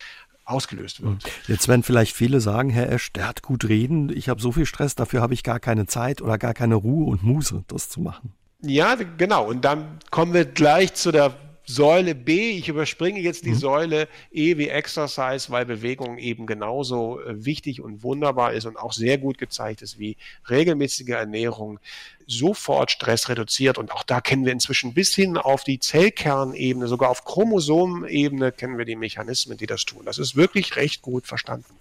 ausgelöst 0.44 1.02
wird. 1.02 1.22
Jetzt 1.46 1.68
werden 1.68 1.82
vielleicht 1.82 2.14
viele 2.14 2.40
sagen, 2.40 2.70
Herr 2.70 2.90
Esch, 2.90 3.12
der 3.12 3.28
hat 3.28 3.42
gut 3.42 3.68
reden, 3.68 4.14
ich 4.14 4.28
habe 4.28 4.40
so 4.40 4.52
viel 4.52 4.66
Stress, 4.66 4.94
dafür 4.94 5.20
habe 5.20 5.34
ich 5.34 5.44
gar 5.44 5.60
keine 5.60 5.86
Zeit 5.86 6.20
oder 6.20 6.36
gar 6.36 6.52
keine 6.52 6.74
Ruhe 6.74 7.06
und 7.06 7.22
Muße, 7.22 7.64
das 7.68 7.88
zu 7.88 8.00
machen. 8.00 8.32
Ja, 8.60 8.94
genau. 8.94 9.46
Und 9.46 9.64
dann 9.64 9.98
kommen 10.10 10.34
wir 10.34 10.44
gleich 10.44 10.94
zu 10.94 11.10
der 11.10 11.34
Säule 11.64 12.14
B, 12.14 12.50
ich 12.50 12.68
überspringe 12.68 13.20
jetzt 13.20 13.44
die 13.44 13.50
mhm. 13.50 13.56
Säule 13.58 14.08
E 14.32 14.56
wie 14.58 14.68
Exercise, 14.68 15.50
weil 15.50 15.64
Bewegung 15.64 16.18
eben 16.18 16.46
genauso 16.46 17.20
äh, 17.20 17.44
wichtig 17.44 17.80
und 17.80 18.02
wunderbar 18.02 18.52
ist 18.52 18.66
und 18.66 18.76
auch 18.76 18.92
sehr 18.92 19.18
gut 19.18 19.38
gezeigt 19.38 19.82
ist 19.82 19.98
wie 19.98 20.16
regelmäßige 20.50 21.10
Ernährung, 21.10 21.78
sofort 22.26 22.90
Stress 22.90 23.28
reduziert. 23.28 23.78
Und 23.78 23.92
auch 23.92 24.02
da 24.02 24.20
kennen 24.20 24.44
wir 24.44 24.52
inzwischen 24.52 24.94
bis 24.94 25.14
hin 25.14 25.36
auf 25.36 25.64
die 25.64 25.78
Zellkernebene, 25.78 26.88
sogar 26.88 27.10
auf 27.10 27.24
Chromosomenebene 27.24 28.52
kennen 28.52 28.78
wir 28.78 28.84
die 28.84 28.96
Mechanismen, 28.96 29.58
die 29.58 29.66
das 29.66 29.84
tun. 29.84 30.02
Das 30.04 30.18
ist 30.18 30.36
wirklich 30.36 30.76
recht 30.76 31.02
gut 31.02 31.26
verstanden. 31.26 31.74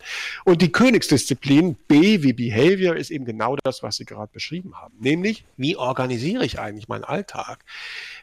Und 0.45 0.61
die 0.61 0.71
Königsdisziplin 0.71 1.75
B 1.87 2.23
wie 2.23 2.33
Behavior 2.33 2.95
ist 2.95 3.11
eben 3.11 3.25
genau 3.25 3.55
das, 3.63 3.83
was 3.83 3.97
Sie 3.97 4.05
gerade 4.05 4.31
beschrieben 4.31 4.75
haben. 4.75 4.95
Nämlich, 4.99 5.45
wie 5.57 5.75
organisiere 5.75 6.45
ich 6.45 6.59
eigentlich 6.59 6.87
meinen 6.87 7.03
Alltag? 7.03 7.63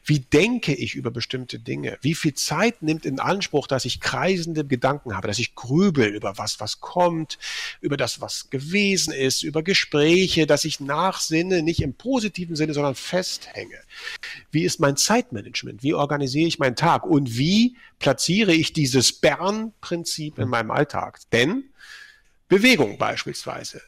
Wie 0.05 0.21
denke 0.21 0.75
ich 0.75 0.95
über 0.95 1.11
bestimmte 1.11 1.59
Dinge? 1.59 1.99
Wie 2.01 2.15
viel 2.15 2.35
Zeit 2.35 2.83
nimmt 2.83 3.05
in 3.05 3.21
Anspruch, 3.21 3.67
dass 3.67 3.85
ich 3.85 4.01
kreisende 4.01 4.65
Gedanken 4.65 5.15
habe, 5.15 5.29
dass 5.29 5.39
ich 5.39 5.55
grübel 5.55 6.07
über 6.07 6.39
was, 6.39 6.61
was 6.61 6.81
kommt, 6.81 7.39
über 7.81 7.97
das, 7.97 8.21
was 8.21 8.51
gewesen 8.51 9.13
ist, 9.13 9.43
über 9.43 9.63
Gespräche, 9.63 10.47
dass 10.47 10.65
ich 10.65 10.81
nachsinne, 10.81 11.63
nicht 11.63 11.83
im 11.83 11.95
positiven 12.09 12.57
Sinne, 12.57 12.73
sondern 12.73 12.95
festhänge. 12.95 13.79
Wie 14.51 14.65
ist 14.65 14.81
mein 14.81 14.97
Zeitmanagement? 14.97 15.83
Wie 15.83 15.93
organisiere 15.93 16.49
ich 16.49 16.59
meinen 16.59 16.75
Tag? 16.75 17.05
Und 17.05 17.37
wie 17.37 17.77
platziere 17.99 18.55
ich 18.55 18.73
dieses 18.73 19.13
Bern-Prinzip 19.13 20.39
in 20.39 20.49
meinem 20.49 20.71
Alltag? 20.71 21.21
Denn 21.33 21.65
Bewegung 22.49 22.97
beispielsweise 22.97 23.83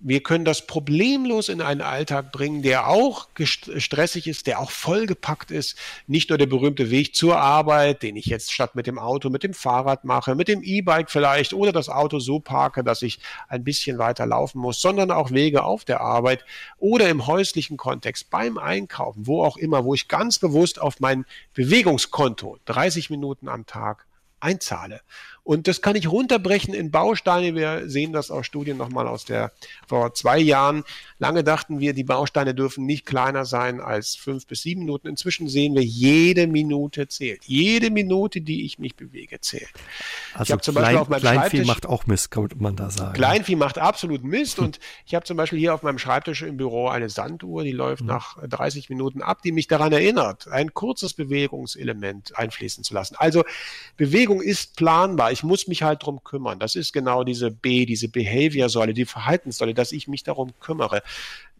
wir 0.00 0.22
können 0.22 0.44
das 0.44 0.66
problemlos 0.66 1.48
in 1.48 1.60
einen 1.60 1.80
Alltag 1.80 2.32
bringen, 2.32 2.62
der 2.62 2.88
auch 2.88 3.28
stressig 3.44 4.26
ist, 4.26 4.46
der 4.46 4.60
auch 4.60 4.70
vollgepackt 4.70 5.50
ist. 5.50 5.76
Nicht 6.06 6.28
nur 6.28 6.38
der 6.38 6.46
berühmte 6.46 6.90
Weg 6.90 7.14
zur 7.14 7.38
Arbeit, 7.38 8.02
den 8.02 8.16
ich 8.16 8.26
jetzt 8.26 8.52
statt 8.52 8.74
mit 8.74 8.86
dem 8.86 8.98
Auto 8.98 9.30
mit 9.30 9.42
dem 9.42 9.54
Fahrrad 9.54 10.04
mache, 10.04 10.34
mit 10.34 10.48
dem 10.48 10.62
E-Bike 10.62 11.10
vielleicht 11.10 11.52
oder 11.52 11.72
das 11.72 11.88
Auto 11.88 12.18
so 12.18 12.40
parke, 12.40 12.84
dass 12.84 13.02
ich 13.02 13.18
ein 13.48 13.64
bisschen 13.64 13.98
weiter 13.98 14.26
laufen 14.26 14.60
muss, 14.60 14.80
sondern 14.80 15.10
auch 15.10 15.30
Wege 15.30 15.64
auf 15.64 15.84
der 15.84 16.00
Arbeit 16.00 16.44
oder 16.78 17.08
im 17.08 17.26
häuslichen 17.26 17.76
Kontext, 17.76 18.30
beim 18.30 18.58
Einkaufen, 18.58 19.26
wo 19.26 19.42
auch 19.42 19.56
immer, 19.56 19.84
wo 19.84 19.94
ich 19.94 20.08
ganz 20.08 20.38
bewusst 20.38 20.80
auf 20.80 21.00
mein 21.00 21.24
Bewegungskonto 21.54 22.58
30 22.66 23.10
Minuten 23.10 23.48
am 23.48 23.66
Tag 23.66 24.06
einzahle. 24.40 25.00
Und 25.46 25.68
das 25.68 25.80
kann 25.80 25.94
ich 25.94 26.10
runterbrechen 26.10 26.74
in 26.74 26.90
Bausteine. 26.90 27.54
Wir 27.54 27.88
sehen 27.88 28.12
das 28.12 28.32
aus 28.32 28.46
Studien 28.46 28.76
nochmal 28.76 29.06
aus 29.06 29.24
der 29.24 29.52
vor 29.86 30.12
zwei 30.12 30.40
Jahren. 30.40 30.82
Lange 31.20 31.44
dachten 31.44 31.78
wir, 31.78 31.94
die 31.94 32.02
Bausteine 32.02 32.52
dürfen 32.52 32.84
nicht 32.84 33.06
kleiner 33.06 33.44
sein 33.44 33.80
als 33.80 34.16
fünf 34.16 34.48
bis 34.48 34.62
sieben 34.62 34.80
Minuten. 34.80 35.06
Inzwischen 35.06 35.48
sehen 35.48 35.76
wir, 35.76 35.84
jede 35.84 36.48
Minute 36.48 37.06
zählt. 37.06 37.44
Jede 37.44 37.92
Minute, 37.92 38.40
die 38.40 38.66
ich 38.66 38.80
mich 38.80 38.96
bewege, 38.96 39.40
zählt. 39.40 39.70
Also 40.34 40.56
ich 40.56 40.62
zum 40.62 40.74
Klein, 40.74 40.84
Beispiel 40.84 41.00
auf 41.00 41.08
meinem 41.10 41.20
Kleinvieh 41.20 41.64
macht 41.64 41.86
auch 41.86 42.06
Mist, 42.06 42.32
könnte 42.32 42.56
man 42.56 42.74
da 42.74 42.90
sagen. 42.90 43.12
Kleinvieh 43.12 43.54
macht 43.54 43.78
absolut 43.78 44.24
Mist. 44.24 44.58
und 44.58 44.80
ich 45.06 45.14
habe 45.14 45.24
zum 45.24 45.36
Beispiel 45.36 45.60
hier 45.60 45.74
auf 45.74 45.84
meinem 45.84 46.00
Schreibtisch 46.00 46.42
im 46.42 46.56
Büro 46.56 46.88
eine 46.88 47.08
Sanduhr, 47.08 47.62
die 47.62 47.70
läuft 47.70 48.02
mhm. 48.02 48.08
nach 48.08 48.36
30 48.44 48.90
Minuten 48.90 49.22
ab, 49.22 49.42
die 49.42 49.52
mich 49.52 49.68
daran 49.68 49.92
erinnert, 49.92 50.48
ein 50.48 50.74
kurzes 50.74 51.14
Bewegungselement 51.14 52.36
einfließen 52.36 52.82
zu 52.82 52.94
lassen. 52.94 53.14
Also 53.16 53.44
Bewegung 53.96 54.42
ist 54.42 54.74
planbar 54.74 55.35
ich 55.36 55.42
muss 55.42 55.66
mich 55.66 55.82
halt 55.82 56.02
drum 56.02 56.24
kümmern. 56.24 56.58
Das 56.58 56.74
ist 56.74 56.92
genau 56.92 57.22
diese 57.22 57.50
B, 57.50 57.84
diese 57.84 58.08
Behavior-Säule, 58.08 58.94
die 58.94 59.04
Verhaltenssäule, 59.04 59.74
dass 59.74 59.92
ich 59.92 60.08
mich 60.08 60.22
darum 60.22 60.52
kümmere. 60.60 61.02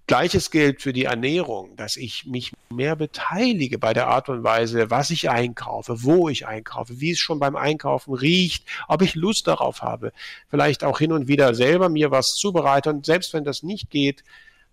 Gleiches 0.06 0.50
gilt 0.50 0.80
für 0.80 0.92
die 0.92 1.04
Ernährung, 1.04 1.76
dass 1.76 1.96
ich 1.96 2.26
mich 2.26 2.52
mehr 2.70 2.96
beteilige 2.96 3.78
bei 3.78 3.92
der 3.92 4.06
Art 4.06 4.28
und 4.28 4.44
Weise, 4.44 4.88
was 4.88 5.10
ich 5.10 5.28
einkaufe, 5.28 6.04
wo 6.04 6.28
ich 6.28 6.46
einkaufe, 6.46 7.00
wie 7.00 7.10
es 7.10 7.18
schon 7.18 7.38
beim 7.38 7.56
Einkaufen 7.56 8.14
riecht, 8.14 8.64
ob 8.88 9.02
ich 9.02 9.14
Lust 9.14 9.46
darauf 9.46 9.82
habe, 9.82 10.12
vielleicht 10.48 10.84
auch 10.84 11.00
hin 11.00 11.12
und 11.12 11.28
wieder 11.28 11.54
selber 11.54 11.88
mir 11.88 12.12
was 12.12 12.36
zubereite 12.36 12.90
und 12.90 13.04
selbst 13.04 13.34
wenn 13.34 13.44
das 13.44 13.62
nicht 13.64 13.90
geht, 13.90 14.22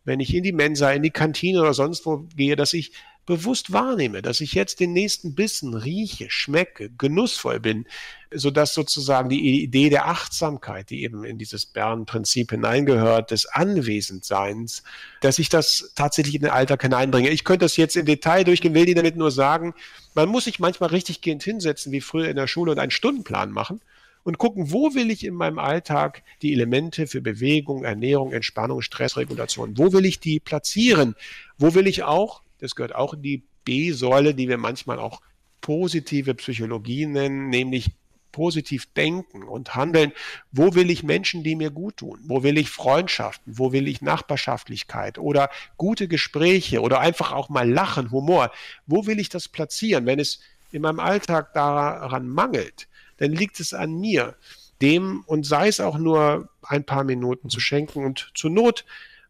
wenn 0.05 0.19
ich 0.19 0.33
in 0.35 0.43
die 0.43 0.51
Mensa, 0.51 0.91
in 0.91 1.01
die 1.01 1.11
Kantine 1.11 1.61
oder 1.61 1.73
sonst 1.73 2.05
wo 2.05 2.25
gehe, 2.35 2.55
dass 2.55 2.73
ich 2.73 2.91
bewusst 3.25 3.71
wahrnehme, 3.71 4.21
dass 4.21 4.41
ich 4.41 4.53
jetzt 4.53 4.79
den 4.79 4.93
nächsten 4.93 5.35
Bissen 5.35 5.73
rieche, 5.73 6.29
schmecke, 6.29 6.89
genussvoll 6.97 7.59
bin, 7.59 7.85
sodass 8.31 8.73
sozusagen 8.73 9.29
die 9.29 9.63
Idee 9.63 9.89
der 9.89 10.07
Achtsamkeit, 10.07 10.89
die 10.89 11.03
eben 11.03 11.23
in 11.23 11.37
dieses 11.37 11.65
Bern-Prinzip 11.65 12.51
hineingehört, 12.51 13.31
des 13.31 13.45
Anwesendseins, 13.45 14.83
dass 15.21 15.39
ich 15.39 15.49
das 15.49 15.93
tatsächlich 15.95 16.35
in 16.35 16.41
den 16.41 16.51
Alltag 16.51 16.81
hineinbringe. 16.81 17.29
Ich 17.29 17.43
könnte 17.43 17.65
das 17.65 17.77
jetzt 17.77 17.95
im 17.95 18.05
Detail 18.05 18.43
durchgehen, 18.43 18.73
will 18.73 18.85
die 18.85 18.93
damit 18.93 19.15
nur 19.15 19.31
sagen, 19.31 19.73
man 20.13 20.29
muss 20.29 20.45
sich 20.45 20.59
manchmal 20.59 20.89
richtig 20.89 21.21
gehend 21.21 21.43
hinsetzen, 21.43 21.91
wie 21.91 22.01
früher 22.01 22.29
in 22.29 22.35
der 22.35 22.47
Schule 22.47 22.71
und 22.71 22.79
einen 22.79 22.91
Stundenplan 22.91 23.51
machen 23.51 23.81
und 24.23 24.37
gucken, 24.37 24.71
wo 24.71 24.93
will 24.93 25.11
ich 25.11 25.25
in 25.25 25.33
meinem 25.33 25.59
Alltag 25.59 26.23
die 26.41 26.53
Elemente 26.53 27.07
für 27.07 27.21
Bewegung, 27.21 27.83
Ernährung, 27.83 28.31
Entspannung, 28.31 28.81
Stressregulation, 28.81 29.77
wo 29.77 29.93
will 29.93 30.05
ich 30.05 30.19
die 30.19 30.39
platzieren? 30.39 31.15
Wo 31.57 31.73
will 31.75 31.87
ich 31.87 32.03
auch 32.03 32.42
das 32.63 32.75
gehört 32.75 32.95
auch 32.95 33.13
in 33.13 33.21
die 33.21 33.43
B-Säule, 33.65 34.33
die 34.33 34.47
wir 34.47 34.57
manchmal 34.57 34.97
auch 34.97 35.21
positive 35.59 36.33
Psychologie 36.33 37.05
nennen, 37.05 37.49
nämlich 37.49 37.91
positiv 38.31 38.85
denken 38.93 39.43
und 39.43 39.75
handeln. 39.75 40.13
Wo 40.51 40.73
will 40.73 40.89
ich 40.89 41.03
Menschen, 41.03 41.43
die 41.43 41.55
mir 41.55 41.71
gut 41.71 41.97
tun? 41.97 42.19
Wo 42.23 42.41
will 42.41 42.57
ich 42.57 42.69
Freundschaften? 42.69 43.57
Wo 43.57 43.73
will 43.73 43.87
ich 43.87 44.01
Nachbarschaftlichkeit 44.01 45.19
oder 45.19 45.49
gute 45.77 46.07
Gespräche 46.07 46.81
oder 46.81 46.99
einfach 46.99 47.33
auch 47.33 47.49
mal 47.49 47.69
Lachen, 47.69 48.11
Humor? 48.11 48.49
Wo 48.87 49.05
will 49.05 49.19
ich 49.19 49.29
das 49.29 49.49
platzieren? 49.49 50.05
Wenn 50.05 50.19
es 50.19 50.39
in 50.71 50.81
meinem 50.81 50.99
Alltag 50.99 51.53
daran 51.53 52.27
mangelt, 52.29 52.87
dann 53.17 53.31
liegt 53.31 53.59
es 53.59 53.73
an 53.73 53.99
mir, 53.99 54.35
dem 54.81 55.23
und 55.27 55.45
sei 55.45 55.67
es 55.67 55.81
auch 55.81 55.97
nur 55.97 56.49
ein 56.63 56.85
paar 56.85 57.03
Minuten 57.03 57.49
zu 57.49 57.59
schenken 57.59 58.05
und 58.05 58.31
zur 58.33 58.49
Not 58.49 58.85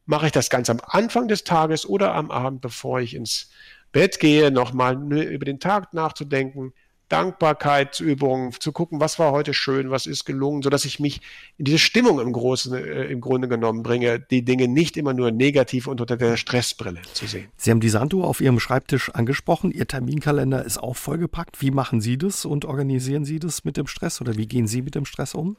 mache 0.05 0.27
ich 0.27 0.31
das 0.31 0.49
ganz 0.49 0.69
am 0.69 0.79
Anfang 0.85 1.27
des 1.27 1.43
Tages 1.43 1.87
oder 1.87 2.13
am 2.13 2.31
Abend, 2.31 2.61
bevor 2.61 2.99
ich 2.99 3.15
ins 3.15 3.49
Bett 3.91 4.19
gehe, 4.19 4.51
nochmal 4.51 4.95
über 5.13 5.45
den 5.45 5.59
Tag 5.59 5.93
nachzudenken, 5.93 6.73
Dankbarkeitsübungen, 7.09 8.53
zu 8.59 8.71
gucken, 8.71 8.99
was 8.99 9.19
war 9.19 9.31
heute 9.31 9.53
schön, 9.53 9.91
was 9.91 10.07
ist 10.07 10.25
gelungen, 10.25 10.63
sodass 10.63 10.83
ich 10.83 10.99
mich 10.99 11.21
in 11.57 11.65
diese 11.65 11.77
Stimmung 11.77 12.19
im 12.19 12.33
Großen, 12.33 12.73
äh, 12.73 13.03
im 13.05 13.21
Grunde 13.21 13.47
genommen 13.47 13.83
bringe, 13.83 14.19
die 14.19 14.43
Dinge 14.43 14.67
nicht 14.67 14.97
immer 14.97 15.13
nur 15.13 15.29
negativ 15.29 15.85
und 15.85 16.01
unter 16.01 16.17
der 16.17 16.37
Stressbrille 16.37 17.01
zu 17.13 17.27
sehen. 17.27 17.49
Sie 17.55 17.69
haben 17.69 17.81
die 17.81 17.89
Sanduhr 17.89 18.25
auf 18.25 18.41
Ihrem 18.41 18.59
Schreibtisch 18.59 19.11
angesprochen. 19.11 19.71
Ihr 19.71 19.87
Terminkalender 19.87 20.65
ist 20.65 20.79
auch 20.79 20.95
vollgepackt. 20.95 21.61
Wie 21.61 21.69
machen 21.69 22.01
Sie 22.01 22.17
das 22.17 22.45
und 22.45 22.65
organisieren 22.65 23.25
Sie 23.25 23.37
das 23.37 23.63
mit 23.63 23.77
dem 23.77 23.85
Stress 23.85 24.19
oder 24.19 24.35
wie 24.35 24.47
gehen 24.47 24.65
Sie 24.65 24.81
mit 24.81 24.95
dem 24.95 25.05
Stress 25.05 25.35
um? 25.35 25.55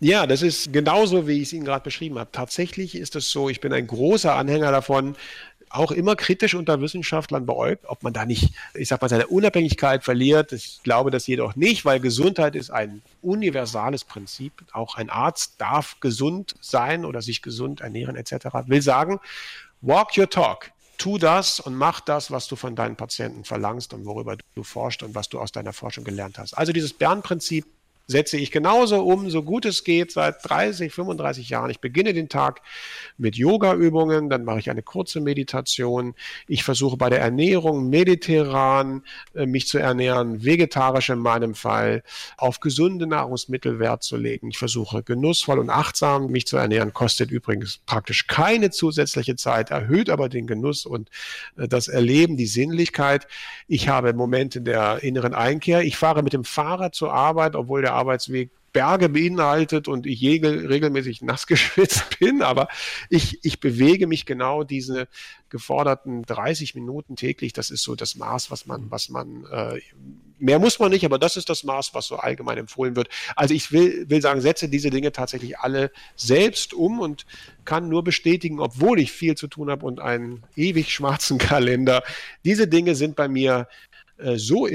Ja, 0.00 0.26
das 0.26 0.42
ist 0.42 0.72
genauso, 0.72 1.26
wie 1.26 1.40
ich 1.40 1.44
es 1.44 1.52
Ihnen 1.54 1.64
gerade 1.64 1.82
beschrieben 1.82 2.18
habe. 2.18 2.30
Tatsächlich 2.30 2.94
ist 2.94 3.16
es 3.16 3.30
so, 3.30 3.48
ich 3.48 3.60
bin 3.60 3.72
ein 3.72 3.86
großer 3.86 4.34
Anhänger 4.34 4.70
davon, 4.70 5.16
auch 5.70 5.90
immer 5.90 6.16
kritisch 6.16 6.54
unter 6.54 6.80
Wissenschaftlern 6.80 7.46
beäugt, 7.46 7.86
ob 7.88 8.02
man 8.02 8.12
da 8.12 8.24
nicht, 8.24 8.52
ich 8.74 8.88
sag 8.88 9.00
mal, 9.02 9.08
seine 9.08 9.26
Unabhängigkeit 9.26 10.04
verliert. 10.04 10.52
Ich 10.52 10.80
glaube 10.82 11.10
das 11.10 11.26
jedoch 11.26 11.56
nicht, 11.56 11.84
weil 11.84 11.98
Gesundheit 12.00 12.54
ist 12.54 12.70
ein 12.70 13.02
universales 13.22 14.04
Prinzip. 14.04 14.52
Auch 14.72 14.96
ein 14.96 15.10
Arzt 15.10 15.54
darf 15.58 15.98
gesund 16.00 16.54
sein 16.60 17.04
oder 17.04 17.22
sich 17.22 17.42
gesund 17.42 17.80
ernähren 17.80 18.16
etc. 18.16 18.46
Will 18.66 18.82
sagen, 18.82 19.18
walk 19.80 20.16
your 20.16 20.30
talk. 20.30 20.70
Tu 20.98 21.18
das 21.18 21.60
und 21.60 21.74
mach 21.74 22.00
das, 22.00 22.30
was 22.30 22.48
du 22.48 22.56
von 22.56 22.74
deinen 22.74 22.96
Patienten 22.96 23.44
verlangst 23.44 23.92
und 23.92 24.06
worüber 24.06 24.36
du 24.54 24.62
forschst 24.62 25.02
und 25.02 25.14
was 25.14 25.28
du 25.28 25.40
aus 25.40 25.52
deiner 25.52 25.74
Forschung 25.74 26.04
gelernt 26.04 26.38
hast. 26.38 26.54
Also 26.54 26.72
dieses 26.72 26.94
Bern-Prinzip 26.94 27.66
setze 28.06 28.36
ich 28.36 28.52
genauso 28.52 29.02
um, 29.02 29.30
so 29.30 29.42
gut 29.42 29.64
es 29.64 29.82
geht, 29.82 30.12
seit 30.12 30.36
30, 30.48 30.92
35 30.92 31.48
Jahren. 31.48 31.70
Ich 31.70 31.80
beginne 31.80 32.14
den 32.14 32.28
Tag 32.28 32.62
mit 33.18 33.36
Yoga-Übungen, 33.36 34.30
dann 34.30 34.44
mache 34.44 34.60
ich 34.60 34.70
eine 34.70 34.82
kurze 34.82 35.20
Meditation. 35.20 36.14
Ich 36.46 36.62
versuche 36.62 36.96
bei 36.96 37.10
der 37.10 37.20
Ernährung 37.20 37.88
mediterran 37.88 39.02
äh, 39.34 39.46
mich 39.46 39.66
zu 39.66 39.78
ernähren, 39.78 40.44
vegetarisch 40.44 41.10
in 41.10 41.18
meinem 41.18 41.54
Fall, 41.54 42.02
auf 42.36 42.60
gesunde 42.60 43.06
Nahrungsmittel 43.06 43.80
Wert 43.80 44.04
zu 44.04 44.16
legen. 44.16 44.50
Ich 44.50 44.58
versuche 44.58 45.02
genussvoll 45.02 45.58
und 45.58 45.70
achtsam 45.70 46.28
mich 46.28 46.46
zu 46.46 46.56
ernähren, 46.56 46.92
kostet 46.92 47.30
übrigens 47.32 47.80
praktisch 47.86 48.28
keine 48.28 48.70
zusätzliche 48.70 49.34
Zeit, 49.34 49.70
erhöht 49.70 50.10
aber 50.10 50.28
den 50.28 50.46
Genuss 50.46 50.86
und 50.86 51.10
äh, 51.56 51.66
das 51.66 51.88
Erleben, 51.88 52.36
die 52.36 52.46
Sinnlichkeit. 52.46 53.26
Ich 53.66 53.88
habe 53.88 54.12
Momente 54.12 54.60
der 54.60 55.02
inneren 55.02 55.34
Einkehr. 55.34 55.82
Ich 55.82 55.96
fahre 55.96 56.22
mit 56.22 56.32
dem 56.32 56.44
Fahrrad 56.44 56.94
zur 56.94 57.12
Arbeit, 57.12 57.56
obwohl 57.56 57.82
der 57.82 57.95
Arbeitsweg 57.96 58.50
Berge 58.76 59.08
beinhaltet 59.08 59.88
und 59.88 60.04
ich 60.04 60.20
regelmäßig 60.20 61.22
nass 61.22 61.46
geschwitzt 61.46 62.18
bin, 62.18 62.42
aber 62.42 62.68
ich, 63.08 63.38
ich 63.42 63.58
bewege 63.58 64.06
mich 64.06 64.26
genau 64.26 64.64
diese 64.64 65.08
geforderten 65.48 66.24
30 66.24 66.74
Minuten 66.74 67.16
täglich. 67.16 67.54
Das 67.54 67.70
ist 67.70 67.82
so 67.82 67.94
das 67.94 68.16
Maß, 68.16 68.50
was 68.50 68.66
man, 68.66 68.90
was 68.90 69.08
man, 69.08 69.46
äh, 69.50 69.80
mehr 70.38 70.58
muss 70.58 70.78
man 70.78 70.90
nicht, 70.90 71.06
aber 71.06 71.18
das 71.18 71.38
ist 71.38 71.48
das 71.48 71.64
Maß, 71.64 71.94
was 71.94 72.06
so 72.06 72.16
allgemein 72.16 72.58
empfohlen 72.58 72.96
wird. 72.96 73.08
Also 73.34 73.54
ich 73.54 73.72
will, 73.72 74.10
will 74.10 74.20
sagen, 74.20 74.42
setze 74.42 74.68
diese 74.68 74.90
Dinge 74.90 75.10
tatsächlich 75.10 75.58
alle 75.58 75.90
selbst 76.14 76.74
um 76.74 77.00
und 77.00 77.24
kann 77.64 77.88
nur 77.88 78.04
bestätigen, 78.04 78.60
obwohl 78.60 79.00
ich 79.00 79.10
viel 79.10 79.36
zu 79.36 79.46
tun 79.48 79.70
habe 79.70 79.86
und 79.86 80.00
einen 80.00 80.42
ewig 80.54 80.92
schwarzen 80.92 81.38
Kalender. 81.48 82.02
Diese 82.44 82.68
Dinge 82.68 82.94
sind 82.94 83.16
bei 83.16 83.26
mir 83.26 83.68
äh, 84.18 84.36
so 84.36 84.66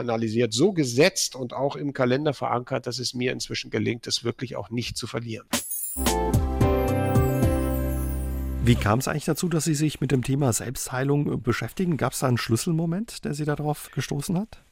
internalisiert, 0.00 0.52
so 0.52 0.72
gesetzt 0.72 1.36
und 1.36 1.52
auch 1.52 1.76
im 1.76 1.92
Kalender 1.92 2.34
verankert, 2.34 2.86
dass 2.86 2.98
es 2.98 3.14
mir 3.14 3.32
inzwischen 3.32 3.70
gelingt, 3.70 4.06
es 4.06 4.24
wirklich 4.24 4.56
auch 4.56 4.70
nicht 4.70 4.96
zu 4.96 5.06
verlieren. 5.06 5.46
Wie 8.62 8.74
kam 8.74 8.98
es 8.98 9.08
eigentlich 9.08 9.24
dazu, 9.24 9.48
dass 9.48 9.64
Sie 9.64 9.74
sich 9.74 10.00
mit 10.00 10.10
dem 10.12 10.22
Thema 10.22 10.52
Selbstheilung 10.52 11.42
beschäftigen? 11.42 11.96
Gab 11.96 12.12
es 12.12 12.20
da 12.20 12.28
einen 12.28 12.38
Schlüsselmoment, 12.38 13.24
der 13.24 13.34
Sie 13.34 13.44
darauf 13.44 13.90
gestoßen 13.90 14.38
hat? 14.38 14.62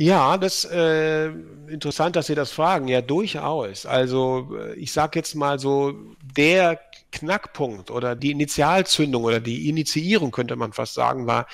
Ja, 0.00 0.38
das 0.38 0.64
äh, 0.64 1.26
interessant, 1.68 2.16
dass 2.16 2.26
Sie 2.28 2.34
das 2.34 2.50
fragen. 2.52 2.88
Ja, 2.88 3.02
durchaus. 3.02 3.84
Also 3.84 4.48
äh, 4.58 4.74
ich 4.76 4.92
sage 4.92 5.18
jetzt 5.18 5.34
mal 5.34 5.58
so, 5.58 5.92
der 6.22 6.80
Knackpunkt 7.12 7.90
oder 7.90 8.14
die 8.14 8.30
Initialzündung 8.30 9.24
oder 9.24 9.40
die 9.40 9.68
Initiierung, 9.68 10.30
könnte 10.30 10.56
man 10.56 10.72
fast 10.72 10.94
sagen, 10.94 11.26
war 11.26 11.46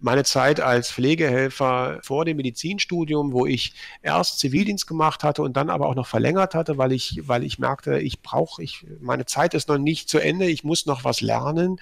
meine 0.00 0.24
Zeit 0.24 0.60
als 0.60 0.90
Pflegehelfer 0.90 2.00
vor 2.02 2.24
dem 2.24 2.36
Medizinstudium, 2.36 3.32
wo 3.32 3.46
ich 3.46 3.74
erst 4.02 4.40
Zivildienst 4.40 4.86
gemacht 4.86 5.22
hatte 5.22 5.42
und 5.42 5.56
dann 5.56 5.70
aber 5.70 5.86
auch 5.86 5.94
noch 5.94 6.06
verlängert 6.06 6.54
hatte, 6.54 6.76
weil 6.76 6.92
ich, 6.92 7.20
weil 7.24 7.44
ich 7.44 7.58
merkte, 7.58 7.98
ich 7.98 8.20
brauche, 8.20 8.62
ich, 8.62 8.84
meine 9.00 9.26
Zeit 9.26 9.54
ist 9.54 9.68
noch 9.68 9.78
nicht 9.78 10.08
zu 10.08 10.18
Ende, 10.18 10.46
ich 10.46 10.64
muss 10.64 10.86
noch 10.86 11.04
was 11.04 11.20
lernen 11.20 11.80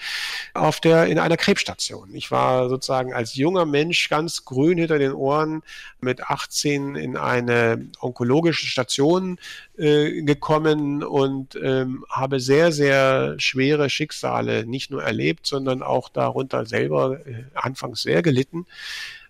auf 0.53 0.81
der, 0.81 1.07
in 1.07 1.19
einer 1.19 1.37
Krebsstation. 1.37 2.15
Ich 2.15 2.31
war 2.31 2.69
sozusagen 2.69 3.15
als 3.15 3.35
junger 3.35 3.65
Mensch 3.65 4.09
ganz 4.09 4.45
grün 4.45 4.79
hinter 4.79 4.99
den 4.99 5.13
Ohren 5.13 5.63
mit 6.05 6.23
18 6.23 6.95
in 6.95 7.17
eine 7.17 7.89
onkologische 8.01 8.67
Station 8.67 9.39
äh, 9.77 10.23
gekommen 10.23 11.03
und 11.03 11.59
ähm, 11.61 12.05
habe 12.09 12.39
sehr, 12.39 12.71
sehr 12.71 13.35
schwere 13.39 13.91
Schicksale 13.91 14.67
nicht 14.67 14.91
nur 14.91 15.03
erlebt, 15.03 15.47
sondern 15.47 15.83
auch 15.83 16.09
darunter 16.09 16.67
selber 16.67 17.27
äh, 17.27 17.45
anfangs 17.55 18.03
sehr 18.03 18.23
gelitten. 18.23 18.67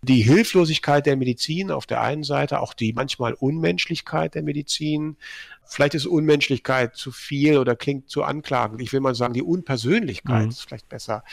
Die 0.02 0.20
Hilflosigkeit 0.20 1.06
der 1.06 1.16
Medizin 1.16 1.70
auf 1.70 1.86
der 1.86 2.02
einen 2.02 2.24
Seite, 2.24 2.60
auch 2.60 2.74
die 2.74 2.92
manchmal 2.92 3.32
Unmenschlichkeit 3.32 4.34
der 4.34 4.42
Medizin. 4.42 5.16
Vielleicht 5.64 5.94
ist 5.94 6.04
Unmenschlichkeit 6.04 6.94
zu 6.94 7.10
viel 7.10 7.56
oder 7.56 7.74
klingt 7.74 8.10
zu 8.10 8.22
anklagend. 8.22 8.82
Ich 8.82 8.92
will 8.92 9.00
mal 9.00 9.14
sagen, 9.14 9.32
die 9.32 9.42
Unpersönlichkeit 9.42 10.44
mhm. 10.44 10.50
ist 10.50 10.60
vielleicht 10.60 10.90
besser 10.90 11.24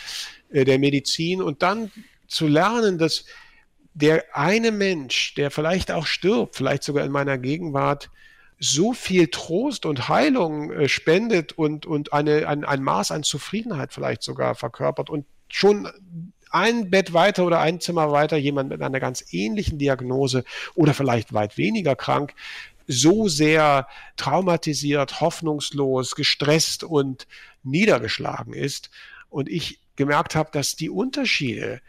äh, 0.52 0.64
der 0.64 0.80
Medizin. 0.80 1.42
Und 1.42 1.64
dann 1.64 1.92
zu 2.28 2.48
lernen, 2.48 2.98
dass 2.98 3.26
der 3.94 4.24
eine 4.34 4.72
Mensch, 4.72 5.34
der 5.36 5.52
vielleicht 5.52 5.92
auch 5.92 6.06
stirbt, 6.06 6.56
vielleicht 6.56 6.84
sogar 6.84 7.06
in 7.06 7.12
meiner 7.12 7.38
Gegenwart, 7.38 8.10
so 8.60 8.94
viel 8.94 9.28
Trost 9.28 9.86
und 9.86 10.08
Heilung 10.08 10.72
äh, 10.72 10.88
spendet 10.88 11.54
und, 11.54 11.86
und 11.86 12.14
eine, 12.14 12.48
ein, 12.48 12.64
ein 12.64 12.84
Maß 12.84 13.12
an 13.12 13.24
Zufriedenheit 13.24 13.92
vielleicht 13.92 14.22
sogar 14.22 14.54
verkörpert 14.56 15.10
und 15.10 15.26
schon 15.50 15.90
ein 16.52 16.90
Bett 16.90 17.14
weiter 17.14 17.46
oder 17.46 17.60
ein 17.60 17.80
Zimmer 17.80 18.12
weiter 18.12 18.38
jemand 18.38 18.70
mit 18.70 18.82
einer 18.82 19.00
ganz 19.00 19.26
ähnlichen 19.32 19.80
Diagnose 19.80 20.44
oder 20.76 20.94
vielleicht 20.94 21.34
weit 21.34 21.58
weniger 21.58 21.96
krank 21.96 22.34
so 22.88 23.28
sehr 23.28 23.88
traumatisiert, 24.18 25.22
hoffnungslos, 25.22 26.16
gestresst 26.16 26.84
und 26.84 27.28
niedergeschlagen 27.64 28.54
ist. 28.54 28.90
Und 29.30 29.50
ich 29.50 29.80
gemerkt 29.96 30.36
habe, 30.36 30.50
dass 30.52 30.76
die 30.76 30.90
Unterschiede 30.90 31.82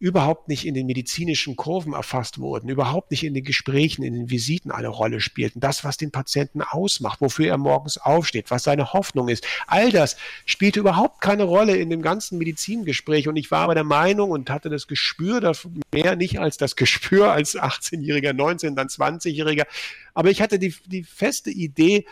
überhaupt 0.00 0.48
nicht 0.48 0.64
in 0.64 0.74
den 0.74 0.86
medizinischen 0.86 1.56
Kurven 1.56 1.92
erfasst 1.92 2.38
wurden, 2.38 2.68
überhaupt 2.68 3.10
nicht 3.10 3.24
in 3.24 3.34
den 3.34 3.42
Gesprächen, 3.42 4.04
in 4.04 4.14
den 4.14 4.30
Visiten 4.30 4.70
eine 4.70 4.88
Rolle 4.88 5.20
spielten. 5.20 5.58
Das, 5.58 5.82
was 5.82 5.96
den 5.96 6.12
Patienten 6.12 6.62
ausmacht, 6.62 7.20
wofür 7.20 7.48
er 7.48 7.58
morgens 7.58 7.98
aufsteht, 7.98 8.50
was 8.50 8.62
seine 8.62 8.92
Hoffnung 8.92 9.28
ist, 9.28 9.44
all 9.66 9.90
das 9.90 10.16
spielte 10.46 10.78
überhaupt 10.78 11.20
keine 11.20 11.42
Rolle 11.42 11.76
in 11.76 11.90
dem 11.90 12.00
ganzen 12.00 12.38
Medizingespräch. 12.38 13.26
Und 13.26 13.36
ich 13.36 13.50
war 13.50 13.62
aber 13.62 13.74
der 13.74 13.84
Meinung 13.84 14.30
und 14.30 14.50
hatte 14.50 14.70
das 14.70 14.86
Gespür 14.86 15.40
dafür, 15.40 15.72
mehr 15.92 16.14
nicht 16.14 16.38
als 16.38 16.58
das 16.58 16.76
Gespür 16.76 17.32
als 17.32 17.56
18-Jähriger, 17.56 18.32
19, 18.32 18.76
dann 18.76 18.86
20-Jähriger. 18.86 19.66
Aber 20.14 20.30
ich 20.30 20.40
hatte 20.40 20.60
die, 20.60 20.74
die 20.86 21.02
feste 21.02 21.50
Idee, 21.50 22.06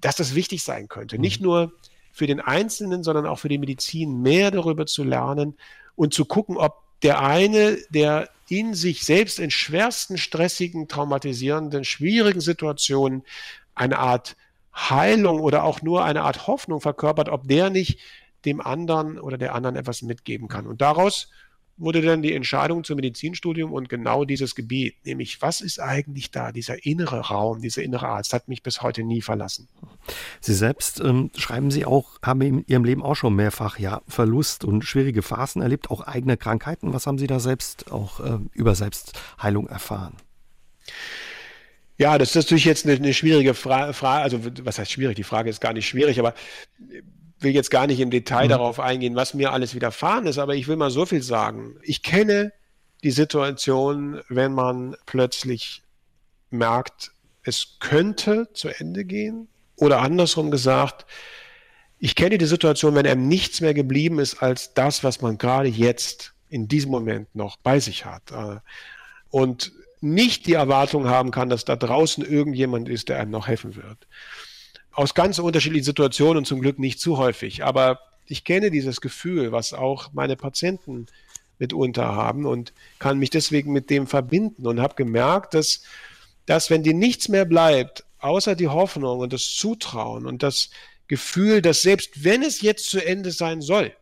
dass 0.00 0.16
das 0.16 0.34
wichtig 0.34 0.64
sein 0.64 0.88
könnte. 0.88 1.18
Nicht 1.18 1.40
mhm. 1.40 1.46
nur 1.46 1.72
für 2.12 2.26
den 2.26 2.40
Einzelnen, 2.40 3.04
sondern 3.04 3.26
auch 3.26 3.38
für 3.38 3.48
die 3.48 3.58
Medizin 3.58 4.20
mehr 4.20 4.50
darüber 4.50 4.86
zu 4.86 5.04
lernen 5.04 5.54
und 5.94 6.12
zu 6.12 6.24
gucken, 6.24 6.56
ob 6.56 6.89
der 7.02 7.22
eine, 7.22 7.78
der 7.90 8.28
in 8.48 8.74
sich 8.74 9.04
selbst 9.04 9.38
in 9.38 9.50
schwersten, 9.50 10.18
stressigen, 10.18 10.88
traumatisierenden, 10.88 11.84
schwierigen 11.84 12.40
Situationen 12.40 13.22
eine 13.74 13.98
Art 13.98 14.36
Heilung 14.74 15.40
oder 15.40 15.64
auch 15.64 15.82
nur 15.82 16.04
eine 16.04 16.22
Art 16.22 16.46
Hoffnung 16.46 16.80
verkörpert, 16.80 17.28
ob 17.28 17.46
der 17.46 17.70
nicht 17.70 17.98
dem 18.44 18.60
anderen 18.60 19.18
oder 19.18 19.38
der 19.38 19.54
anderen 19.54 19.76
etwas 19.76 20.02
mitgeben 20.02 20.48
kann. 20.48 20.66
Und 20.66 20.80
daraus 20.80 21.30
wurde 21.80 22.02
dann 22.02 22.22
die 22.22 22.34
Entscheidung 22.34 22.84
zum 22.84 22.96
Medizinstudium 22.96 23.72
und 23.72 23.88
genau 23.88 24.24
dieses 24.24 24.54
Gebiet, 24.54 24.94
nämlich 25.04 25.40
was 25.40 25.60
ist 25.60 25.80
eigentlich 25.80 26.30
da, 26.30 26.52
dieser 26.52 26.84
innere 26.84 27.20
Raum, 27.20 27.60
dieser 27.62 27.82
innere 27.82 28.06
Arzt, 28.06 28.32
hat 28.32 28.48
mich 28.48 28.62
bis 28.62 28.82
heute 28.82 29.02
nie 29.02 29.22
verlassen. 29.22 29.68
Sie 30.40 30.54
selbst 30.54 31.00
ähm, 31.00 31.30
schreiben 31.34 31.70
Sie 31.70 31.84
auch, 31.84 32.20
haben 32.22 32.42
in 32.42 32.64
Ihrem 32.66 32.84
Leben 32.84 33.02
auch 33.02 33.16
schon 33.16 33.34
mehrfach 33.34 33.78
ja 33.78 34.02
Verlust 34.06 34.64
und 34.64 34.84
schwierige 34.84 35.22
Phasen 35.22 35.62
erlebt, 35.62 35.90
auch 35.90 36.02
eigene 36.02 36.36
Krankheiten. 36.36 36.92
Was 36.92 37.06
haben 37.06 37.18
Sie 37.18 37.26
da 37.26 37.40
selbst 37.40 37.90
auch 37.90 38.20
äh, 38.20 38.38
über 38.52 38.74
Selbstheilung 38.74 39.66
erfahren? 39.66 40.14
Ja, 41.96 42.16
das 42.16 42.30
ist 42.30 42.36
natürlich 42.36 42.64
jetzt 42.64 42.86
eine, 42.86 42.96
eine 42.96 43.14
schwierige 43.14 43.54
Frage. 43.54 43.92
Fra 43.92 44.22
also 44.22 44.40
was 44.62 44.78
heißt 44.78 44.90
schwierig? 44.90 45.16
Die 45.16 45.22
Frage 45.22 45.50
ist 45.50 45.60
gar 45.60 45.72
nicht 45.72 45.86
schwierig, 45.86 46.18
aber 46.18 46.34
will 47.42 47.52
jetzt 47.52 47.70
gar 47.70 47.86
nicht 47.86 48.00
im 48.00 48.10
Detail 48.10 48.44
mhm. 48.44 48.50
darauf 48.50 48.80
eingehen, 48.80 49.16
was 49.16 49.34
mir 49.34 49.52
alles 49.52 49.74
widerfahren 49.74 50.26
ist, 50.26 50.38
aber 50.38 50.54
ich 50.54 50.68
will 50.68 50.76
mal 50.76 50.90
so 50.90 51.06
viel 51.06 51.22
sagen. 51.22 51.76
Ich 51.82 52.02
kenne 52.02 52.52
die 53.02 53.10
Situation, 53.10 54.20
wenn 54.28 54.52
man 54.52 54.96
plötzlich 55.06 55.82
merkt, 56.50 57.12
es 57.42 57.78
könnte 57.80 58.48
zu 58.52 58.68
Ende 58.68 59.04
gehen. 59.04 59.48
Oder 59.76 60.00
andersrum 60.00 60.50
gesagt, 60.50 61.06
ich 61.98 62.14
kenne 62.14 62.36
die 62.36 62.46
Situation, 62.46 62.94
wenn 62.94 63.06
einem 63.06 63.28
nichts 63.28 63.60
mehr 63.60 63.72
geblieben 63.72 64.18
ist 64.18 64.42
als 64.42 64.74
das, 64.74 65.02
was 65.04 65.22
man 65.22 65.38
gerade 65.38 65.68
jetzt 65.68 66.34
in 66.50 66.68
diesem 66.68 66.90
Moment 66.90 67.34
noch 67.34 67.56
bei 67.56 67.80
sich 67.80 68.04
hat. 68.04 68.30
Äh, 68.32 68.58
und 69.30 69.72
nicht 70.02 70.46
die 70.46 70.54
Erwartung 70.54 71.08
haben 71.08 71.30
kann, 71.30 71.48
dass 71.48 71.64
da 71.64 71.76
draußen 71.76 72.24
irgendjemand 72.24 72.88
ist, 72.88 73.08
der 73.08 73.20
einem 73.20 73.30
noch 73.30 73.48
helfen 73.48 73.76
wird 73.76 74.06
aus 75.00 75.14
ganz 75.14 75.38
unterschiedlichen 75.38 75.86
Situationen 75.86 76.36
und 76.38 76.44
zum 76.44 76.60
Glück 76.60 76.78
nicht 76.78 77.00
zu 77.00 77.16
häufig. 77.16 77.64
Aber 77.64 78.00
ich 78.26 78.44
kenne 78.44 78.70
dieses 78.70 79.00
Gefühl, 79.00 79.50
was 79.50 79.72
auch 79.72 80.12
meine 80.12 80.36
Patienten 80.36 81.06
mitunter 81.58 82.14
haben 82.14 82.44
und 82.44 82.74
kann 82.98 83.18
mich 83.18 83.30
deswegen 83.30 83.72
mit 83.72 83.88
dem 83.88 84.06
verbinden 84.06 84.66
und 84.66 84.78
habe 84.78 84.96
gemerkt, 84.96 85.54
dass, 85.54 85.80
dass 86.44 86.68
wenn 86.68 86.82
dir 86.82 86.92
nichts 86.92 87.30
mehr 87.30 87.46
bleibt, 87.46 88.04
außer 88.18 88.54
die 88.54 88.68
Hoffnung 88.68 89.20
und 89.20 89.32
das 89.32 89.54
Zutrauen 89.54 90.26
und 90.26 90.42
das 90.42 90.68
Gefühl, 91.08 91.62
dass 91.62 91.80
selbst 91.80 92.22
wenn 92.22 92.42
es 92.42 92.60
jetzt 92.60 92.90
zu 92.90 93.02
Ende 93.02 93.30
sein 93.30 93.62
soll, 93.62 93.94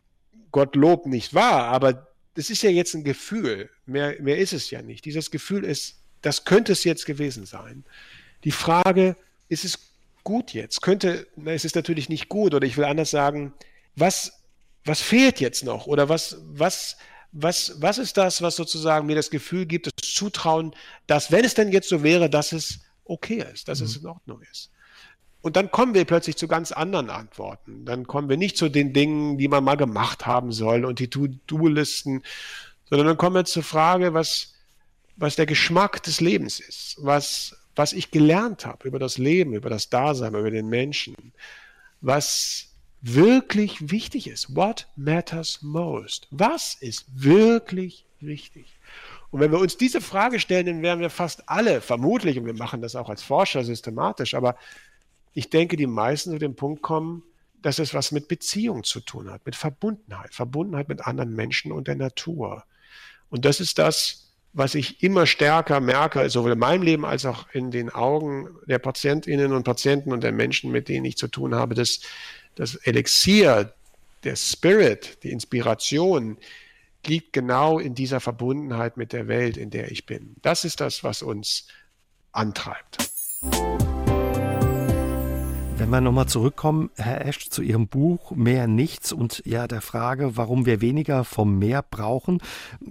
Gottlob 0.51 1.05
nicht 1.05 1.33
wahr, 1.33 1.67
aber 1.67 2.07
das 2.33 2.49
ist 2.49 2.61
ja 2.61 2.71
jetzt 2.71 2.93
ein 2.93 3.05
Gefühl, 3.05 3.69
mehr, 3.85 4.21
mehr 4.21 4.37
ist 4.37 4.51
es 4.51 4.69
ja 4.69 4.81
nicht. 4.81 5.05
Dieses 5.05 5.31
Gefühl 5.31 5.63
ist, 5.63 5.95
das 6.21 6.43
könnte 6.43 6.73
es 6.73 6.83
jetzt 6.83 7.05
gewesen 7.05 7.45
sein. 7.45 7.85
Die 8.43 8.51
Frage, 8.51 9.15
ist 9.47 9.63
es 9.63 9.88
gut 10.23 10.53
jetzt? 10.53 10.81
Könnte, 10.81 11.27
na, 11.35 11.51
es 11.51 11.65
ist 11.65 11.75
natürlich 11.75 12.09
nicht 12.09 12.29
gut, 12.29 12.53
oder 12.53 12.65
ich 12.65 12.77
will 12.77 12.85
anders 12.85 13.11
sagen, 13.11 13.53
was, 13.95 14.43
was 14.85 15.01
fehlt 15.01 15.39
jetzt 15.39 15.63
noch? 15.63 15.87
Oder 15.87 16.09
was, 16.09 16.37
was, 16.47 16.97
was, 17.31 17.75
was 17.79 17.97
ist 17.97 18.17
das, 18.17 18.41
was 18.41 18.55
sozusagen 18.55 19.07
mir 19.07 19.15
das 19.15 19.29
Gefühl 19.29 19.65
gibt, 19.65 19.87
das 19.87 20.13
Zutrauen, 20.13 20.75
dass, 21.07 21.31
wenn 21.31 21.45
es 21.45 21.53
denn 21.53 21.71
jetzt 21.71 21.89
so 21.89 22.03
wäre, 22.03 22.29
dass 22.29 22.51
es 22.51 22.79
okay 23.05 23.45
ist, 23.53 23.67
dass 23.67 23.79
mhm. 23.79 23.85
es 23.85 23.97
in 23.97 24.05
Ordnung 24.07 24.41
ist. 24.51 24.71
Und 25.41 25.55
dann 25.55 25.71
kommen 25.71 25.93
wir 25.93 26.03
plötzlich 26.05 26.35
zu 26.35 26.47
ganz 26.47 26.71
anderen 26.71 27.09
Antworten. 27.09 27.85
Dann 27.85 28.05
kommen 28.05 28.27
wir 28.27 28.35
nicht 28.35 28.57
zu 28.57 28.67
den 28.67 28.91
Dingen, 28.93 29.37
die 29.37 29.47
man 29.47 29.63
mal 29.63 29.77
gemacht 29.77 30.25
haben 30.25 30.51
soll 30.51 30.83
und 30.83 30.99
die 30.99 31.09
To-Do-Listen, 31.09 32.23
sondern 32.89 33.07
dann 33.07 33.17
kommen 33.17 33.35
wir 33.35 33.45
zur 33.45 33.63
Frage, 33.63 34.13
was, 34.13 34.55
was 35.15 35.35
der 35.35 35.45
Geschmack 35.45 36.03
des 36.03 36.19
Lebens 36.19 36.59
ist, 36.59 36.97
was, 36.99 37.55
was 37.79 37.93
ich 37.93 38.11
gelernt 38.11 38.65
habe 38.65 38.89
über 38.89 38.99
das 38.99 39.17
Leben, 39.17 39.53
über 39.53 39.69
das 39.69 39.89
Dasein, 39.89 40.35
über 40.35 40.51
den 40.51 40.67
Menschen, 40.67 41.15
was 42.01 42.73
wirklich 42.99 43.89
wichtig 43.89 44.27
ist. 44.27 44.53
What 44.53 44.85
matters 44.97 45.61
most? 45.61 46.27
Was 46.29 46.75
ist 46.75 47.05
wirklich 47.13 48.05
wichtig? 48.19 48.65
Und 49.31 49.39
wenn 49.39 49.53
wir 49.53 49.59
uns 49.59 49.77
diese 49.77 50.01
Frage 50.01 50.41
stellen, 50.41 50.65
dann 50.65 50.81
werden 50.81 50.99
wir 50.99 51.09
fast 51.09 51.47
alle, 51.47 51.79
vermutlich, 51.79 52.37
und 52.37 52.45
wir 52.45 52.53
machen 52.53 52.81
das 52.81 52.97
auch 52.97 53.07
als 53.07 53.23
Forscher 53.23 53.63
systematisch, 53.63 54.33
aber 54.33 54.57
ich 55.33 55.49
denke, 55.49 55.77
die 55.77 55.87
meisten 55.87 56.31
zu 56.31 56.37
dem 56.37 56.57
Punkt 56.57 56.81
kommen, 56.81 57.23
dass 57.61 57.79
es 57.79 57.93
was 57.93 58.11
mit 58.11 58.27
Beziehung 58.27 58.83
zu 58.83 58.99
tun 58.99 59.31
hat, 59.31 59.45
mit 59.45 59.55
Verbundenheit, 59.55 60.35
Verbundenheit 60.35 60.89
mit 60.89 61.07
anderen 61.07 61.33
Menschen 61.33 61.71
und 61.71 61.87
der 61.87 61.95
Natur. 61.95 62.65
Und 63.29 63.45
das 63.45 63.61
ist 63.61 63.77
das, 63.77 64.28
was 64.53 64.75
ich 64.75 65.03
immer 65.03 65.25
stärker 65.25 65.79
merke, 65.79 66.29
sowohl 66.29 66.53
in 66.53 66.59
meinem 66.59 66.81
Leben 66.81 67.05
als 67.05 67.25
auch 67.25 67.47
in 67.53 67.71
den 67.71 67.89
Augen 67.89 68.49
der 68.65 68.79
Patientinnen 68.79 69.53
und 69.53 69.63
Patienten 69.63 70.11
und 70.11 70.23
der 70.23 70.31
Menschen, 70.31 70.71
mit 70.71 70.87
denen 70.89 71.05
ich 71.05 71.17
zu 71.17 71.27
tun 71.27 71.55
habe, 71.55 71.75
dass 71.75 72.01
das 72.55 72.75
Elixier, 72.75 73.73
der 74.23 74.35
Spirit, 74.35 75.23
die 75.23 75.31
Inspiration 75.31 76.37
liegt 77.05 77.31
genau 77.31 77.79
in 77.79 77.95
dieser 77.95 78.19
Verbundenheit 78.19 78.97
mit 78.97 79.13
der 79.13 79.27
Welt, 79.27 79.55
in 79.55 79.69
der 79.69 79.91
ich 79.91 80.05
bin. 80.05 80.35
Das 80.41 80.65
ist 80.65 80.81
das, 80.81 81.03
was 81.03 81.21
uns 81.21 81.67
antreibt. 82.33 82.97
Wenn 85.79 85.91
wir 85.91 86.01
nochmal 86.01 86.27
zurückkommen, 86.27 86.89
Herr 86.97 87.25
Esch, 87.25 87.49
zu 87.49 87.61
Ihrem 87.61 87.87
Buch 87.87 88.31
Mehr 88.31 88.67
Nichts 88.67 89.13
und 89.13 89.41
ja 89.45 89.65
der 89.65 89.79
Frage, 89.79 90.35
warum 90.35 90.65
wir 90.65 90.81
weniger 90.81 91.23
vom 91.23 91.57
Meer 91.57 91.85
brauchen. 91.89 92.41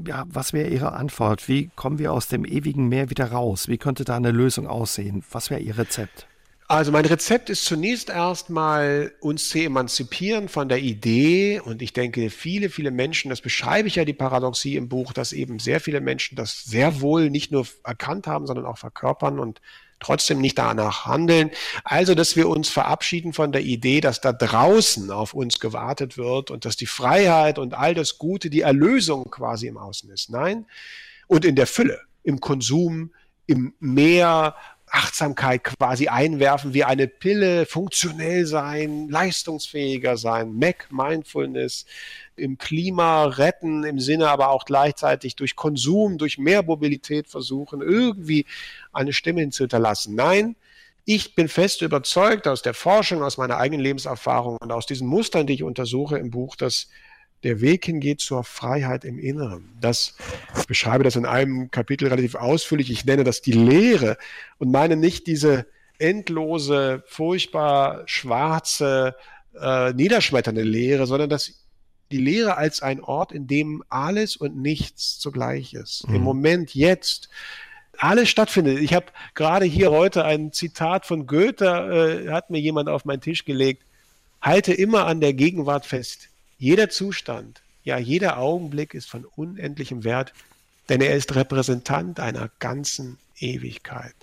Ja, 0.07 0.25
was 0.27 0.55
wäre 0.55 0.71
Ihre 0.71 0.95
Antwort? 0.95 1.49
Wie 1.49 1.71
kommen 1.77 1.99
wir 1.99 2.15
aus 2.15 2.29
dem 2.29 2.47
ewigen 2.47 2.89
Meer 2.89 3.11
wieder 3.11 3.31
raus? 3.31 3.69
Wie 3.69 3.77
könnte 3.77 4.07
da 4.07 4.17
eine 4.17 4.31
Lösung 4.31 4.67
aussehen? 4.67 5.23
Was 5.31 5.51
wäre 5.51 5.61
Ihr 5.61 5.77
Rezept? 5.77 6.27
Also 6.67 6.91
mein 6.91 7.05
Rezept 7.05 7.51
ist 7.51 7.67
zunächst 7.67 8.09
erstmal 8.09 9.13
uns 9.21 9.51
zu 9.51 9.59
emanzipieren 9.59 10.49
von 10.49 10.71
der 10.71 10.79
Idee 10.79 11.61
und 11.61 11.83
ich 11.83 11.93
denke 11.93 12.31
viele, 12.31 12.71
viele 12.71 12.91
Menschen, 12.91 13.29
das 13.29 13.43
beschreibe 13.43 13.89
ich 13.89 13.97
ja 13.97 14.07
die 14.07 14.15
Paradoxie 14.15 14.77
im 14.77 14.89
Buch, 14.89 15.13
dass 15.13 15.35
eben 15.35 15.59
sehr 15.59 15.81
viele 15.81 16.01
Menschen 16.01 16.37
das 16.37 16.65
sehr 16.65 17.03
wohl 17.03 17.29
nicht 17.29 17.53
nur 17.53 17.67
erkannt 17.85 18.27
haben, 18.27 18.47
sondern 18.47 18.65
auch 18.65 18.79
verkörpern 18.79 19.39
und 19.39 19.61
trotzdem 20.01 20.41
nicht 20.41 20.59
danach 20.59 21.07
handeln. 21.07 21.51
Also, 21.85 22.15
dass 22.15 22.37
wir 22.37 22.49
uns 22.49 22.69
verabschieden 22.69 23.33
von 23.33 23.53
der 23.53 23.63
Idee, 23.63 24.01
dass 24.01 24.21
da 24.21 24.33
draußen 24.33 25.11
auf 25.11 25.35
uns 25.35 25.59
gewartet 25.61 26.17
wird 26.17 26.51
und 26.51 26.65
dass 26.65 26.77
die 26.77 26.87
Freiheit 26.87 27.59
und 27.59 27.75
all 27.75 27.95
das 27.95 28.19
Gute 28.19 28.51
die 28.51 28.63
Erlösung 28.63 29.31
quasi 29.31 29.67
im 29.67 29.77
Außen 29.77 30.11
ist. 30.11 30.31
Nein. 30.31 30.67
Und 31.27 31.45
in 31.45 31.57
der 31.57 31.67
Fülle, 31.67 32.01
im 32.23 32.41
Konsum, 32.41 33.13
im 33.47 33.75
Meer 33.81 34.55
Achtsamkeit 34.91 35.65
quasi 35.65 36.09
einwerfen 36.09 36.75
wie 36.75 36.85
eine 36.85 37.09
Pille, 37.09 37.67
funktionell 37.67 38.47
sein, 38.47 39.09
leistungsfähiger 39.09 40.17
sein, 40.17 40.53
Mac 40.53 40.89
Mindfulness, 40.91 41.85
im 42.39 42.59
Klima 42.59 43.25
retten, 43.25 43.85
im 43.85 44.01
Sinne 44.01 44.29
aber 44.29 44.51
auch 44.51 44.65
gleichzeitig 44.65 45.37
durch 45.37 45.57
Konsum, 45.57 46.19
durch 46.19 46.39
mehr 46.39 46.63
Mobilität 46.63 47.29
versuchen, 47.29 47.81
irgendwie 47.81 48.47
eine 48.93 49.13
Stimme 49.13 49.41
hinzuhinterlassen. 49.41 50.15
Nein, 50.15 50.57
ich 51.05 51.35
bin 51.35 51.49
fest 51.49 51.83
überzeugt 51.83 52.47
aus 52.47 52.63
der 52.63 52.75
Forschung, 52.75 53.23
aus 53.23 53.39
meiner 53.39 53.57
eigenen 53.57 53.83
Lebenserfahrung 53.83 54.59
und 54.61 54.73
aus 54.73 54.87
diesen 54.87 55.09
Mustern, 55.09 55.47
die 55.47 55.55
ich 55.55 55.63
untersuche 55.63 56.19
im 56.19 56.31
Buch, 56.31 56.55
dass 56.55 56.89
der 57.45 57.61
Weg 57.61 57.85
hingeht 57.87 58.21
zur 58.21 58.45
Freiheit 58.45 59.05
im 59.05 59.19
Inneren. 59.19 59.71
Das, 59.81 60.17
ich 60.59 60.67
beschreibe 60.67 61.05
das 61.05 61.17
in 61.17 61.25
einem 61.25 61.71
Kapitel 61.71 62.09
relativ 62.09 62.35
ausführlich. 62.35 62.91
Ich 62.91 63.05
nenne 63.05 63.25
das 63.25 63.43
die 63.43 63.53
Lehre 63.53 64.19
und 64.59 64.71
meine 64.71 64.97
nicht 64.97 65.27
diese 65.27 65.67
endlose, 65.99 67.03
furchtbar 67.07 68.03
schwarze, 68.07 69.15
äh, 69.61 69.93
niederschmetternde 69.93 70.63
Lehre, 70.63 71.07
sondern 71.07 71.31
das, 71.31 71.68
die 72.11 72.19
Lehre 72.19 72.57
als 72.57 72.83
ein 72.83 73.01
Ort, 73.03 73.33
in 73.33 73.47
dem 73.47 73.85
alles 73.89 74.37
und 74.37 74.57
nichts 74.57 75.19
zugleich 75.19 75.75
ist. 75.75 76.09
Mhm. 76.09 76.15
Im 76.17 76.23
Moment, 76.23 76.75
jetzt, 76.75 77.29
alles 77.99 78.29
stattfindet. 78.29 78.79
Ich 78.79 78.95
habe 78.95 79.07
gerade 79.35 79.65
hier 79.65 79.91
heute 79.91 80.25
ein 80.25 80.53
Zitat 80.53 81.05
von 81.05 81.27
Goethe, 81.27 82.25
äh, 82.27 82.31
hat 82.31 82.51
mir 82.51 82.61
jemand 82.61 82.89
auf 82.89 83.05
meinen 83.05 83.21
Tisch 83.21 83.45
gelegt. 83.45 83.83
Halte 84.41 84.73
immer 84.73 85.07
an 85.07 85.21
der 85.21 85.35
Gegenwart 85.35 85.85
fest. 85.85 86.29
Jeder 86.59 86.91
Zustand, 86.91 87.61
ja 87.85 87.99
jeder 87.99 88.39
Augenblick 88.39 88.95
ist 88.95 89.11
von 89.11 89.25
unendlichem 89.25 90.05
Wert, 90.05 90.33
denn 90.89 91.01
er 91.01 91.17
ist 91.17 91.35
Repräsentant 91.35 92.21
einer 92.21 92.51
ganzen 92.61 93.19
Ewigkeit. 93.39 94.15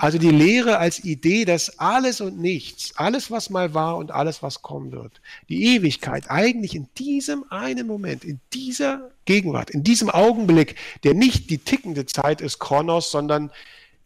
Also 0.00 0.16
die 0.16 0.30
Lehre 0.30 0.78
als 0.78 1.04
Idee, 1.04 1.44
dass 1.44 1.80
alles 1.80 2.20
und 2.20 2.38
nichts, 2.38 2.96
alles 2.96 3.32
was 3.32 3.50
mal 3.50 3.74
war 3.74 3.96
und 3.96 4.12
alles 4.12 4.44
was 4.44 4.62
kommen 4.62 4.92
wird, 4.92 5.20
die 5.48 5.74
Ewigkeit 5.74 6.30
eigentlich 6.30 6.76
in 6.76 6.88
diesem 6.96 7.44
einen 7.50 7.88
Moment, 7.88 8.24
in 8.24 8.38
dieser 8.52 9.10
Gegenwart, 9.24 9.70
in 9.70 9.82
diesem 9.82 10.08
Augenblick, 10.08 10.76
der 11.02 11.14
nicht 11.14 11.50
die 11.50 11.58
tickende 11.58 12.06
Zeit 12.06 12.40
ist, 12.40 12.60
Kronos, 12.60 13.10
sondern 13.10 13.50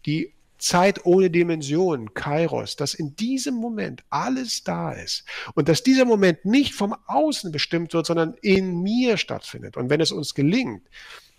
die 0.07 0.33
Zeit 0.57 1.05
ohne 1.05 1.29
Dimension, 1.29 2.15
Kairos, 2.15 2.77
dass 2.77 2.95
in 2.95 3.15
diesem 3.17 3.57
Moment 3.57 4.03
alles 4.09 4.65
da 4.65 4.93
ist 4.93 5.25
und 5.55 5.69
dass 5.69 5.83
dieser 5.83 6.07
Moment 6.07 6.47
nicht 6.47 6.73
vom 6.73 6.97
Außen 7.07 7.53
bestimmt 7.53 7.93
wird, 7.93 8.07
sondern 8.07 8.35
in 8.41 8.81
mir 8.81 9.19
stattfindet. 9.19 9.77
Und 9.77 9.91
wenn 9.91 10.01
es 10.01 10.11
uns 10.11 10.33
gelingt, 10.33 10.89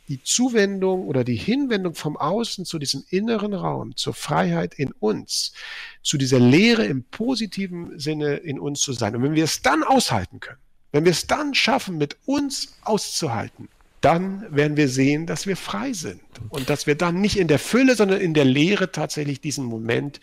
die 0.08 0.22
Zuwendung 0.22 1.06
oder 1.06 1.24
die 1.24 1.36
Hinwendung 1.36 1.96
vom 1.96 2.18
Außen 2.18 2.66
zu 2.66 2.80
diesem 2.80 3.04
inneren 3.10 3.54
Raum, 3.54 3.96
zur 3.96 4.14
Freiheit 4.14 4.74
in 4.76 4.92
uns, 5.00 5.54
zu 6.02 6.18
dieser 6.18 6.40
Lehre 6.40 6.86
im 6.86 7.04
positiven 7.04 7.98
Sinne 8.00 8.36
in 8.36 8.60
uns 8.60 8.82
zu 8.82 8.94
sein. 8.94 9.16
Und 9.16 9.24
wenn 9.24 9.36
wir 9.36 9.46
es 9.46 9.62
dann 9.62 9.84
aushalten 9.84 10.40
können, 10.40 10.60
wenn 10.92 11.06
wir 11.06 11.12
es 11.12 11.28
dann 11.28 11.54
schaffen, 11.54 11.98
mit 11.98 12.18
uns 12.26 12.76
auszuhalten, 12.84 13.70
dann 14.02 14.46
werden 14.54 14.76
wir 14.76 14.90
sehen, 14.90 15.26
dass 15.26 15.48
wir 15.48 15.56
frei 15.56 15.94
sind 15.94 16.20
und 16.50 16.70
dass 16.70 16.88
wir 16.88 16.96
dann 16.96 17.22
nicht 17.22 17.38
in 17.38 17.48
der 17.48 17.58
Fülle, 17.58 17.96
sondern 17.96 18.20
in 18.20 18.34
der 18.34 18.44
Lehre 18.44 18.92
tatsächlich 18.92 19.40
diesen 19.40 19.64
Moment 19.64 20.20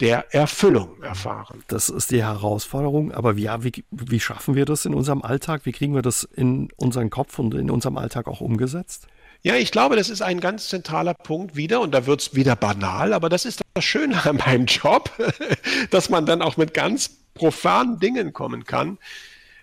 der 0.00 0.34
Erfüllung 0.34 1.02
erfahren. 1.02 1.62
Das 1.68 1.88
ist 1.88 2.10
die 2.10 2.22
Herausforderung, 2.22 3.12
aber 3.12 3.36
wie, 3.36 3.48
wie, 3.60 3.84
wie 3.90 4.20
schaffen 4.20 4.54
wir 4.54 4.64
das 4.64 4.84
in 4.84 4.94
unserem 4.94 5.22
Alltag? 5.22 5.62
Wie 5.64 5.72
kriegen 5.72 5.94
wir 5.94 6.02
das 6.02 6.24
in 6.24 6.70
unseren 6.76 7.10
Kopf 7.10 7.38
und 7.38 7.54
in 7.54 7.70
unserem 7.70 7.98
Alltag 7.98 8.26
auch 8.26 8.40
umgesetzt? 8.40 9.06
Ja, 9.44 9.56
ich 9.56 9.72
glaube, 9.72 9.96
das 9.96 10.08
ist 10.08 10.22
ein 10.22 10.40
ganz 10.40 10.68
zentraler 10.68 11.14
Punkt 11.14 11.56
wieder 11.56 11.80
und 11.80 11.92
da 11.92 12.06
wird 12.06 12.20
es 12.20 12.34
wieder 12.34 12.54
banal, 12.54 13.12
aber 13.12 13.28
das 13.28 13.44
ist 13.44 13.60
das 13.74 13.84
Schöne 13.84 14.24
an 14.24 14.36
meinem 14.36 14.66
Job, 14.66 15.10
dass 15.90 16.08
man 16.08 16.26
dann 16.26 16.42
auch 16.42 16.56
mit 16.56 16.74
ganz 16.74 17.10
profanen 17.34 17.98
Dingen 17.98 18.32
kommen 18.32 18.64
kann. 18.64 18.98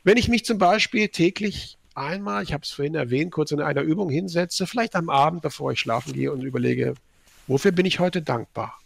Wenn 0.03 0.17
ich 0.17 0.27
mich 0.27 0.43
zum 0.43 0.57
Beispiel 0.57 1.07
täglich 1.07 1.77
einmal, 1.95 2.43
ich 2.43 2.51
habe 2.51 2.63
es 2.63 2.71
vorhin 2.71 2.95
erwähnt, 2.95 3.31
kurz 3.31 3.51
in 3.51 3.61
einer 3.61 3.81
Übung 3.81 4.09
hinsetze, 4.09 4.67
vielleicht 4.67 4.95
am 4.95 5.09
Abend, 5.09 5.41
bevor 5.41 5.71
ich 5.71 5.79
schlafen 5.79 6.13
gehe 6.13 6.31
und 6.31 6.41
überlege, 6.41 6.95
wofür 7.47 7.71
bin 7.71 7.85
ich 7.85 7.99
heute 7.99 8.21
dankbar? 8.21 8.79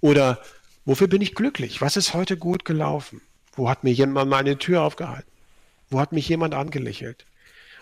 Oder 0.00 0.40
wofür 0.84 1.08
bin 1.08 1.22
ich 1.22 1.34
glücklich? 1.34 1.80
Was 1.80 1.96
ist 1.96 2.14
heute 2.14 2.36
gut 2.36 2.64
gelaufen? 2.64 3.20
Wo 3.54 3.68
hat 3.68 3.84
mir 3.84 3.92
jemand 3.92 4.30
meine 4.30 4.58
Tür 4.58 4.82
aufgehalten? 4.82 5.30
Wo 5.90 6.00
hat 6.00 6.12
mich 6.12 6.28
jemand 6.28 6.54
angelächelt? 6.54 7.26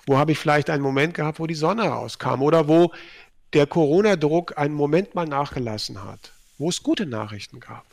Wo 0.07 0.19
habe 0.19 0.33
ich 0.33 0.39
vielleicht 0.39 0.71
einen 0.71 0.83
Moment 0.83 1.15
gehabt, 1.15 1.39
wo 1.39 1.47
die 1.47 1.55
Sonne 1.55 1.85
rauskam 1.85 2.43
oder 2.43 2.67
wo 2.67 2.93
der 3.53 3.67
Corona-Druck 3.67 4.57
einen 4.59 4.75
Moment 4.75 5.15
mal 5.15 5.27
nachgelassen 5.27 6.03
hat, 6.05 6.33
wo 6.59 6.69
es 6.69 6.83
gute 6.83 7.07
Nachrichten 7.07 7.61
gab. 7.61 7.85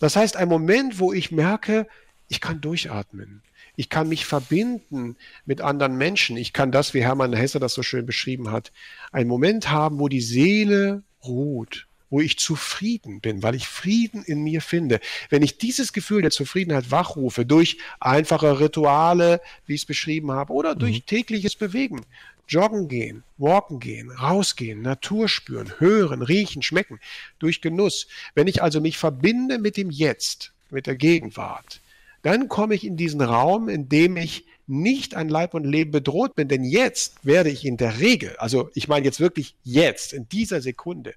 Das 0.00 0.16
heißt, 0.16 0.36
ein 0.36 0.48
Moment, 0.48 0.98
wo 0.98 1.12
ich 1.12 1.30
merke, 1.30 1.86
ich 2.28 2.40
kann 2.40 2.60
durchatmen. 2.60 3.42
Ich 3.76 3.88
kann 3.88 4.08
mich 4.08 4.26
verbinden 4.26 5.16
mit 5.46 5.60
anderen 5.60 5.96
Menschen. 5.96 6.36
Ich 6.36 6.52
kann 6.52 6.72
das, 6.72 6.92
wie 6.92 7.02
Hermann 7.02 7.32
Hesse 7.32 7.58
das 7.58 7.74
so 7.74 7.82
schön 7.82 8.04
beschrieben 8.04 8.50
hat, 8.50 8.70
einen 9.12 9.28
Moment 9.28 9.70
haben, 9.70 9.98
wo 9.98 10.08
die 10.08 10.20
Seele 10.20 11.02
ruht, 11.24 11.86
wo 12.12 12.20
ich 12.20 12.38
zufrieden 12.38 13.20
bin, 13.20 13.42
weil 13.42 13.54
ich 13.54 13.66
Frieden 13.66 14.22
in 14.22 14.42
mir 14.42 14.60
finde. 14.60 15.00
Wenn 15.30 15.42
ich 15.42 15.56
dieses 15.56 15.94
Gefühl 15.94 16.20
der 16.20 16.30
Zufriedenheit 16.30 16.90
wachrufe 16.90 17.46
durch 17.46 17.78
einfache 18.00 18.60
Rituale, 18.60 19.40
wie 19.66 19.74
ich 19.74 19.80
es 19.80 19.86
beschrieben 19.86 20.30
habe, 20.30 20.52
oder 20.52 20.74
durch 20.74 20.98
mhm. 20.98 21.06
tägliches 21.06 21.56
Bewegen, 21.56 22.02
joggen 22.46 22.88
gehen, 22.88 23.22
walken 23.38 23.80
gehen, 23.80 24.10
rausgehen, 24.10 24.82
Natur 24.82 25.26
spüren, 25.26 25.72
hören, 25.78 26.20
riechen, 26.20 26.60
schmecken, 26.60 27.00
durch 27.38 27.62
Genuss. 27.62 28.06
Wenn 28.34 28.46
ich 28.46 28.62
also 28.62 28.82
mich 28.82 28.98
verbinde 28.98 29.58
mit 29.58 29.78
dem 29.78 29.90
Jetzt, 29.90 30.52
mit 30.68 30.86
der 30.86 30.96
Gegenwart, 30.96 31.80
dann 32.20 32.48
komme 32.48 32.74
ich 32.74 32.84
in 32.84 32.98
diesen 32.98 33.22
Raum, 33.22 33.70
in 33.70 33.88
dem 33.88 34.18
ich 34.18 34.44
nicht 34.66 35.14
an 35.14 35.30
Leib 35.30 35.54
und 35.54 35.64
Leben 35.64 35.92
bedroht 35.92 36.34
bin, 36.34 36.48
denn 36.48 36.62
jetzt 36.62 37.24
werde 37.24 37.48
ich 37.48 37.64
in 37.64 37.78
der 37.78 38.00
Regel, 38.00 38.36
also 38.36 38.70
ich 38.74 38.86
meine 38.86 39.06
jetzt 39.06 39.18
wirklich 39.18 39.54
jetzt, 39.64 40.12
in 40.12 40.28
dieser 40.28 40.60
Sekunde, 40.60 41.14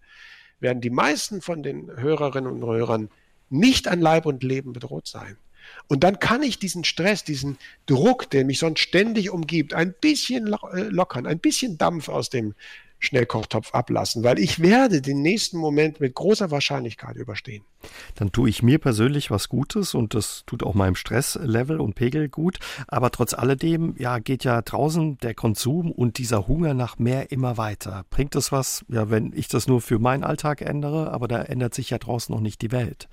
werden 0.59 0.81
die 0.81 0.89
meisten 0.89 1.41
von 1.41 1.63
den 1.63 1.91
Hörerinnen 1.97 2.51
und 2.51 2.65
Hörern 2.65 3.09
nicht 3.49 3.87
an 3.87 4.01
Leib 4.01 4.25
und 4.25 4.43
Leben 4.43 4.73
bedroht 4.73 5.07
sein. 5.07 5.37
Und 5.87 6.03
dann 6.03 6.19
kann 6.19 6.43
ich 6.43 6.59
diesen 6.59 6.83
Stress, 6.83 7.23
diesen 7.23 7.57
Druck, 7.85 8.29
der 8.29 8.45
mich 8.45 8.59
sonst 8.59 8.79
ständig 8.79 9.31
umgibt, 9.31 9.73
ein 9.73 9.93
bisschen 9.99 10.53
äh, 10.73 10.83
lockern, 10.83 11.25
ein 11.25 11.39
bisschen 11.39 11.77
Dampf 11.77 12.09
aus 12.09 12.29
dem 12.29 12.53
Schnellkochtopf 13.05 13.73
ablassen, 13.73 14.23
weil 14.23 14.39
ich 14.39 14.59
werde 14.59 15.01
den 15.01 15.21
nächsten 15.21 15.57
Moment 15.57 15.99
mit 15.99 16.15
großer 16.15 16.51
Wahrscheinlichkeit 16.51 17.15
überstehen. 17.15 17.63
Dann 18.15 18.31
tue 18.31 18.49
ich 18.49 18.63
mir 18.63 18.79
persönlich 18.79 19.31
was 19.31 19.47
Gutes 19.47 19.93
und 19.93 20.13
das 20.13 20.43
tut 20.45 20.63
auch 20.63 20.73
meinem 20.73 20.95
Stresslevel 20.95 21.79
und 21.79 21.93
Pegel 21.95 22.29
gut. 22.29 22.57
Aber 22.87 23.11
trotz 23.11 23.33
alledem, 23.33 23.95
ja, 23.97 24.19
geht 24.19 24.43
ja 24.43 24.61
draußen 24.61 25.17
der 25.19 25.33
Konsum 25.35 25.91
und 25.91 26.17
dieser 26.17 26.47
Hunger 26.47 26.73
nach 26.73 26.97
mehr 26.97 27.31
immer 27.31 27.57
weiter. 27.57 28.05
Bringt 28.09 28.35
es 28.35 28.51
was, 28.51 28.83
ja, 28.89 29.09
wenn 29.09 29.31
ich 29.33 29.47
das 29.47 29.67
nur 29.67 29.81
für 29.81 29.99
meinen 29.99 30.23
Alltag 30.23 30.61
ändere, 30.61 31.11
aber 31.11 31.27
da 31.27 31.41
ändert 31.43 31.73
sich 31.73 31.91
ja 31.91 31.97
draußen 31.97 32.33
noch 32.33 32.41
nicht 32.41 32.61
die 32.61 32.71
Welt. 32.71 33.07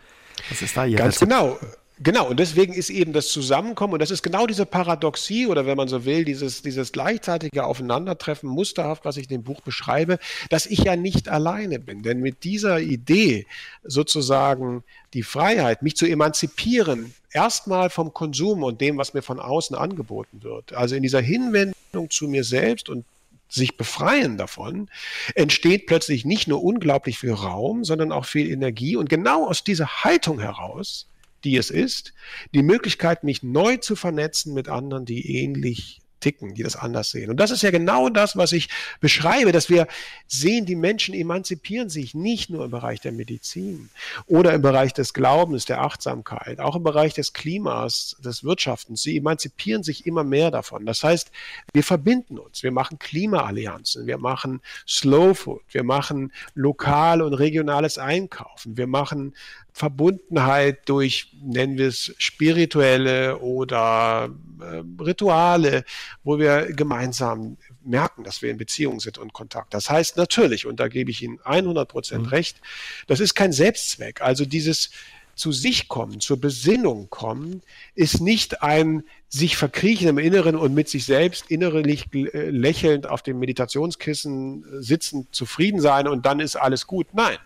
Was 0.49 0.62
ist 0.62 0.76
da 0.76 0.86
Ihr 0.86 0.97
Ganz 0.97 1.16
Rezept? 1.16 1.30
genau. 1.30 1.59
Genau, 1.99 2.28
und 2.30 2.40
deswegen 2.40 2.72
ist 2.72 2.90
eben 2.90 3.12
das 3.12 3.28
Zusammenkommen, 3.28 3.93
und 3.93 4.03
das 4.03 4.11
ist 4.11 4.22
genau 4.22 4.47
diese 4.47 4.64
Paradoxie 4.66 5.47
oder 5.47 5.66
wenn 5.66 5.76
man 5.76 5.88
so 5.88 6.05
will, 6.05 6.24
dieses, 6.24 6.62
dieses 6.62 6.90
gleichzeitige 6.90 7.64
Aufeinandertreffen, 7.64 8.49
musterhaft, 8.49 9.05
was 9.05 9.18
ich 9.18 9.24
in 9.24 9.36
dem 9.36 9.43
Buch 9.43 9.61
beschreibe, 9.61 10.18
dass 10.49 10.66
ich 10.66 10.80
ja 10.80 10.97
nicht 10.97 11.28
alleine 11.28 11.78
bin. 11.78 12.03
Denn 12.03 12.20
mit 12.20 12.45
dieser 12.45 12.80
Idee 12.80 13.47
sozusagen 13.84 14.84
die 15.12 15.22
Freiheit, 15.22 15.82
mich 15.82 15.97
zu 15.97 16.07
emanzipieren, 16.07 17.14
erstmal 17.30 17.90
vom 17.90 18.14
Konsum 18.14 18.62
und 18.62 18.80
dem, 18.80 18.97
was 18.97 19.14
mir 19.14 19.22
von 19.22 19.38
außen 19.38 19.76
angeboten 19.76 20.43
wird, 20.43 20.72
also 20.72 20.95
in 20.95 21.03
dieser 21.03 21.20
Hinwendung 21.20 22.11
zu 22.11 22.26
mir 22.26 22.43
selbst 22.43 22.88
und 22.88 23.05
sich 23.49 23.76
befreien 23.76 24.38
davon, 24.38 24.88
entsteht 25.34 25.86
plötzlich 25.86 26.24
nicht 26.24 26.49
nur 26.49 26.64
unglaublich 26.64 27.18
viel 27.18 27.34
Raum, 27.34 27.84
sondern 27.84 28.11
auch 28.11 28.24
viel 28.24 28.51
Energie. 28.51 28.97
Und 28.97 29.11
genau 29.11 29.47
aus 29.47 29.62
dieser 29.62 30.05
Haltung 30.05 30.40
heraus 30.40 31.07
die 31.45 31.57
es 31.57 31.70
ist, 31.70 32.12
die 32.55 32.62
Möglichkeit, 32.62 33.24
mich 33.24 33.43
neu 33.43 33.76
zu 33.76 33.97
vernetzen 33.97 34.55
mit 34.55 34.68
anderen, 34.68 35.05
die 35.05 35.43
ähnlich 35.43 36.03
ticken, 36.22 36.55
die 36.55 36.62
das 36.62 36.76
anders 36.76 37.11
sehen. 37.11 37.28
Und 37.28 37.36
das 37.38 37.51
ist 37.51 37.62
ja 37.62 37.70
genau 37.70 38.09
das, 38.09 38.36
was 38.36 38.53
ich 38.53 38.68
beschreibe, 39.01 39.53
dass 39.53 39.68
wir 39.68 39.86
sehen, 40.26 40.64
die 40.64 40.76
Menschen 40.76 41.14
emanzipieren 41.14 41.90
sich 41.90 42.14
nicht 42.14 42.49
nur 42.49 42.64
im 42.64 42.70
Bereich 42.70 43.01
der 43.01 43.12
Medizin 43.12 43.90
oder 44.26 44.55
im 44.55 44.62
Bereich 44.62 44.95
des 44.95 45.12
Glaubens, 45.12 45.66
der 45.66 45.82
Achtsamkeit, 45.82 46.61
auch 46.61 46.76
im 46.76 46.82
Bereich 46.82 47.12
des 47.12 47.34
Klimas, 47.34 48.16
des 48.24 48.45
Wirtschaftens. 48.45 49.03
Sie 49.03 49.18
emanzipieren 49.18 49.82
sich 49.82 50.07
immer 50.07 50.24
mehr 50.24 50.51
davon. 50.51 50.86
Das 50.86 51.03
heißt, 51.03 51.30
wir 51.74 51.82
verbinden 51.82 52.38
uns, 52.38 52.62
wir 52.62 52.72
machen 52.72 52.99
Klimaallianzen, 52.99 54.07
wir 54.07 54.18
machen 54.18 54.62
Slow 54.88 55.34
Food, 55.34 55.62
wir 55.72 55.82
machen 55.82 56.32
lokal 56.55 57.20
und 57.20 57.34
regionales 57.34 57.99
Einkaufen, 57.99 58.76
wir 58.76 58.86
machen 58.86 59.34
Verbundenheit 59.73 60.89
durch, 60.89 61.35
nennen 61.43 61.79
wir 61.79 61.89
es, 61.89 62.14
spirituelle 62.18 63.39
oder 63.39 64.31
äh, 64.61 64.83
Rituale, 65.03 65.85
wo 66.25 66.39
wir 66.39 66.73
gemeinsam 66.73 67.57
merken, 67.85 68.23
dass 68.23 68.43
wir 68.43 68.51
in 68.51 68.59
Beziehung 68.59 69.01
sind 69.01 69.18
und 69.18 69.33
Kontakt. 69.33 69.75
Das 69.75 69.91
heißt 69.91 70.16
natürlich, 70.16 70.66
und 70.66 70.79
da 70.79 70.89
gebe 70.89 71.11
ich 71.11 71.23
Ihnen 71.23 71.41
100 71.43 71.89
Prozent 71.89 72.25
mhm. 72.25 72.29
recht, 72.29 72.61
das 73.07 73.20
ist 73.20 73.35
kein 73.35 73.53
Selbstzweck. 73.53 74.20
Also 74.20 74.45
dieses 74.45 74.91
zu 75.35 75.53
sich 75.53 75.89
kommen, 75.89 76.20
zur 76.20 76.41
Besinnung 76.41 77.09
kommen, 77.09 77.62
ist 77.95 78.20
nicht 78.20 78.62
ein 78.62 79.03
sich 79.29 79.57
verkriechen 79.57 80.09
im 80.09 80.18
Inneren 80.18 80.57
und 80.57 80.75
mit 80.75 80.91
sich 80.91 81.07
selbst 81.07 81.51
innerlich 81.51 82.12
äh, 82.12 82.51
lächelnd 82.51 83.09
auf 83.09 83.23
dem 83.23 83.39
Meditationskissen 83.39 84.64
sitzend 84.83 85.35
zufrieden 85.35 85.81
sein 85.81 86.07
und 86.07 86.27
dann 86.27 86.41
ist 86.41 86.57
alles 86.57 86.87
gut. 86.87 87.07
Nein, 87.14 87.39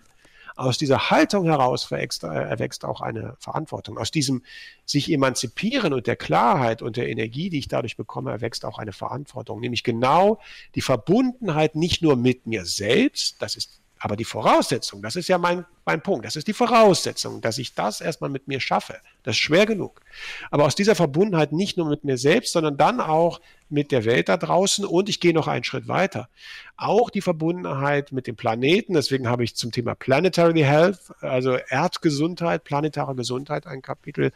aus 0.57 0.78
dieser 0.78 1.11
Haltung 1.11 1.44
heraus 1.44 1.90
erwächst, 1.90 2.24
äh, 2.24 2.28
erwächst 2.28 2.84
auch 2.84 3.00
eine 3.00 3.36
Verantwortung. 3.38 3.98
Aus 3.98 4.11
diesem 4.11 4.42
sich 4.84 5.12
emanzipieren 5.12 5.92
und 5.92 6.07
der 6.07 6.16
Klarheit 6.16 6.82
und 6.82 6.96
der 6.96 7.09
Energie, 7.09 7.50
die 7.50 7.59
ich 7.59 7.68
dadurch 7.68 7.96
bekomme, 7.96 8.30
erwächst 8.30 8.64
auch 8.64 8.78
eine 8.78 8.92
Verantwortung. 8.92 9.61
Nämlich 9.61 9.84
genau 9.84 10.40
die 10.74 10.80
Verbundenheit 10.80 11.76
nicht 11.76 12.02
nur 12.02 12.16
mit 12.16 12.46
mir 12.46 12.64
selbst, 12.64 13.40
das 13.40 13.54
ist 13.54 13.80
aber 13.99 14.16
die 14.16 14.24
Voraussetzung, 14.24 15.01
das 15.01 15.16
ist 15.16 15.28
ja 15.28 15.38
mein, 15.38 15.64
mein 15.86 16.03
Punkt, 16.03 16.26
das 16.26 16.36
ist 16.36 16.47
die 16.47 16.53
Voraussetzung, 16.53 17.40
dass 17.40 17.57
ich 17.57 17.74
das 17.74 18.01
erstmal 18.01 18.28
mit 18.28 18.47
mir 18.47 18.61
schaffe. 18.61 19.01
Das 19.22 19.36
ist 19.36 19.40
schwer 19.40 19.64
genug. 19.64 20.03
Aber 20.51 20.64
aus 20.64 20.74
dieser 20.74 20.94
Verbundenheit 20.94 21.53
nicht 21.53 21.78
nur 21.78 21.88
mit 21.88 22.05
mir 22.05 22.18
selbst, 22.18 22.53
sondern 22.53 22.76
dann 22.76 23.01
auch 23.01 23.40
mit 23.68 23.92
der 23.92 24.05
Welt 24.05 24.28
da 24.28 24.36
draußen 24.36 24.84
und 24.84 25.09
ich 25.09 25.18
gehe 25.18 25.32
noch 25.32 25.49
einen 25.49 25.64
Schritt 25.64 25.88
weiter. 25.88 26.28
Auch 26.76 27.09
die 27.11 27.22
Verbundenheit 27.22 28.12
mit 28.12 28.26
dem 28.26 28.36
Planeten. 28.36 28.94
Deswegen 28.94 29.28
habe 29.28 29.44
ich 29.44 29.57
zum 29.57 29.72
Thema 29.72 29.94
Planetary 29.94 30.61
Health, 30.61 31.01
also 31.20 31.57
Erdgesundheit, 31.57 32.64
planetare 32.64 33.14
Gesundheit 33.14 33.66
ein 33.66 33.82
Kapitel 33.82 34.30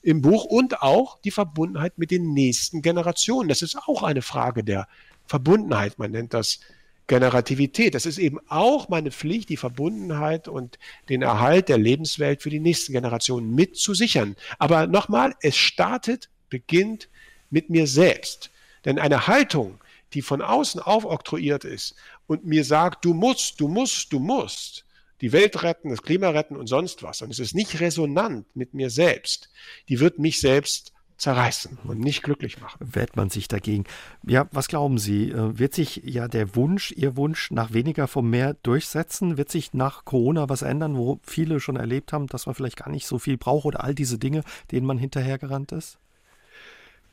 im 0.00 0.22
Buch 0.22 0.44
und 0.44 0.80
auch 0.80 1.18
die 1.20 1.30
Verbundenheit 1.30 1.98
mit 1.98 2.10
den 2.10 2.32
nächsten 2.32 2.82
Generationen. 2.82 3.48
Das 3.48 3.62
ist 3.62 3.76
auch 3.76 4.02
eine 4.02 4.22
Frage 4.22 4.64
der 4.64 4.86
Verbundenheit. 5.26 5.98
Man 5.98 6.12
nennt 6.12 6.34
das 6.34 6.60
Generativität. 7.06 7.94
Das 7.94 8.06
ist 8.06 8.18
eben 8.18 8.38
auch 8.48 8.88
meine 8.88 9.10
Pflicht, 9.10 9.48
die 9.48 9.56
Verbundenheit 9.56 10.48
und 10.48 10.78
den 11.08 11.22
Erhalt 11.22 11.68
der 11.68 11.78
Lebenswelt 11.78 12.42
für 12.42 12.50
die 12.50 12.60
nächsten 12.60 12.92
Generationen 12.92 13.54
mitzusichern. 13.54 14.36
Aber 14.58 14.86
nochmal, 14.86 15.34
es 15.40 15.56
startet, 15.56 16.28
beginnt 16.48 17.08
mit 17.50 17.70
mir 17.70 17.86
selbst. 17.86 18.50
Denn 18.84 18.98
eine 18.98 19.26
Haltung, 19.26 19.78
die 20.14 20.22
von 20.22 20.42
außen 20.42 20.80
aufoktroyiert 20.80 21.64
ist 21.64 21.94
und 22.26 22.44
mir 22.44 22.64
sagt, 22.64 23.04
du 23.04 23.14
musst, 23.14 23.60
du 23.60 23.68
musst, 23.68 24.12
du 24.12 24.18
musst, 24.18 24.84
die 25.20 25.32
Welt 25.32 25.62
retten, 25.62 25.90
das 25.90 26.02
Klima 26.02 26.30
retten 26.30 26.56
und 26.56 26.66
sonst 26.66 27.02
was, 27.02 27.22
und 27.22 27.30
es 27.30 27.38
ist 27.38 27.54
nicht 27.54 27.80
resonant 27.80 28.44
mit 28.56 28.74
mir 28.74 28.90
selbst, 28.90 29.50
die 29.88 30.00
wird 30.00 30.18
mich 30.18 30.40
selbst 30.40 30.92
zerreißen 31.22 31.78
und 31.84 32.00
nicht 32.00 32.24
glücklich 32.24 32.60
machen. 32.60 32.78
Wehrt 32.80 33.16
man 33.16 33.30
sich 33.30 33.46
dagegen. 33.46 33.84
Ja, 34.26 34.48
was 34.50 34.66
glauben 34.66 34.98
Sie? 34.98 35.30
Äh, 35.30 35.56
wird 35.56 35.72
sich 35.72 36.02
ja 36.04 36.26
der 36.26 36.56
Wunsch, 36.56 36.90
Ihr 36.90 37.16
Wunsch 37.16 37.52
nach 37.52 37.72
weniger 37.72 38.08
vom 38.08 38.28
Meer 38.28 38.56
durchsetzen? 38.64 39.38
Wird 39.38 39.48
sich 39.48 39.72
nach 39.72 40.04
Corona 40.04 40.48
was 40.48 40.62
ändern, 40.62 40.96
wo 40.96 41.20
viele 41.22 41.60
schon 41.60 41.76
erlebt 41.76 42.12
haben, 42.12 42.26
dass 42.26 42.46
man 42.46 42.56
vielleicht 42.56 42.76
gar 42.76 42.90
nicht 42.90 43.06
so 43.06 43.20
viel 43.20 43.36
braucht 43.36 43.66
oder 43.66 43.84
all 43.84 43.94
diese 43.94 44.18
Dinge, 44.18 44.42
denen 44.72 44.84
man 44.84 44.98
hinterhergerannt 44.98 45.70
ist? 45.70 45.96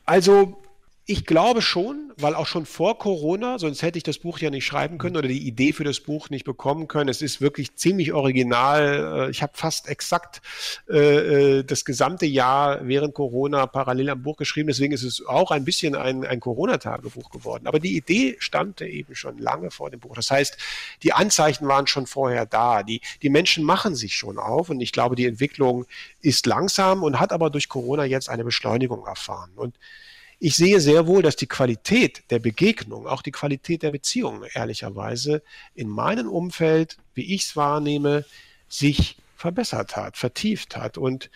Also 0.06 0.60
ich 1.06 1.26
glaube 1.26 1.60
schon, 1.60 2.12
weil 2.16 2.34
auch 2.34 2.46
schon 2.46 2.66
vor 2.66 2.98
Corona, 2.98 3.58
sonst 3.58 3.82
hätte 3.82 3.98
ich 3.98 4.04
das 4.04 4.18
Buch 4.18 4.38
ja 4.38 4.50
nicht 4.50 4.64
schreiben 4.64 4.98
können 4.98 5.16
oder 5.16 5.28
die 5.28 5.46
Idee 5.46 5.72
für 5.72 5.82
das 5.82 6.00
Buch 6.00 6.30
nicht 6.30 6.44
bekommen 6.44 6.88
können. 6.88 7.08
Es 7.08 7.22
ist 7.22 7.40
wirklich 7.40 7.74
ziemlich 7.74 8.12
original. 8.12 9.28
Äh, 9.28 9.30
ich 9.30 9.42
habe 9.42 9.52
fast 9.56 9.88
exakt 9.88 10.40
äh, 10.88 11.58
äh, 11.58 11.64
das 11.64 11.84
gesamte 11.84 12.26
Jahr 12.26 12.86
während 12.86 13.14
Corona 13.14 13.66
parallel 13.66 14.10
am 14.10 14.22
Buch 14.22 14.36
geschrieben. 14.36 14.68
Deswegen 14.68 14.92
ist 14.92 15.02
es 15.02 15.24
auch 15.26 15.50
ein 15.50 15.64
bisschen 15.64 15.96
ein, 15.96 16.24
ein 16.24 16.38
Corona-Tagebuch 16.38 17.30
geworden. 17.30 17.66
Aber 17.66 17.80
die 17.80 17.96
Idee 17.96 18.36
stammte 18.38 18.86
eben 18.86 19.14
schon 19.14 19.38
lange 19.38 19.70
vor 19.70 19.90
dem 19.90 20.00
Buch. 20.00 20.14
Das 20.14 20.30
heißt, 20.30 20.58
die 21.02 21.12
Anzeichen 21.12 21.66
waren 21.66 21.86
schon 21.86 22.06
vorher 22.06 22.46
da. 22.46 22.82
Die, 22.82 23.00
die 23.22 23.30
Menschen 23.30 23.64
machen 23.64 23.94
sich 23.94 24.14
schon 24.14 24.38
auf. 24.38 24.70
Und 24.70 24.80
ich 24.80 24.92
glaube, 24.92 25.16
die 25.16 25.26
Entwicklung 25.26 25.86
ist 26.20 26.46
langsam 26.46 27.02
und 27.02 27.18
hat 27.18 27.32
aber 27.32 27.50
durch 27.50 27.68
Corona 27.68 28.04
jetzt 28.04 28.28
eine 28.28 28.44
Beschleunigung 28.44 29.06
erfahren. 29.06 29.50
Und 29.56 29.74
ich 30.42 30.56
sehe 30.56 30.80
sehr 30.80 31.06
wohl, 31.06 31.22
dass 31.22 31.36
die 31.36 31.46
Qualität 31.46 32.24
der 32.30 32.38
Begegnung, 32.38 33.06
auch 33.06 33.20
die 33.20 33.30
Qualität 33.30 33.82
der 33.82 33.90
Beziehung, 33.90 34.42
ehrlicherweise 34.54 35.42
in 35.74 35.86
meinem 35.88 36.28
Umfeld, 36.30 36.96
wie 37.14 37.34
ich 37.34 37.42
es 37.42 37.56
wahrnehme, 37.56 38.24
sich 38.66 39.18
verbessert 39.36 39.96
hat, 39.96 40.16
vertieft 40.16 40.78
hat. 40.78 40.96
Und 40.96 41.30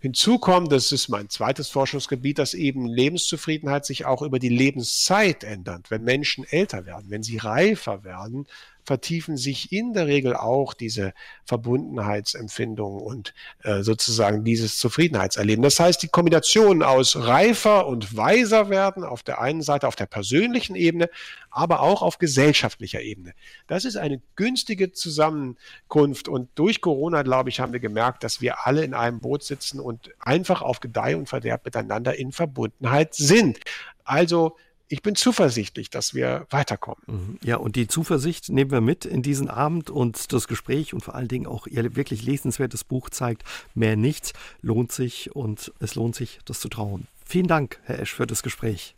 hinzu 0.00 0.38
kommt, 0.38 0.70
das 0.70 0.92
ist 0.92 1.08
mein 1.08 1.30
zweites 1.30 1.70
Forschungsgebiet, 1.70 2.38
dass 2.38 2.52
eben 2.52 2.86
Lebenszufriedenheit 2.86 3.86
sich 3.86 4.04
auch 4.04 4.20
über 4.20 4.38
die 4.38 4.50
Lebenszeit 4.50 5.42
ändert. 5.42 5.90
Wenn 5.90 6.04
Menschen 6.04 6.44
älter 6.44 6.84
werden, 6.84 7.06
wenn 7.08 7.22
sie 7.22 7.38
reifer 7.38 8.04
werden, 8.04 8.46
vertiefen 8.86 9.36
sich 9.36 9.72
in 9.72 9.92
der 9.92 10.06
Regel 10.06 10.36
auch 10.36 10.72
diese 10.72 11.12
Verbundenheitsempfindungen 11.44 13.02
und 13.02 13.34
äh, 13.64 13.82
sozusagen 13.82 14.44
dieses 14.44 14.78
Zufriedenheitserleben. 14.78 15.62
Das 15.62 15.80
heißt, 15.80 16.02
die 16.02 16.08
Kombination 16.08 16.82
aus 16.82 17.16
reifer 17.16 17.86
und 17.88 18.16
weiser 18.16 18.70
werden 18.70 19.02
auf 19.02 19.24
der 19.24 19.40
einen 19.40 19.62
Seite 19.62 19.88
auf 19.88 19.96
der 19.96 20.06
persönlichen 20.06 20.76
Ebene, 20.76 21.10
aber 21.50 21.80
auch 21.80 22.02
auf 22.02 22.18
gesellschaftlicher 22.18 23.00
Ebene. 23.00 23.32
Das 23.66 23.84
ist 23.84 23.96
eine 23.96 24.22
günstige 24.36 24.92
Zusammenkunft 24.92 26.28
und 26.28 26.48
durch 26.54 26.80
Corona, 26.80 27.22
glaube 27.22 27.50
ich, 27.50 27.58
haben 27.58 27.72
wir 27.72 27.80
gemerkt, 27.80 28.22
dass 28.22 28.40
wir 28.40 28.66
alle 28.66 28.84
in 28.84 28.94
einem 28.94 29.20
Boot 29.20 29.42
sitzen 29.42 29.80
und 29.80 30.10
einfach 30.20 30.62
auf 30.62 30.78
Gedeih 30.80 31.16
und 31.16 31.28
Verderb 31.28 31.64
miteinander 31.64 32.16
in 32.16 32.30
Verbundenheit 32.30 33.14
sind. 33.14 33.58
Also 34.04 34.56
ich 34.88 35.02
bin 35.02 35.14
zuversichtlich, 35.14 35.90
dass 35.90 36.14
wir 36.14 36.46
weiterkommen. 36.50 37.02
Mhm. 37.06 37.38
Ja, 37.42 37.56
und 37.56 37.76
die 37.76 37.88
Zuversicht 37.88 38.48
nehmen 38.48 38.70
wir 38.70 38.80
mit 38.80 39.04
in 39.04 39.22
diesen 39.22 39.50
Abend 39.50 39.90
und 39.90 40.32
das 40.32 40.48
Gespräch 40.48 40.94
und 40.94 41.02
vor 41.02 41.14
allen 41.14 41.28
Dingen 41.28 41.46
auch 41.46 41.66
Ihr 41.66 41.96
wirklich 41.96 42.22
lesenswertes 42.22 42.84
Buch 42.84 43.10
zeigt, 43.10 43.42
mehr 43.74 43.96
nichts 43.96 44.32
lohnt 44.60 44.92
sich 44.92 45.34
und 45.34 45.72
es 45.80 45.94
lohnt 45.94 46.14
sich, 46.14 46.38
das 46.44 46.60
zu 46.60 46.68
trauen. 46.68 47.06
Vielen 47.24 47.48
Dank, 47.48 47.80
Herr 47.84 47.98
Esch, 48.00 48.14
für 48.14 48.26
das 48.26 48.42
Gespräch. 48.42 48.94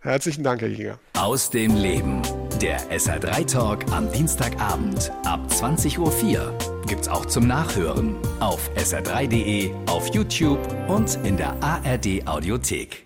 Herzlichen 0.00 0.44
Dank, 0.44 0.60
Herr 0.60 0.68
Jäger. 0.68 1.00
Aus 1.14 1.50
dem 1.50 1.74
Leben. 1.74 2.22
Der 2.60 2.80
SR3 2.90 3.46
Talk 3.46 3.92
am 3.92 4.10
Dienstagabend 4.12 5.10
ab 5.24 5.40
20.04 5.50 5.98
Uhr 5.98 6.58
gibt's 6.86 7.08
auch 7.08 7.26
zum 7.26 7.46
Nachhören 7.46 8.14
auf 8.38 8.70
sr3.de, 8.76 9.72
auf 9.86 10.14
YouTube 10.14 10.60
und 10.88 11.18
in 11.24 11.36
der 11.36 11.60
ARD 11.62 12.26
Audiothek. 12.26 13.05